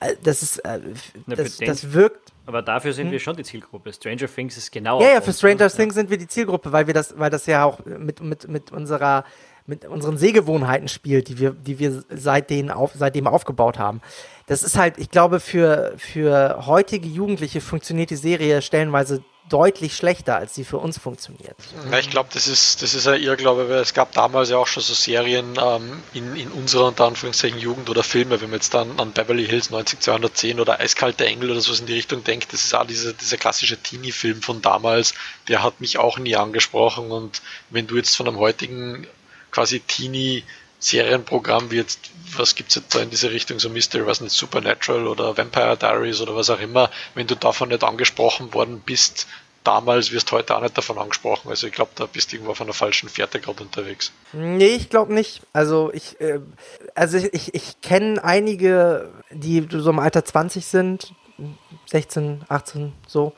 äh, 0.00 0.14
das 0.22 0.42
ist, 0.42 0.58
äh, 0.64 0.80
das, 1.26 1.58
das 1.58 1.92
wirkt. 1.92 2.32
Aber 2.46 2.62
dafür 2.62 2.92
sind 2.92 3.06
hm? 3.06 3.12
wir 3.12 3.20
schon 3.20 3.36
die 3.36 3.44
Zielgruppe. 3.44 3.92
Stranger 3.92 4.26
Things 4.26 4.56
ist 4.56 4.72
genau. 4.72 5.00
Ja, 5.00 5.11
ja, 5.14 5.20
für 5.20 5.32
Stranger 5.32 5.64
uns, 5.64 5.76
Things 5.76 5.94
sind 5.94 6.11
wir 6.11 6.18
die 6.18 6.26
Zielgruppe, 6.26 6.72
weil 6.72 6.86
wir 6.86 6.94
das, 6.94 7.16
weil 7.16 7.30
das 7.30 7.46
ja 7.46 7.64
auch 7.64 7.78
mit, 7.84 8.20
mit, 8.20 8.48
mit 8.48 8.72
unserer 8.72 9.24
mit 9.70 9.86
unseren 9.86 10.18
Sehgewohnheiten 10.18 10.88
spielt, 10.88 11.28
die 11.28 11.38
wir, 11.38 11.52
die 11.52 11.78
wir 11.78 12.02
seitdem, 12.10 12.70
auf, 12.70 12.90
seitdem 12.94 13.26
aufgebaut 13.26 13.78
haben. 13.78 14.02
Das 14.46 14.62
ist 14.62 14.76
halt, 14.76 14.98
ich 14.98 15.10
glaube, 15.10 15.38
für, 15.40 15.94
für 15.96 16.66
heutige 16.66 17.08
Jugendliche 17.08 17.60
funktioniert 17.60 18.10
die 18.10 18.16
Serie 18.16 18.60
stellenweise 18.60 19.22
deutlich 19.48 19.96
schlechter, 19.96 20.36
als 20.36 20.54
sie 20.54 20.64
für 20.64 20.78
uns 20.78 20.98
funktioniert. 20.98 21.56
Ja, 21.90 21.98
ich 21.98 22.08
glaube, 22.08 22.30
das 22.32 22.46
ist, 22.46 22.82
das 22.82 22.94
ist 22.94 23.06
ein 23.06 23.20
Irrglaube, 23.20 23.68
weil 23.68 23.80
es 23.80 23.94
gab 23.94 24.12
damals 24.12 24.48
ja 24.48 24.58
auch 24.58 24.66
schon 24.66 24.82
so 24.82 24.94
Serien 24.94 25.58
ähm, 25.60 26.02
in, 26.14 26.36
in 26.36 26.48
unserer 26.52 26.86
unter 26.86 27.06
Anführungszeichen 27.06 27.58
Jugend 27.58 27.90
oder 27.90 28.02
Filme, 28.02 28.40
wenn 28.40 28.50
man 28.50 28.58
jetzt 28.58 28.74
dann 28.74 28.98
an 28.98 29.12
Beverly 29.12 29.46
Hills 29.46 29.70
90210 29.70 30.60
oder 30.60 30.80
Eiskalte 30.80 31.26
Engel 31.26 31.50
oder 31.50 31.60
sowas 31.60 31.80
in 31.80 31.86
die 31.86 31.94
Richtung 31.94 32.22
denkt, 32.24 32.52
das 32.52 32.64
ist 32.64 32.74
auch 32.74 32.86
dieser, 32.86 33.12
dieser 33.12 33.36
klassische 33.36 33.76
Teenie-Film 33.76 34.40
von 34.40 34.62
damals, 34.62 35.14
der 35.48 35.62
hat 35.62 35.80
mich 35.80 35.98
auch 35.98 36.18
nie 36.18 36.36
angesprochen 36.36 37.10
und 37.10 37.42
wenn 37.70 37.86
du 37.86 37.96
jetzt 37.96 38.16
von 38.16 38.28
einem 38.28 38.38
heutigen 38.38 39.06
quasi 39.51 39.80
Teenie 39.80 40.44
Serienprogramm 40.80 41.70
wie 41.70 41.76
jetzt, 41.76 42.11
was 42.36 42.55
gibt's 42.55 42.74
jetzt 42.74 42.94
da 42.94 43.01
in 43.01 43.11
diese 43.11 43.30
Richtung, 43.30 43.61
so 43.61 43.68
Mystery, 43.68 44.07
was 44.07 44.20
nicht, 44.22 44.32
Supernatural 44.32 45.07
oder 45.07 45.36
Vampire 45.36 45.76
Diaries 45.76 46.20
oder 46.20 46.34
was 46.34 46.48
auch 46.48 46.61
immer, 46.61 46.90
wenn 47.14 47.26
du 47.26 47.36
davon 47.36 47.68
nicht 47.68 47.84
angesprochen 47.84 48.55
worden 48.55 48.82
bist, 48.84 49.26
damals 49.62 50.11
wirst 50.11 50.30
du 50.30 50.36
heute 50.36 50.57
auch 50.57 50.62
nicht 50.62 50.76
davon 50.76 50.98
angesprochen. 50.98 51.51
Also 51.51 51.66
ich 51.66 51.74
glaube, 51.74 51.90
da 51.94 52.07
bist 52.07 52.32
du 52.32 52.36
irgendwo 52.36 52.53
auf 52.53 52.61
einer 52.62 52.72
falschen 52.72 53.11
Fährte 53.11 53.40
gerade 53.40 53.62
unterwegs. 53.62 54.11
Nee, 54.32 54.68
ich 54.68 54.88
glaube 54.88 55.12
nicht. 55.12 55.42
Also 55.53 55.90
ich, 55.92 56.18
äh, 56.20 56.40
also 56.94 57.18
ich, 57.18 57.34
ich, 57.34 57.55
ich 57.55 57.80
kenne 57.82 58.24
einige, 58.24 59.11
die 59.30 59.66
so 59.70 59.90
im 59.90 59.98
Alter 59.98 60.24
20 60.24 60.64
sind, 60.64 61.12
16, 61.86 62.44
18, 62.48 62.92
so, 63.07 63.34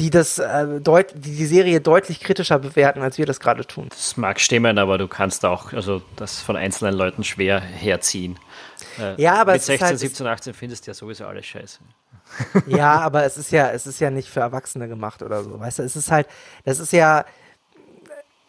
die 0.00 0.08
das 0.08 0.38
äh, 0.38 0.80
deut 0.80 1.12
die, 1.14 1.36
die 1.36 1.46
Serie 1.46 1.80
deutlich 1.80 2.20
kritischer 2.20 2.58
bewerten, 2.58 3.02
als 3.02 3.18
wir 3.18 3.26
das 3.26 3.38
gerade 3.38 3.66
tun. 3.66 3.88
Das 3.90 4.16
mag 4.16 4.40
stimmen, 4.40 4.78
aber 4.78 4.96
du 4.96 5.06
kannst 5.06 5.44
auch 5.44 5.74
also 5.74 6.02
das 6.16 6.40
von 6.40 6.56
einzelnen 6.56 6.94
Leuten 6.94 7.22
schwer 7.22 7.60
herziehen. 7.60 8.38
Äh, 8.98 9.20
ja, 9.20 9.34
aber 9.34 9.52
mit 9.52 9.62
16, 9.62 9.86
halt, 9.86 9.98
17, 9.98 10.26
18 10.26 10.54
findest 10.54 10.86
du 10.86 10.90
ja 10.90 10.94
sowieso 10.94 11.26
alles 11.26 11.44
scheiße. 11.44 11.80
ja, 12.66 12.98
aber 12.98 13.24
es 13.24 13.36
ist 13.36 13.52
ja, 13.52 13.70
es 13.70 13.86
ist 13.86 14.00
ja 14.00 14.10
nicht 14.10 14.28
für 14.28 14.40
Erwachsene 14.40 14.88
gemacht 14.88 15.22
oder 15.22 15.44
so. 15.44 15.60
Weißt 15.60 15.80
du, 15.80 15.82
es 15.82 15.94
ist 15.94 16.10
halt, 16.10 16.26
das 16.64 16.78
ist 16.78 16.92
ja. 16.92 17.26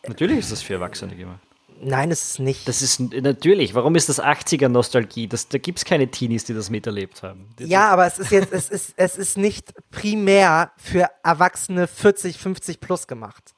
Natürlich 0.08 0.40
ist 0.40 0.54
das 0.54 0.62
für 0.62 0.76
Erwachsene 0.76 1.16
gemacht. 1.16 1.42
Nein, 1.84 2.12
es 2.12 2.22
ist 2.24 2.40
nicht. 2.40 2.68
Das 2.68 2.82
ist 2.82 3.00
natürlich. 3.00 3.74
Warum 3.74 3.96
ist 3.96 4.08
das 4.08 4.22
80er-Nostalgie? 4.22 5.28
Da 5.28 5.58
gibt 5.58 5.80
es 5.80 5.86
keine 5.86 6.08
Teenies, 6.10 6.46
die 6.46 6.54
das 6.54 6.70
miterlebt 6.70 7.24
haben. 7.24 7.48
Ja, 7.60 7.90
aber 7.90 8.06
es 8.06 8.20
ist 8.20 8.32
jetzt, 8.32 8.54
es 8.54 8.70
ist, 8.70 8.94
es 8.98 9.18
ist 9.18 9.38
nicht 9.38 9.74
primär 9.90 10.72
für 10.78 11.08
Erwachsene 11.24 11.88
40, 11.88 12.38
50 12.38 12.80
plus 12.80 13.08
gemacht. 13.08 13.54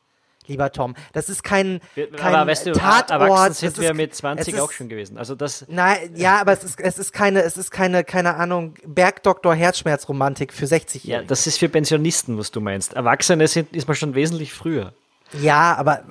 Lieber 0.48 0.72
Tom, 0.72 0.94
das 1.14 1.30
ist 1.30 1.44
kein, 1.44 1.80
kein 1.96 2.36
aber 2.36 2.52
weißt 2.52 2.66
du, 2.66 2.74
Tatort. 2.74 3.12
Erwachsen 3.12 3.54
sind 3.54 3.80
wir 3.80 3.94
mit 3.94 4.14
20 4.14 4.54
ist, 4.54 4.60
auch 4.60 4.72
schon 4.72 4.90
gewesen. 4.90 5.18
Also 5.18 5.36
das. 5.36 5.66
Nein, 5.70 6.14
ja, 6.16 6.42
aber 6.42 6.52
es 6.52 6.64
ist, 6.64 6.80
es 6.82 7.00
ist 7.00 7.14
keine, 7.14 7.44
es 7.44 7.56
ist 7.56 7.72
keine, 7.72 8.04
keine 8.04 8.36
Ahnung, 8.36 8.76
Bergdoktor 8.86 9.56
Herzschmerzromantik 9.56 10.52
für 10.52 10.68
60 10.68 11.06
Jahre. 11.06 11.22
Ja, 11.24 11.28
das 11.28 11.48
ist 11.48 11.60
für 11.60 11.70
Pensionisten, 11.70 12.38
was 12.38 12.52
du 12.52 12.60
meinst. 12.60 12.94
Erwachsene 12.94 13.48
sind, 13.48 13.74
ist 13.74 13.88
man 13.88 13.96
schon 13.96 14.16
wesentlich 14.16 14.54
früher. 14.54 14.94
Ja, 15.42 15.76
aber 15.76 16.04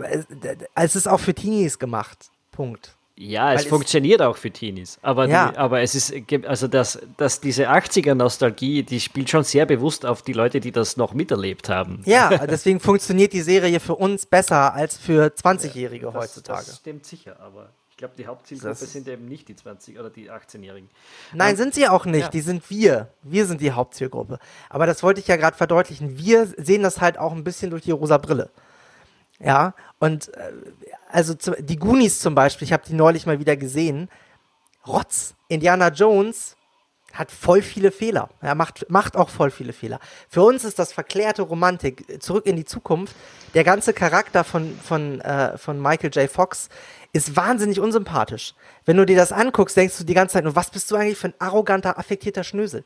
es 0.75 0.97
ist 0.97 1.07
auch 1.09 1.21
für 1.21 1.35
Teenies 1.35 1.79
gemacht. 1.79 2.31
Punkt. 2.51 2.95
Ja, 3.15 3.53
es 3.53 3.67
funktioniert 3.67 4.23
auch 4.23 4.37
für 4.37 4.51
Teenies, 4.51 4.99
aber, 5.03 5.29
Ja. 5.29 5.51
die, 5.51 5.57
aber 5.59 5.83
es 5.83 5.95
ist, 5.95 6.13
also 6.47 6.67
dass, 6.67 6.99
dass 7.19 7.41
diese 7.41 7.69
80er-Nostalgie, 7.71 8.83
die 8.83 9.01
spielt 9.01 9.31
schon 9.31 9.45
sehr 9.45 9.67
bewusst 9.67 10.05
auf 10.07 10.23
die 10.23 10.33
Leute, 10.33 10.61
die 10.61 10.73
das 10.73 10.97
noch 10.97 11.13
miterlebt 11.15 11.69
haben. 11.69 12.03
Ja, 12.07 12.31
deswegen 12.47 12.81
funktioniert 12.81 13.33
die 13.33 13.43
Serie 13.43 13.81
für 13.81 13.95
uns 13.95 14.27
besser 14.27 14.75
als 14.75 14.97
für 14.97 15.27
20-Jährige 15.27 16.07
Das- 16.07 16.15
heutzutage. 16.15 16.65
Das 16.67 16.77
stimmt 16.79 17.05
sicher, 17.07 17.37
aber 17.39 17.69
ich 17.91 17.97
glaube, 17.99 18.15
die 18.17 18.27
Hauptzielgruppe 18.27 18.75
sind 18.87 19.07
eben 19.07 19.27
nicht 19.29 19.47
die 19.47 19.55
20- 19.55 20.01
oder 20.01 20.11
die 20.11 20.31
18-Jährigen. 20.31 20.89
Nein, 21.35 21.57
sind 21.57 21.75
sie 21.75 21.87
auch 21.87 22.07
nicht. 22.07 22.23
ja. 22.23 22.29
Die 22.31 22.41
sind 22.41 22.69
wir. 22.71 23.09
Wir 23.23 23.47
sind 23.47 23.61
die 23.61 23.71
Hauptzielgruppe. 23.73 24.39
Aber 24.71 24.87
das 24.87 25.03
wollte 25.05 25.21
ich 25.21 25.29
ja 25.29 25.37
gerade 25.37 25.57
verdeutlichen. 25.57 26.19
Wir 26.19 26.47
sehen 26.57 26.83
das 26.83 27.01
halt 27.01 27.19
auch 27.19 27.33
ein 27.33 27.45
bisschen 27.45 27.71
durch 27.71 27.83
die 27.85 27.93
rosa 27.93 28.19
Brille. 28.19 28.51
Ja, 29.45 29.75
und 29.99 30.33
äh, 30.35 30.53
also 31.11 31.35
die 31.59 31.77
Goonies 31.77 32.21
zum 32.21 32.35
Beispiel, 32.35 32.67
ich 32.67 32.73
habe 32.73 32.85
die 32.87 32.95
neulich 32.95 33.27
mal 33.27 33.41
wieder 33.41 33.57
gesehen. 33.57 34.09
Rotz. 34.87 35.35
Indiana 35.49 35.89
Jones 35.89 36.57
hat 37.13 37.31
voll 37.31 37.61
viele 37.61 37.93
Fehler. 37.93 38.31
Er 38.41 38.55
macht, 38.55 38.89
macht 38.89 39.17
auch 39.17 39.29
voll 39.29 39.51
viele 39.51 39.73
Fehler. 39.73 40.01
Für 40.29 40.43
uns 40.43 40.65
ist 40.65 40.79
das 40.79 40.93
verklärte 40.93 41.43
Romantik. 41.43 42.23
Zurück 42.23 42.47
in 42.47 42.57
die 42.57 42.65
Zukunft. 42.65 43.15
Der 43.55 43.65
ganze 43.65 43.93
Charakter 43.93 44.45
von, 44.45 44.79
von, 44.79 45.21
äh, 45.21 45.59
von 45.59 45.81
Michael 45.81 46.11
J. 46.11 46.31
Fox 46.31 46.71
ist 47.13 47.37
wahnsinnig 47.37 47.79
unsympathisch. 47.79 48.55
Wenn 48.87 48.97
du 48.97 49.05
dir 49.05 49.17
das 49.17 49.33
anguckst, 49.33 49.77
denkst 49.77 49.99
du 49.99 50.05
die 50.05 50.15
ganze 50.15 50.35
Zeit 50.35 50.45
nur, 50.45 50.57
was 50.57 50.71
bist 50.71 50.91
du 50.91 50.97
eigentlich 50.97 51.19
für 51.19 51.29
ein 51.29 51.35
arroganter, 51.39 51.99
affektierter 51.99 52.45
Schnösel? 52.45 52.85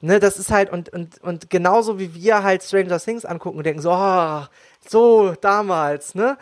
Ne, 0.00 0.20
das 0.20 0.38
ist 0.38 0.52
halt, 0.52 0.70
und, 0.70 0.90
und, 0.90 1.20
und 1.22 1.50
genauso 1.50 1.98
wie 1.98 2.14
wir 2.14 2.44
halt 2.44 2.62
Stranger 2.62 3.00
Things 3.00 3.24
angucken 3.24 3.58
und 3.58 3.64
denken 3.64 3.82
so, 3.82 3.90
oh, 3.90 4.44
so 4.90 5.34
damals, 5.40 6.14
ne? 6.14 6.36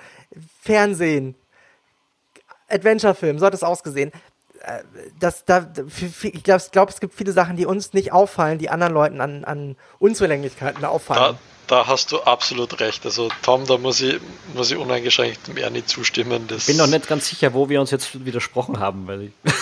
Fernsehen, 0.62 1.34
Adventure-Film, 2.68 3.38
so 3.38 3.46
hat 3.46 3.54
es 3.54 3.62
ausgesehen. 3.62 4.12
Äh, 4.62 4.82
Das, 5.18 5.44
da, 5.44 5.68
ich 5.98 6.42
glaube, 6.42 6.64
glaub, 6.72 6.88
es 6.88 7.00
gibt 7.00 7.14
viele 7.14 7.32
Sachen, 7.32 7.56
die 7.56 7.66
uns 7.66 7.92
nicht 7.92 8.12
auffallen, 8.12 8.58
die 8.58 8.70
anderen 8.70 8.94
Leuten 8.94 9.20
an, 9.20 9.44
an 9.44 9.76
Unzulänglichkeiten 9.98 10.82
Da, 10.82 10.88
auffallen. 10.88 11.36
da 11.66 11.86
hast 11.86 12.12
du 12.12 12.22
absolut 12.22 12.80
recht. 12.80 13.04
Also 13.04 13.28
Tom, 13.42 13.66
da 13.66 13.76
muss 13.78 14.00
ich, 14.00 14.20
muss 14.54 14.70
ich 14.70 14.76
uneingeschränkt 14.78 15.48
dem 15.48 15.56
Ernie 15.58 15.84
zustimmen. 15.84 16.46
Das, 16.48 16.60
Ich 16.60 16.66
bin 16.66 16.76
noch 16.76 16.86
nicht 16.86 17.08
ganz 17.08 17.28
sicher, 17.28 17.52
wo 17.54 17.68
wir 17.68 17.80
uns 17.80 17.90
jetzt 17.90 18.24
widersprochen 18.24 18.78
haben, 18.80 19.06
weil 19.06 19.22
ich, 19.22 19.32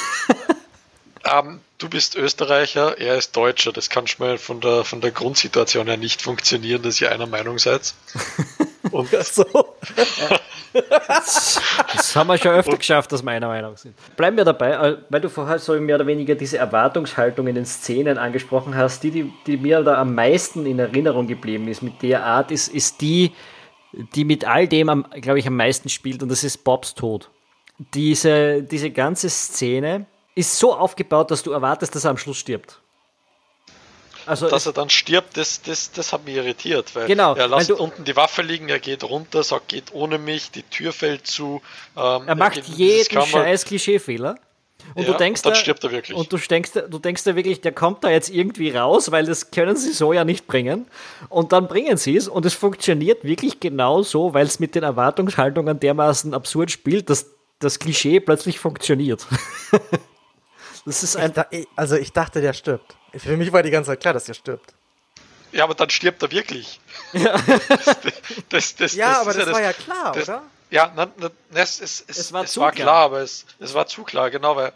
Ähm, 1.23 1.61
du 1.79 1.89
bist 1.89 2.17
Österreicher, 2.17 2.99
er 2.99 3.17
ist 3.17 3.37
Deutscher. 3.37 3.73
Das 3.73 3.89
kann 3.91 4.07
schon 4.07 4.27
mal 4.27 4.39
von 4.39 4.61
der, 4.61 4.85
von 4.85 5.01
der 5.01 5.11
Grundsituation 5.13 5.87
her 5.87 5.97
nicht 5.99 6.23
funktionieren, 6.23 6.83
dass 6.83 7.01
ihr 7.01 7.13
einer 7.13 7.27
Meinung 7.27 7.59
seid. 7.59 7.95
Und 8.91 9.09
so. 9.09 9.45
Das 10.73 12.15
haben 12.15 12.29
wir 12.29 12.39
schon 12.39 12.53
öfter 12.53 12.77
geschafft, 12.77 13.11
dass 13.13 13.23
wir 13.23 13.31
einer 13.31 13.49
Meinung 13.49 13.77
sind. 13.77 13.95
Bleiben 14.17 14.37
wir 14.37 14.45
dabei, 14.45 14.71
äh, 14.71 14.97
weil 15.09 15.21
du 15.21 15.29
vorher 15.29 15.59
so 15.59 15.79
mehr 15.81 15.97
oder 15.97 16.07
weniger 16.07 16.35
diese 16.35 16.59
Erwartungshaltung 16.59 17.47
in 17.49 17.57
den 17.57 17.67
Szenen 17.67 18.19
angesprochen 18.19 18.77
hast, 18.77 19.03
die, 19.03 19.11
die, 19.11 19.33
die 19.47 19.57
mir 19.57 19.83
da 19.83 20.01
am 20.01 20.15
meisten 20.15 20.67
in 20.67 20.79
Erinnerung 20.79 21.27
geblieben 21.27 21.69
ist 21.69 21.83
mit 21.83 22.03
der 22.03 22.25
Art, 22.25 22.51
ist, 22.51 22.69
ist 22.69 23.01
die, 23.01 23.33
die 24.15 24.25
mit 24.25 24.47
all 24.47 24.69
dem, 24.69 24.89
am, 24.89 25.07
glaube 25.21 25.39
ich, 25.39 25.47
am 25.47 25.57
meisten 25.57 25.89
spielt 25.89 26.23
und 26.23 26.29
das 26.29 26.45
ist 26.45 26.59
Bobs 26.65 26.95
Tod. 26.95 27.31
Diese, 27.95 28.63
diese 28.63 28.91
ganze 28.91 29.29
Szene 29.29 30.07
ist 30.35 30.59
so 30.59 30.75
aufgebaut, 30.75 31.31
dass 31.31 31.43
du 31.43 31.51
erwartest, 31.51 31.95
dass 31.95 32.05
er 32.05 32.11
am 32.11 32.17
Schluss 32.17 32.37
stirbt. 32.37 32.81
Also 34.27 34.49
dass 34.49 34.67
er 34.67 34.73
dann 34.73 34.91
stirbt, 34.91 35.37
das, 35.37 35.63
das, 35.63 35.93
das 35.93 36.13
hat 36.13 36.25
mich 36.25 36.37
irritiert, 36.37 36.95
weil 36.95 37.07
Genau, 37.07 37.35
er 37.35 37.49
lässt 37.49 37.69
weil 37.71 37.77
du- 37.77 37.83
unten 37.83 38.05
die 38.05 38.17
Waffe 38.17 38.43
liegen, 38.43 38.69
er 38.69 38.79
geht 38.79 39.05
runter, 39.05 39.43
sagt, 39.43 39.69
geht 39.69 39.93
ohne 39.93 40.19
mich, 40.19 40.51
die 40.51 40.63
Tür 40.63 40.93
fällt 40.93 41.27
zu. 41.27 41.63
Ähm, 41.97 42.23
er 42.27 42.35
macht 42.37 42.57
dieses 42.59 42.77
jeden 42.79 43.23
scheiß 43.27 43.65
Klischeefehler. 43.65 44.37
Und 44.95 45.03
Ja, 45.07 45.13
du 45.13 45.19
denkst, 45.19 45.41
und 45.41 45.47
dann 45.47 45.53
da- 45.53 45.59
stirbt 45.59 45.85
er 45.85 45.91
wirklich. 45.93 46.17
Und 46.17 46.33
du 46.33 46.39
denkst, 46.39 46.71
du 46.89 46.99
denkst 46.99 47.23
da 47.25 47.37
wirklich, 47.37 47.61
der 47.61 47.73
kommt 47.73 48.03
da 48.03 48.11
jetzt 48.11 48.31
irgendwie 48.31 48.71
raus, 48.71 49.11
weil 49.11 49.27
das 49.27 49.51
können 49.51 49.77
sie 49.77 49.93
so 49.93 50.13
ja 50.13 50.25
nicht 50.25 50.47
bringen. 50.47 50.87
Und 51.29 51.53
dann 51.53 51.69
bringen 51.69 51.97
sie 51.99 52.17
es 52.17 52.29
und 52.29 52.47
es 52.47 52.55
funktioniert 52.55 53.23
wirklich 53.23 53.61
genau 53.61 54.03
so, 54.03 54.33
weil 54.35 54.47
es 54.47 54.59
mit 54.59 54.75
den 54.75 54.83
Erwartungshaltungen 54.83 55.79
dermaßen 55.79 56.33
absurd 56.35 56.71
spielt, 56.71 57.11
dass 57.11 57.27
das 57.59 57.79
Klischee 57.79 58.21
plötzlich 58.21 58.59
funktioniert. 58.59 59.27
das 60.87 61.03
ist 61.03 61.17
ein. 61.17 61.33
da, 61.33 61.47
ich, 61.51 61.67
also 61.77 61.97
ich 61.97 62.13
dachte, 62.13 62.41
der 62.41 62.53
stirbt. 62.53 62.97
Für 63.17 63.37
mich 63.37 63.53
war 63.53 63.63
die 63.63 63.71
ganze 63.71 63.91
Zeit 63.91 64.01
klar, 64.01 64.15
dass 64.15 64.29
er 64.29 64.35
stirbt. 64.35 64.73
Ja, 65.53 65.65
aber 65.65 65.75
dann 65.75 65.91
stirbt 65.91 66.23
er 66.23 66.31
wirklich. 66.31 66.81
Das, 68.49 68.77
das, 68.77 68.95
Ja, 68.95 69.09
das 69.11 69.19
aber 69.19 69.31
ist 69.31 69.39
das 69.41 69.53
war 69.53 69.63
ja 69.63 69.73
klar, 69.73 70.13
das, 70.13 70.29
oder? 70.29 70.43
Ja, 70.71 70.93
na, 70.95 71.09
na, 71.17 71.31
es, 71.55 71.81
es, 71.81 72.05
es, 72.07 72.19
Es 72.19 72.33
war 72.33 72.45
es 72.45 72.53
zu 72.53 72.61
war 72.61 72.71
klar. 72.73 72.87
klar, 72.87 73.05
aber 73.05 73.21
es, 73.21 73.45
es 73.59 73.75
war 73.75 73.87
zu 73.87 74.05
klar, 74.05 74.31
genau, 74.31 74.55
weil 74.57 74.73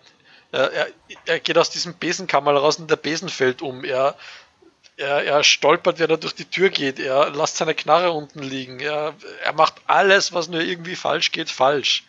äh, 0.53 0.57
er, 0.59 0.89
er 1.27 1.41
geht 1.41 1.57
aus 1.59 1.71
diesem 1.71 1.97
Besenkammer 1.97 2.53
raus 2.53 2.77
und 2.77 2.91
der 2.91 2.97
Besen 2.97 3.29
fällt 3.29 3.63
um. 3.63 3.85
Er, 3.85 4.17
er, 4.97 5.25
er 5.25 5.45
stolpert, 5.45 5.99
wenn 6.01 6.11
er 6.11 6.17
durch 6.17 6.35
die 6.35 6.45
Tür 6.45 6.71
geht. 6.71 6.99
Er 6.99 7.31
lässt 7.31 7.57
seine 7.57 7.75
Knarre 7.75 8.11
unten 8.13 8.43
liegen. 8.43 8.81
Er, 8.81 9.15
er 9.45 9.53
macht 9.53 9.75
alles, 9.87 10.33
was 10.33 10.49
nur 10.49 10.61
irgendwie 10.61 10.97
falsch 10.97 11.31
geht, 11.33 11.51
falsch. 11.51 12.05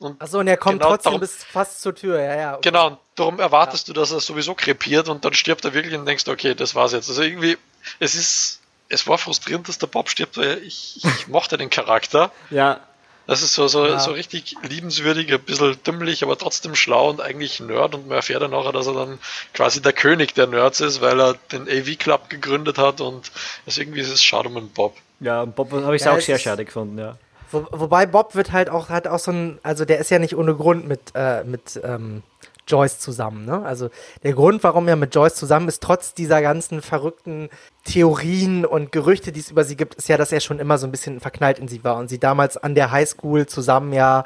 Und 0.00 0.20
Achso, 0.20 0.38
und 0.40 0.48
er 0.48 0.56
kommt 0.56 0.78
genau 0.80 0.90
trotzdem 0.90 1.10
darum- 1.12 1.20
bis 1.20 1.44
fast 1.44 1.82
zur 1.82 1.94
Tür. 1.94 2.20
Ja, 2.20 2.34
ja. 2.36 2.52
okay. 2.54 2.60
Genau, 2.70 2.86
und 2.88 2.98
darum 3.14 3.38
erwartest 3.38 3.86
du, 3.88 3.92
dass 3.92 4.10
er 4.10 4.20
sowieso 4.20 4.54
krepiert 4.54 5.08
und 5.08 5.24
dann 5.24 5.34
stirbt 5.34 5.64
er 5.64 5.74
wirklich 5.74 5.94
und 5.94 6.06
denkst, 6.06 6.26
okay, 6.26 6.54
das 6.54 6.74
war's 6.74 6.92
jetzt. 6.92 7.08
Also 7.08 7.22
irgendwie, 7.22 7.56
es 7.98 8.14
ist, 8.14 8.60
es 8.88 9.06
war 9.06 9.18
frustrierend, 9.18 9.68
dass 9.68 9.78
der 9.78 9.86
Bob 9.88 10.08
stirbt, 10.08 10.36
weil 10.38 10.58
ich, 10.64 11.00
ich 11.04 11.28
mochte 11.28 11.56
den 11.58 11.70
Charakter. 11.70 12.32
Ja, 12.50 12.80
Das 13.26 13.42
ist 13.42 13.52
so, 13.54 13.68
so, 13.68 13.86
Ja. 13.86 14.00
so 14.00 14.10
richtig 14.12 14.56
liebenswürdig, 14.62 15.30
ein 15.32 15.40
bisschen 15.42 15.80
dümmlich, 15.84 16.22
aber 16.24 16.36
trotzdem 16.38 16.74
schlau 16.74 17.10
und 17.10 17.20
eigentlich 17.20 17.60
Nerd 17.60 17.94
und 17.94 18.08
man 18.08 18.16
erfährt 18.16 18.42
dann 18.42 18.50
nachher, 18.52 18.72
dass 18.72 18.86
er 18.88 18.94
dann 18.94 19.18
quasi 19.54 19.80
der 19.82 19.92
König 19.92 20.34
der 20.34 20.46
Nerds 20.48 20.80
ist, 20.80 21.00
weil 21.02 21.20
er 21.20 21.34
den 21.52 21.68
AV 21.68 21.96
Club 21.98 22.28
gegründet 22.30 22.78
hat 22.78 23.00
und 23.02 23.30
das 23.66 23.76
irgendwie 23.78 24.00
ist 24.00 24.08
es 24.10 24.24
schade 24.24 24.48
um 24.48 24.54
den 24.54 24.70
Bob. 24.70 24.96
ja, 25.20 25.44
Bob 25.44 25.70
habe 25.72 25.94
ich 25.94 26.02
Ja, 26.02 26.14
auch 26.16 26.20
sehr 26.20 26.38
schade 26.38 26.64
gefunden, 26.64 26.98
ja. 26.98 27.16
Wo, 27.50 27.66
wobei 27.70 28.06
Bob 28.06 28.34
wird 28.34 28.52
halt 28.52 28.70
auch, 28.70 28.88
hat 28.88 29.06
auch 29.06 29.18
so 29.18 29.32
ein, 29.32 29.58
also 29.62 29.84
der 29.84 29.98
ist 29.98 30.10
ja 30.10 30.18
nicht 30.18 30.36
ohne 30.36 30.54
Grund 30.54 30.86
mit, 30.86 31.00
äh, 31.14 31.44
mit 31.44 31.80
ähm, 31.82 32.22
Joyce 32.66 32.98
zusammen, 33.00 33.44
ne? 33.44 33.64
Also 33.64 33.90
der 34.22 34.32
Grund, 34.32 34.62
warum 34.62 34.86
er 34.88 34.96
mit 34.96 35.14
Joyce 35.14 35.34
zusammen 35.34 35.68
ist, 35.68 35.82
trotz 35.82 36.14
dieser 36.14 36.40
ganzen 36.40 36.82
verrückten 36.82 37.50
Theorien 37.84 38.64
und 38.64 38.92
Gerüchte, 38.92 39.32
die 39.32 39.40
es 39.40 39.50
über 39.50 39.64
sie 39.64 39.76
gibt, 39.76 39.96
ist 39.96 40.08
ja, 40.08 40.16
dass 40.16 40.32
er 40.32 40.40
schon 40.40 40.60
immer 40.60 40.78
so 40.78 40.86
ein 40.86 40.92
bisschen 40.92 41.20
verknallt 41.20 41.58
in 41.58 41.68
sie 41.68 41.82
war 41.82 41.96
und 41.96 42.08
sie 42.08 42.18
damals 42.18 42.56
an 42.56 42.74
der 42.74 42.92
Highschool 42.92 43.46
zusammen 43.46 43.92
ja 43.92 44.24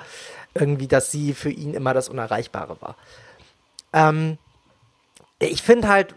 irgendwie, 0.55 0.87
dass 0.87 1.11
sie 1.11 1.35
für 1.35 1.51
ihn 1.51 1.75
immer 1.75 1.95
das 1.95 2.09
Unerreichbare 2.09 2.77
war. 2.81 2.97
Ähm, 3.93 4.39
ich 5.39 5.63
finde 5.63 5.89
halt, 5.89 6.15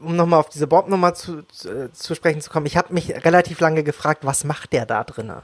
um 0.00 0.16
nochmal 0.16 0.40
auf 0.40 0.48
diese 0.48 0.66
Bob-Nummer 0.66 1.14
zu, 1.14 1.42
zu, 1.48 1.92
zu 1.92 2.14
sprechen 2.14 2.40
zu 2.40 2.50
kommen, 2.50 2.66
ich 2.66 2.76
habe 2.76 2.94
mich 2.94 3.10
relativ 3.24 3.60
lange 3.60 3.82
gefragt, 3.82 4.24
was 4.24 4.44
macht 4.44 4.72
der 4.72 4.86
da 4.86 5.04
drinne? 5.04 5.42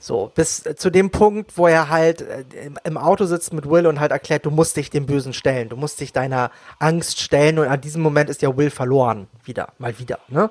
So, 0.00 0.30
bis 0.34 0.64
äh, 0.64 0.76
zu 0.76 0.90
dem 0.90 1.10
Punkt, 1.10 1.58
wo 1.58 1.66
er 1.66 1.88
halt 1.88 2.22
äh, 2.22 2.44
im, 2.84 2.96
Auto 2.96 3.24
sitzt 3.24 3.52
mit 3.52 3.68
Will 3.68 3.86
und 3.86 3.98
halt 3.98 4.12
erklärt, 4.12 4.46
du 4.46 4.50
musst 4.50 4.76
dich 4.76 4.90
dem 4.90 5.06
Bösen 5.06 5.32
stellen, 5.32 5.68
du 5.68 5.76
musst 5.76 6.00
dich 6.00 6.12
deiner 6.12 6.50
Angst 6.78 7.20
stellen 7.20 7.58
und 7.58 7.66
an 7.66 7.80
diesem 7.80 8.02
Moment 8.02 8.30
ist 8.30 8.42
ja 8.42 8.56
Will 8.56 8.70
verloren, 8.70 9.26
wieder, 9.44 9.72
mal 9.78 9.98
wieder, 9.98 10.20
ne? 10.28 10.50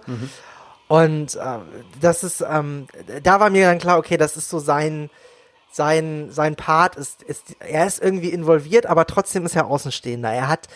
Und 0.90 1.36
äh, 1.36 1.58
das 2.02 2.24
ist, 2.24 2.42
ähm, 2.42 2.88
da 3.24 3.40
war 3.40 3.50
mir 3.50 3.68
dann 3.68 3.80
klar, 3.80 3.98
okay, 3.98 4.18
das 4.18 4.36
ist 4.36 4.50
so 4.50 4.60
sein, 4.60 5.10
sein, 5.72 6.30
sein 6.30 6.56
Part 6.56 6.96
ist, 6.96 7.24
ist, 7.24 7.56
er 7.60 7.88
ist 7.88 8.02
irgendwie 8.02 8.30
involviert, 8.30 8.86
aber 8.86 9.06
trotzdem 9.06 9.46
ist 9.46 9.56
er 9.56 9.68
Außenstehender. 9.68 10.32
Er 10.32 10.48
hat, 10.48 10.68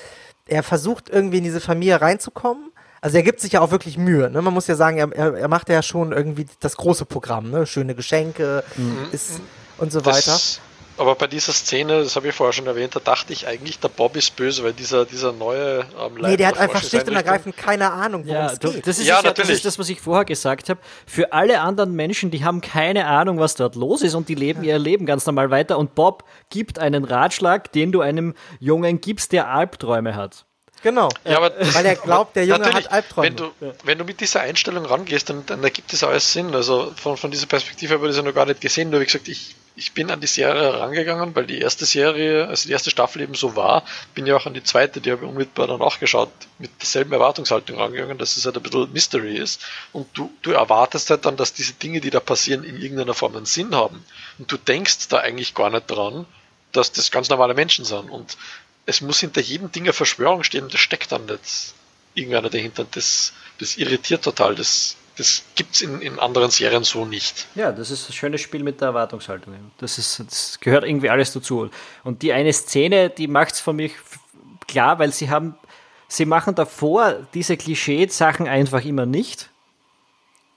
er 0.47 0.63
versucht 0.63 1.09
irgendwie 1.09 1.37
in 1.37 1.43
diese 1.43 1.61
Familie 1.61 2.01
reinzukommen. 2.01 2.70
Also 3.01 3.17
er 3.17 3.23
gibt 3.23 3.41
sich 3.41 3.53
ja 3.53 3.61
auch 3.61 3.71
wirklich 3.71 3.97
Mühe. 3.97 4.29
Ne? 4.29 4.41
Man 4.41 4.53
muss 4.53 4.67
ja 4.67 4.75
sagen, 4.75 4.97
er, 4.97 5.11
er, 5.11 5.33
er 5.33 5.47
macht 5.47 5.69
ja 5.69 5.81
schon 5.81 6.11
irgendwie 6.11 6.45
das 6.59 6.77
große 6.77 7.05
Programm, 7.05 7.49
ne? 7.49 7.65
Schöne 7.65 7.95
Geschenke 7.95 8.63
ist 9.11 9.41
und 9.79 9.91
so 9.91 10.05
weiter. 10.05 10.31
Das, 10.31 10.61
aber 10.97 11.15
bei 11.15 11.25
dieser 11.25 11.51
Szene, 11.51 12.03
das 12.03 12.15
habe 12.15 12.27
ich 12.27 12.35
vorher 12.35 12.53
schon 12.53 12.67
erwähnt, 12.67 12.95
da 12.95 12.99
dachte 12.99 13.33
ich 13.33 13.47
eigentlich, 13.47 13.79
der 13.79 13.87
Bob 13.87 14.15
ist 14.15 14.35
böse, 14.35 14.63
weil 14.63 14.73
dieser, 14.73 15.05
dieser 15.05 15.31
neue 15.31 15.79
ähm, 15.99 16.13
Nee, 16.21 16.37
der 16.37 16.49
hat 16.49 16.55
Leiter 16.55 16.59
einfach 16.59 16.83
schlicht 16.83 17.07
und 17.07 17.15
ergreifend 17.15 17.57
keine 17.57 17.91
Ahnung, 17.91 18.23
worum 18.25 18.35
Ja, 18.35 18.51
es 18.51 18.59
geht. 18.59 18.85
das, 18.85 18.99
ist 18.99 19.07
Ja, 19.07 19.15
ja, 19.15 19.21
das 19.23 19.31
natürlich. 19.31 19.51
ist 19.51 19.65
das, 19.65 19.79
was 19.79 19.89
ich 19.89 19.99
vorher 19.99 20.25
gesagt 20.25 20.69
habe. 20.69 20.79
Für 21.07 21.33
alle 21.33 21.61
anderen 21.61 21.93
Menschen, 21.93 22.29
die 22.29 22.43
haben 22.43 22.61
keine 22.61 23.07
Ahnung, 23.07 23.39
was 23.39 23.55
dort 23.55 23.75
los 23.75 24.03
ist 24.03 24.13
und 24.13 24.29
die 24.29 24.35
leben 24.35 24.63
ihr 24.63 24.77
Leben 24.77 25.07
ganz 25.07 25.25
normal 25.25 25.49
weiter. 25.49 25.79
Und 25.79 25.95
Bob 25.95 26.23
gibt 26.51 26.77
einen 26.77 27.03
Ratschlag, 27.03 27.71
den 27.71 27.91
du 27.91 28.01
einem 28.01 28.35
Jungen 28.59 29.01
gibst, 29.01 29.31
der 29.31 29.49
Albträume 29.49 30.15
hat. 30.15 30.45
Genau. 30.81 31.09
Ja, 31.23 31.37
aber 31.37 31.53
Weil 31.73 31.85
er 31.85 31.95
glaubt, 31.95 32.35
der 32.35 32.45
Junge 32.45 32.73
hat 32.73 32.91
Albträume. 32.91 33.27
Wenn 33.27 33.35
du, 33.35 33.51
wenn 33.83 33.97
du 33.97 34.03
mit 34.03 34.19
dieser 34.19 34.41
Einstellung 34.41 34.85
rangehst, 34.85 35.29
dann, 35.29 35.45
dann 35.45 35.63
ergibt 35.63 35.93
es 35.93 36.03
alles 36.03 36.31
Sinn. 36.33 36.53
Also 36.53 36.91
von, 36.95 37.17
von 37.17 37.31
dieser 37.31 37.47
Perspektive 37.47 37.93
habe 37.93 38.05
ich 38.05 38.09
das 38.09 38.17
ja 38.17 38.23
noch 38.23 38.35
gar 38.35 38.45
nicht 38.45 38.61
gesehen. 38.61 38.89
Nur 38.89 39.01
wie 39.01 39.05
gesagt, 39.05 39.27
ich, 39.27 39.55
ich 39.75 39.93
bin 39.93 40.11
an 40.11 40.21
die 40.21 40.27
Serie 40.27 40.79
rangegangen, 40.79 41.35
weil 41.35 41.45
die 41.45 41.59
erste 41.59 41.85
Serie, 41.85 42.47
also 42.47 42.67
die 42.67 42.73
erste 42.73 42.89
Staffel 42.89 43.21
eben 43.21 43.35
so 43.35 43.55
war. 43.55 43.83
Bin 44.13 44.25
ja 44.25 44.35
auch 44.35 44.45
an 44.45 44.53
die 44.53 44.63
zweite, 44.63 45.01
die 45.01 45.11
habe 45.11 45.23
ich 45.23 45.29
unmittelbar 45.29 45.67
danach 45.67 45.99
geschaut, 45.99 46.31
mit 46.59 46.71
derselben 46.81 47.13
Erwartungshaltung 47.13 47.77
rangegangen, 47.77 48.17
dass 48.17 48.37
es 48.37 48.45
halt 48.45 48.57
ein 48.57 48.63
bisschen 48.63 48.91
Mystery 48.91 49.37
ist. 49.37 49.61
Und 49.93 50.07
du, 50.13 50.31
du 50.41 50.51
erwartest 50.51 51.09
halt 51.09 51.25
dann, 51.25 51.37
dass 51.37 51.53
diese 51.53 51.73
Dinge, 51.73 52.01
die 52.01 52.09
da 52.09 52.19
passieren, 52.19 52.63
in 52.63 52.81
irgendeiner 52.81 53.13
Form 53.13 53.35
einen 53.35 53.45
Sinn 53.45 53.75
haben. 53.75 54.03
Und 54.37 54.51
du 54.51 54.57
denkst 54.57 55.07
da 55.09 55.17
eigentlich 55.17 55.53
gar 55.53 55.69
nicht 55.69 55.89
dran, 55.89 56.25
dass 56.71 56.91
das 56.91 57.11
ganz 57.11 57.29
normale 57.29 57.53
Menschen 57.53 57.85
sind. 57.85 58.09
Und 58.09 58.37
es 58.85 59.01
muss 59.01 59.19
hinter 59.19 59.41
jedem 59.41 59.71
Ding 59.71 59.83
eine 59.83 59.93
Verschwörung 59.93 60.43
stehen, 60.43 60.67
das 60.69 60.79
steckt 60.79 61.11
dann 61.11 61.25
nicht 61.25 61.73
irgendeiner 62.13 62.49
dahinter. 62.49 62.85
Das, 62.91 63.33
das 63.59 63.77
irritiert 63.77 64.23
total. 64.23 64.55
Das, 64.55 64.95
das 65.17 65.43
gibt 65.55 65.75
es 65.75 65.81
in, 65.81 66.01
in 66.01 66.19
anderen 66.19 66.51
Serien 66.51 66.83
so 66.83 67.05
nicht. 67.05 67.47
Ja, 67.55 67.71
das 67.71 67.91
ist 67.91 68.09
ein 68.09 68.13
schönes 68.13 68.41
Spiel 68.41 68.63
mit 68.63 68.81
der 68.81 68.89
Erwartungshaltung. 68.89 69.53
Das, 69.77 69.97
ist, 69.97 70.19
das 70.19 70.59
gehört 70.59 70.83
irgendwie 70.83 71.09
alles 71.09 71.31
dazu. 71.31 71.69
Und 72.03 72.21
die 72.21 72.33
eine 72.33 72.53
Szene, 72.53 73.09
die 73.09 73.27
macht 73.27 73.53
es 73.53 73.59
für 73.59 73.73
mich 73.73 73.93
klar, 74.67 74.99
weil 74.99 75.13
sie 75.13 75.29
haben, 75.29 75.55
sie 76.07 76.25
machen 76.25 76.55
davor 76.55 77.27
diese 77.33 77.57
Klischee-Sachen 77.57 78.47
einfach 78.47 78.83
immer 78.83 79.05
nicht. 79.05 79.49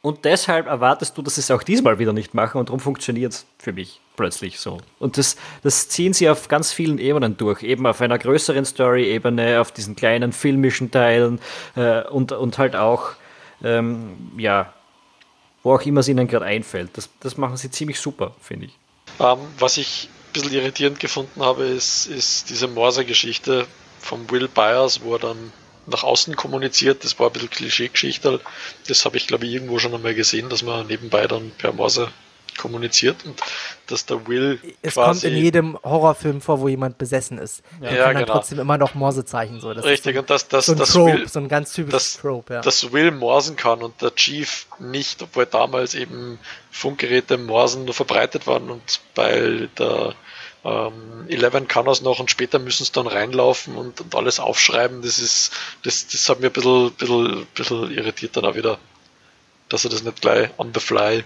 Und 0.03 0.25
deshalb 0.25 0.67
erwartest 0.67 1.17
du, 1.17 1.23
dass 1.23 1.37
sie 1.37 1.41
es 1.41 1.51
auch 1.51 1.63
diesmal 1.63 1.99
wieder 1.99 2.13
nicht 2.13 2.35
machen 2.35 2.59
und 2.59 2.69
darum 2.69 2.81
funktioniert 2.81 3.33
es 3.33 3.47
für 3.59 3.73
mich 3.73 4.01
plötzlich 4.17 4.61
so. 4.61 4.79
Und 4.99 5.19
das, 5.19 5.37
das 5.63 5.89
ziehen 5.89 6.13
sie 6.13 6.29
auf 6.29 6.49
ganz 6.49 6.73
vielen 6.73 6.99
Ebenen 6.99 7.37
durch. 7.37 7.63
Eben 7.63 7.87
auf 7.87 8.01
einer 8.01 8.19
größeren 8.19 8.65
Story-Ebene, 8.65 9.61
auf 9.61 9.73
diesen 9.73 9.97
kleinen 9.97 10.33
filmischen 10.33 10.91
Teilen 10.91 11.41
äh, 11.77 12.03
und, 12.05 12.33
und 12.33 12.59
halt 12.59 12.77
auch, 12.77 13.11
ähm, 13.63 14.17
ja, 14.37 14.73
wo 15.63 15.75
auch 15.75 15.83
immer 15.83 16.01
es 16.01 16.09
ihnen 16.09 16.29
gerade 16.29 16.45
einfällt. 16.45 16.91
Das, 16.95 17.09
das 17.21 17.37
machen 17.37 17.57
sie 17.57 17.71
ziemlich 17.71 17.99
super, 17.99 18.35
finde 18.41 18.67
ich. 18.67 18.79
Ähm, 19.21 19.39
was 19.59 19.77
ich 19.77 20.09
ein 20.29 20.33
bisschen 20.33 20.53
irritierend 20.53 21.01
gefunden 21.01 21.43
habe, 21.43 21.65
ist, 21.65 22.07
ist 22.07 22.51
diese 22.51 22.69
Morse-Geschichte 22.69 23.67
von 24.01 24.31
Will 24.31 24.49
Byers, 24.49 25.03
wo 25.03 25.15
er 25.15 25.21
dann 25.21 25.53
nach 25.87 26.03
außen 26.03 26.37
kommuniziert. 26.37 27.05
Das 27.05 27.19
war 27.19 27.29
ein 27.29 27.33
bisschen 27.33 27.51
Klischee-Geschichte. 27.51 28.41
Das 28.89 29.05
habe 29.05 29.17
ich, 29.17 29.27
glaube 29.27 29.47
ich, 29.47 29.53
irgendwo 29.53 29.79
schon 29.79 29.95
einmal 29.95 30.15
gesehen, 30.15 30.49
dass 30.49 30.63
man 30.63 30.87
nebenbei 30.87 31.27
dann 31.27 31.53
per 31.59 31.73
Morse 31.73 32.09
kommuniziert 32.57 33.25
und 33.25 33.41
dass 33.87 34.07
der 34.07 34.27
Will 34.27 34.59
es 34.83 34.95
kommt 34.95 35.25
in 35.25 35.37
jedem 35.37 35.79
Horrorfilm 35.83 36.41
vor, 36.41 36.61
wo 36.61 36.69
jemand 36.69 36.99
besessen 36.99 37.39
ist. 37.39 37.63
Ja, 37.81 37.93
ja 37.93 38.13
genau. 38.13 38.27
trotzdem 38.27 38.59
immer 38.59 38.79
noch 38.79 38.95
Morsezeichen 38.95 39.61
so. 39.61 39.75
Das 39.75 39.85
Richtig 39.85 40.15
so, 40.15 40.21
und 40.21 40.31
dass 40.31 40.49
das, 40.49 40.67
so 40.67 40.73
ein 40.73 40.79
das 40.79 40.93
Trope, 40.93 41.13
Will, 41.13 41.29
so 41.29 41.39
ein 41.41 41.49
ganz 41.49 41.73
typisches 41.73 42.19
Trope, 42.19 42.55
ja. 42.55 42.61
Dass 42.61 42.93
Will 42.93 43.11
morsen 43.11 43.57
kann 43.57 43.83
und 43.83 44.01
der 44.01 44.15
Chief 44.15 44.67
nicht, 44.79 45.23
obwohl 45.23 45.47
damals 45.47 45.95
eben 45.95 46.39
Funkgeräte 46.71 47.39
Morsen 47.39 47.85
nur 47.85 47.95
verbreitet 47.95 48.47
waren 48.47 48.71
und 48.71 49.01
bei 49.15 49.69
der 49.79 50.15
ähm, 50.65 51.27
Eleven 51.29 51.69
kann 51.69 51.85
das 51.85 52.01
noch 52.01 52.21
und 52.21 52.31
später 52.31 52.59
müssen 52.59 52.85
sie 52.85 52.93
dann 52.93 53.07
reinlaufen 53.07 53.77
und, 53.77 54.01
und, 54.01 54.15
alles 54.15 54.41
aufschreiben. 54.41 55.03
Das 55.03 55.19
ist, 55.19 55.53
das, 55.83 56.09
das 56.09 56.29
hat 56.29 56.41
mir 56.41 56.47
ein 56.47 56.53
bisschen, 56.53 56.91
bisschen, 56.93 57.47
bisschen 57.55 57.91
irritiert 57.91 58.37
dann 58.37 58.47
auch 58.47 58.55
wieder, 58.55 58.79
dass 59.69 59.85
er 59.85 59.91
das 59.91 60.03
nicht 60.03 60.23
gleich 60.23 60.49
on 60.59 60.73
the 60.73 60.81
fly 60.81 61.25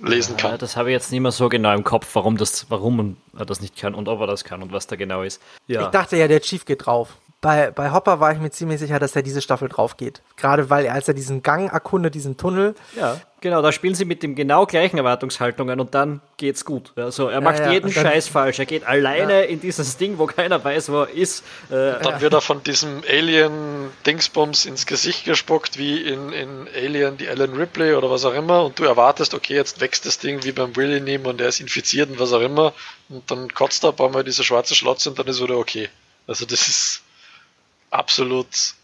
lesen 0.00 0.36
kann. 0.36 0.52
Ja, 0.52 0.58
das 0.58 0.76
habe 0.76 0.90
ich 0.90 0.94
jetzt 0.94 1.10
nicht 1.10 1.20
mehr 1.20 1.32
so 1.32 1.48
genau 1.48 1.74
im 1.74 1.84
Kopf, 1.84 2.08
warum 2.14 2.36
das, 2.36 2.66
warum 2.70 3.16
er 3.36 3.46
das 3.46 3.60
nicht 3.60 3.76
kann 3.76 3.94
und 3.94 4.08
ob 4.08 4.20
er 4.20 4.26
das 4.26 4.44
kann 4.44 4.62
und 4.62 4.72
was 4.72 4.86
da 4.86 4.96
genau 4.96 5.22
ist. 5.22 5.40
Ja. 5.66 5.82
Ich 5.82 5.88
dachte 5.88 6.16
ja, 6.16 6.28
der 6.28 6.40
Chief 6.40 6.64
geht 6.64 6.86
drauf. 6.86 7.16
Bei, 7.40 7.70
bei 7.70 7.92
Hopper 7.92 8.18
war 8.18 8.32
ich 8.32 8.40
mir 8.40 8.50
ziemlich 8.50 8.80
sicher, 8.80 8.98
dass 8.98 9.14
er 9.14 9.22
diese 9.22 9.40
Staffel 9.40 9.68
drauf 9.68 9.96
geht. 9.96 10.22
Gerade 10.36 10.70
weil 10.70 10.86
er, 10.86 10.94
als 10.94 11.06
er 11.06 11.14
diesen 11.14 11.44
Gang 11.44 11.72
erkundet, 11.72 12.16
diesen 12.16 12.36
Tunnel. 12.36 12.74
Ja, 12.96 13.20
genau, 13.40 13.62
da 13.62 13.70
spielen 13.70 13.94
sie 13.94 14.04
mit 14.04 14.24
dem 14.24 14.34
genau 14.34 14.66
gleichen 14.66 14.98
Erwartungshaltungen 14.98 15.78
und 15.78 15.94
dann 15.94 16.20
geht's 16.36 16.64
gut. 16.64 16.92
Also 16.96 17.28
er 17.28 17.40
macht 17.40 17.60
ja, 17.60 17.66
ja. 17.66 17.72
jeden 17.74 17.94
dann, 17.94 18.04
Scheiß 18.04 18.26
falsch. 18.26 18.58
Er 18.58 18.66
geht 18.66 18.84
alleine 18.84 19.44
in 19.44 19.60
dieses 19.60 19.96
Ding, 19.96 20.18
wo 20.18 20.26
keiner 20.26 20.64
weiß, 20.64 20.90
wo 20.90 21.02
er 21.02 21.10
ist. 21.10 21.44
Äh, 21.70 22.02
dann 22.02 22.20
wird 22.20 22.32
er 22.32 22.40
von 22.40 22.64
diesem 22.64 23.04
Alien-Dingsbums 23.08 24.66
ins 24.66 24.86
Gesicht 24.86 25.24
gespuckt, 25.24 25.78
wie 25.78 26.02
in, 26.02 26.32
in 26.32 26.66
Alien 26.74 27.18
die 27.18 27.26
Ellen 27.26 27.54
Ripley 27.54 27.94
oder 27.94 28.10
was 28.10 28.24
auch 28.24 28.34
immer. 28.34 28.64
Und 28.64 28.80
du 28.80 28.84
erwartest, 28.84 29.32
okay, 29.34 29.54
jetzt 29.54 29.80
wächst 29.80 30.06
das 30.06 30.18
Ding 30.18 30.42
wie 30.42 30.50
beim 30.50 30.74
Willy 30.74 31.00
neben 31.00 31.24
und 31.26 31.40
er 31.40 31.46
ist 31.46 31.60
infiziert 31.60 32.10
und 32.10 32.18
was 32.18 32.32
auch 32.32 32.42
immer. 32.42 32.72
Und 33.08 33.30
dann 33.30 33.54
kotzt 33.54 33.84
er 33.84 33.90
ein 33.90 33.96
paar 33.96 34.08
Mal 34.08 34.24
diese 34.24 34.42
schwarze 34.42 34.74
Schlotze 34.74 35.10
und 35.10 35.20
dann 35.20 35.28
ist 35.28 35.40
wieder 35.40 35.56
okay. 35.56 35.88
Also 36.26 36.44
das 36.44 36.66
ist 36.66 37.02
absolut 37.90 38.74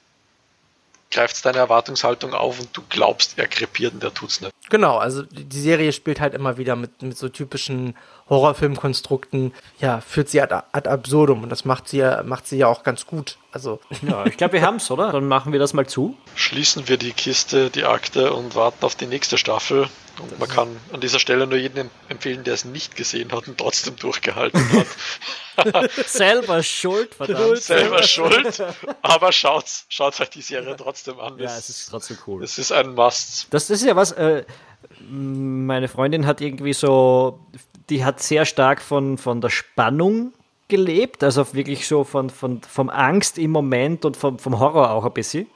greift 1.15 1.45
deine 1.47 1.59
Erwartungshaltung 1.59 2.35
auf 2.35 2.61
und 2.61 2.77
du 2.77 2.83
glaubst, 2.89 3.39
er 3.39 3.47
krepiert 3.47 3.95
und 3.95 4.03
er 4.03 4.13
tut's 4.13 4.41
nicht. 4.41 4.53
Genau, 4.69 4.97
also 4.97 5.23
die 5.23 5.61
Serie 5.61 5.93
spielt 5.93 6.21
halt 6.21 6.35
immer 6.35 6.57
wieder 6.57 6.75
mit, 6.75 7.03
mit 7.03 7.17
so 7.17 7.29
typischen 7.29 7.95
Horrorfilmkonstrukten, 8.29 9.53
ja, 9.79 10.01
führt 10.01 10.29
sie 10.29 10.41
ad, 10.41 10.55
ad 10.73 10.89
absurdum 10.89 11.45
und 11.45 11.51
das 11.51 11.65
macht 11.65 11.89
sie 11.89 11.99
ja, 11.99 12.23
macht 12.25 12.49
sie 12.49 12.57
ja 12.57 12.67
auch 12.67 12.83
ganz 12.83 13.07
gut. 13.07 13.39
Also. 13.53 13.81
Ja, 14.03 14.27
ich 14.27 14.37
glaube, 14.37 14.55
wir 14.55 14.63
haben's, 14.67 14.91
oder? 14.91 15.13
Dann 15.13 15.29
machen 15.29 15.53
wir 15.53 15.61
das 15.61 15.73
mal 15.73 15.87
zu. 15.87 16.17
Schließen 16.35 16.89
wir 16.89 16.97
die 16.97 17.13
Kiste, 17.13 17.71
die 17.71 17.85
Akte 17.85 18.33
und 18.33 18.55
warten 18.57 18.85
auf 18.85 18.97
die 18.97 19.07
nächste 19.07 19.39
Staffel. 19.39 19.89
Und 20.21 20.39
man 20.39 20.49
kann 20.49 20.77
an 20.93 21.01
dieser 21.01 21.19
Stelle 21.19 21.47
nur 21.47 21.59
jedem 21.59 21.91
empfehlen, 22.09 22.45
der 22.45 22.55
es 22.55 22.65
nicht 22.65 22.97
gesehen 22.97 23.33
hat 23.33 23.49
und 23.49 23.59
trotzdem 23.59 23.97
durchgehalten 23.97 24.61
hat. 24.73 25.91
Selber 26.07 26.63
schuld, 26.63 27.15
verdammt. 27.15 27.59
Selber 27.59 28.03
schuld, 28.03 28.63
aber 29.03 29.33
schaut, 29.33 29.67
schaut 29.89 30.21
euch 30.21 30.31
die 30.31 30.43
Serie 30.43 30.77
trotzdem 30.77 31.19
an. 31.19 31.39
Ja, 31.39 31.57
es 31.57 31.69
ist 31.69 31.91
trotzdem 31.91 32.19
cool. 32.27 32.43
Es 32.45 32.59
ist 32.59 32.73
ein 32.73 32.95
Must. 32.95 33.49
Das, 33.51 33.67
das 33.67 33.81
ist 33.81 33.87
ja 33.87 33.97
was, 33.97 34.13
äh, 34.13 34.45
meine 35.09 35.89
Freundin 35.89 36.27
hat 36.27 36.41
irgendwie 36.41 36.73
so, 36.73 37.41
die 37.91 38.05
hat 38.05 38.21
sehr 38.21 38.45
stark 38.45 38.83
von, 38.83 39.19
von 39.19 39.41
der 39.41 39.51
Spannung 39.51 40.33
gelebt, 40.69 41.23
also 41.23 41.55
wirklich 41.55 41.87
so 41.87 42.05
von, 42.05 42.31
von, 42.31 42.63
vom 42.63 42.89
Angst 42.89 43.39
im 43.39 43.51
Moment 43.51 44.05
und 44.05 44.17
vom, 44.17 44.39
vom 44.39 44.59
Horror 44.59 44.91
auch 44.91 45.05
ein 45.05 45.13
bisschen. 45.13 45.47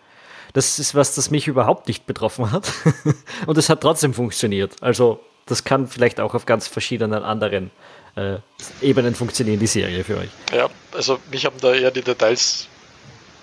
Das 0.52 0.78
ist 0.78 0.94
was, 0.94 1.14
das 1.14 1.30
mich 1.30 1.46
überhaupt 1.46 1.88
nicht 1.88 2.06
betroffen 2.06 2.50
hat. 2.52 2.72
Und 3.46 3.58
es 3.58 3.68
hat 3.68 3.80
trotzdem 3.80 4.14
funktioniert. 4.14 4.76
Also, 4.80 5.20
das 5.46 5.64
kann 5.64 5.86
vielleicht 5.86 6.20
auch 6.20 6.34
auf 6.34 6.46
ganz 6.46 6.68
verschiedenen 6.68 7.22
anderen 7.22 7.70
äh, 8.16 8.38
Ebenen 8.80 9.14
funktionieren, 9.14 9.58
die 9.60 9.66
Serie 9.66 10.04
für 10.04 10.18
euch. 10.18 10.30
Ja, 10.52 10.68
also 10.92 11.18
mich 11.30 11.46
haben 11.46 11.56
da 11.60 11.72
eher 11.72 11.90
die 11.90 12.02
Details 12.02 12.68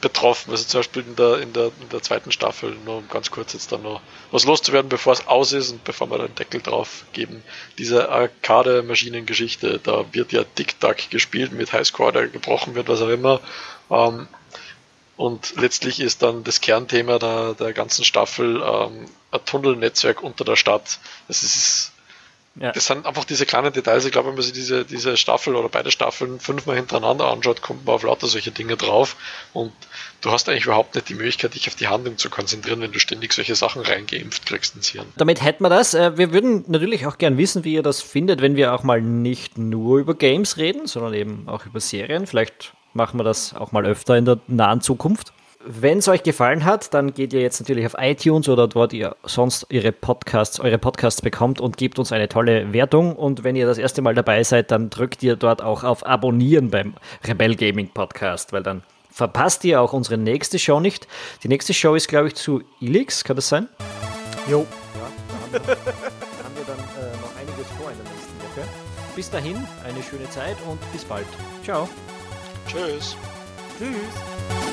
betroffen. 0.01 0.51
Also 0.51 0.65
zum 0.65 0.79
Beispiel 0.79 1.03
in 1.07 1.15
der, 1.15 1.39
in 1.39 1.53
der, 1.53 1.71
in 1.81 1.89
der 1.91 2.01
zweiten 2.01 2.31
Staffel, 2.31 2.75
nur 2.85 2.97
um 2.97 3.07
ganz 3.09 3.31
kurz 3.31 3.53
jetzt 3.53 3.71
dann 3.71 3.81
noch 3.81 4.01
was 4.29 4.45
loszuwerden, 4.45 4.87
bevor 4.87 5.13
es 5.13 5.25
aus 5.27 5.51
ist 5.51 5.71
und 5.71 5.83
bevor 5.83 6.11
wir 6.11 6.19
den 6.19 6.35
Deckel 6.35 6.61
drauf 6.61 7.05
geben. 7.13 7.41
Diese 7.79 8.09
Arcade-Maschinen-Geschichte, 8.09 9.79
da 9.81 10.05
wird 10.11 10.31
ja 10.31 10.43
Tic-Tac 10.43 11.09
gespielt 11.09 11.53
mit 11.53 11.73
Highscore, 11.73 12.11
der 12.11 12.27
gebrochen 12.27 12.75
wird, 12.75 12.87
was 12.87 13.01
auch 13.01 13.09
immer. 13.09 13.39
Ähm, 13.89 14.27
und 15.17 15.55
letztlich 15.57 15.99
ist 15.99 16.21
dann 16.21 16.43
das 16.43 16.61
Kernthema 16.61 17.19
der, 17.19 17.53
der 17.53 17.73
ganzen 17.73 18.03
Staffel 18.03 18.61
ähm, 18.61 19.05
ein 19.31 19.45
Tunnelnetzwerk 19.45 20.21
unter 20.21 20.43
der 20.43 20.55
Stadt. 20.55 20.99
Das 21.27 21.43
ist 21.43 21.91
ja. 22.57 22.71
Das 22.71 22.85
sind 22.85 23.05
einfach 23.05 23.25
diese 23.25 23.45
kleinen 23.45 23.73
Details. 23.73 24.05
Ich 24.05 24.13
glaube, 24.13 24.29
wenn 24.29 24.35
man 24.35 24.43
sich 24.43 24.53
diese, 24.53 24.85
diese 24.85 25.17
Staffel 25.17 25.55
oder 25.55 25.67
beide 25.67 25.91
Staffeln 25.91 26.39
fünfmal 26.39 26.77
hintereinander 26.77 27.29
anschaut, 27.29 27.61
kommt 27.61 27.85
man 27.85 27.95
auf 27.95 28.03
lauter 28.03 28.27
solche 28.27 28.51
Dinge 28.51 28.77
drauf. 28.77 29.17
Und 29.51 29.73
du 30.21 30.31
hast 30.31 30.47
eigentlich 30.47 30.63
überhaupt 30.63 30.95
nicht 30.95 31.09
die 31.09 31.15
Möglichkeit, 31.15 31.53
dich 31.53 31.67
auf 31.67 31.75
die 31.75 31.87
Handlung 31.87 32.17
zu 32.17 32.29
konzentrieren, 32.29 32.79
wenn 32.79 32.93
du 32.93 32.99
ständig 32.99 33.33
solche 33.33 33.55
Sachen 33.55 33.81
reingeimpft 33.81 34.45
kriegst 34.45 34.73
ins 34.75 34.87
Hirn. 34.87 35.05
Damit 35.17 35.43
hätten 35.43 35.63
wir 35.63 35.69
das. 35.69 35.93
Äh, 35.93 36.17
wir 36.17 36.31
würden 36.31 36.63
natürlich 36.67 37.05
auch 37.05 37.17
gern 37.17 37.37
wissen, 37.37 37.65
wie 37.65 37.73
ihr 37.73 37.83
das 37.83 38.01
findet, 38.01 38.41
wenn 38.41 38.55
wir 38.55 38.73
auch 38.73 38.83
mal 38.83 39.01
nicht 39.01 39.57
nur 39.57 39.99
über 39.99 40.15
Games 40.15 40.55
reden, 40.55 40.87
sondern 40.87 41.13
eben 41.13 41.49
auch 41.49 41.65
über 41.65 41.81
Serien. 41.81 42.25
Vielleicht 42.25 42.71
machen 42.95 43.19
wir 43.19 43.23
das 43.23 43.53
auch 43.53 43.71
mal 43.71 43.85
öfter 43.85 44.17
in 44.17 44.25
der 44.25 44.39
nahen 44.47 44.81
Zukunft. 44.81 45.33
Wenn 45.67 45.97
es 45.97 46.07
euch 46.07 46.21
gefallen 46.21 46.63
hat, 46.63 46.93
dann 46.93 47.15
geht 47.15 47.33
ihr 47.33 47.41
jetzt 47.41 47.59
natürlich 47.59 47.87
auf 47.87 47.95
iTunes 47.97 48.47
oder 48.47 48.67
dort 48.67 48.93
ihr 48.93 49.15
sonst 49.23 49.65
ihre 49.69 49.91
Podcasts, 49.91 50.59
eure 50.59 50.77
Podcasts 50.77 51.23
bekommt 51.23 51.59
und 51.59 51.77
gebt 51.77 51.97
uns 51.97 52.11
eine 52.11 52.29
tolle 52.29 52.71
Wertung. 52.71 53.15
Und 53.15 53.43
wenn 53.43 53.55
ihr 53.55 53.65
das 53.65 53.79
erste 53.79 54.03
Mal 54.03 54.13
dabei 54.13 54.43
seid, 54.43 54.69
dann 54.69 54.91
drückt 54.91 55.23
ihr 55.23 55.35
dort 55.35 55.63
auch 55.63 55.83
auf 55.83 56.05
Abonnieren 56.05 56.69
beim 56.69 56.93
Rebel 57.27 57.55
Gaming 57.55 57.89
Podcast, 57.89 58.53
weil 58.53 58.61
dann 58.61 58.83
verpasst 59.09 59.63
ihr 59.63 59.81
auch 59.81 59.93
unsere 59.93 60.19
nächste 60.19 60.59
Show 60.59 60.79
nicht. 60.79 61.07
Die 61.41 61.47
nächste 61.47 61.73
Show 61.73 61.95
ist, 61.95 62.09
glaube 62.09 62.27
ich, 62.27 62.35
zu 62.35 62.61
Ilix, 62.79 63.23
kann 63.23 63.35
das 63.35 63.49
sein? 63.49 63.67
Jo. 64.47 64.67
Ja, 64.93 65.09
da 65.51 65.59
haben 65.59 65.67
wir, 65.67 65.75
haben 65.75 66.55
wir 66.55 66.65
dann 66.67 66.77
äh, 66.77 67.17
noch 67.21 67.35
einiges 67.39 67.71
vor 67.75 67.89
in 67.89 67.97
der 67.97 68.11
nächsten 68.13 68.37
Woche. 68.39 68.67
Bis 69.15 69.31
dahin, 69.31 69.55
eine 69.83 70.03
schöne 70.03 70.29
Zeit 70.29 70.57
und 70.69 70.79
bis 70.91 71.03
bald. 71.05 71.25
Ciao. 71.63 71.89
Tschüss. 72.67 73.15
Tschüss. 73.77 74.64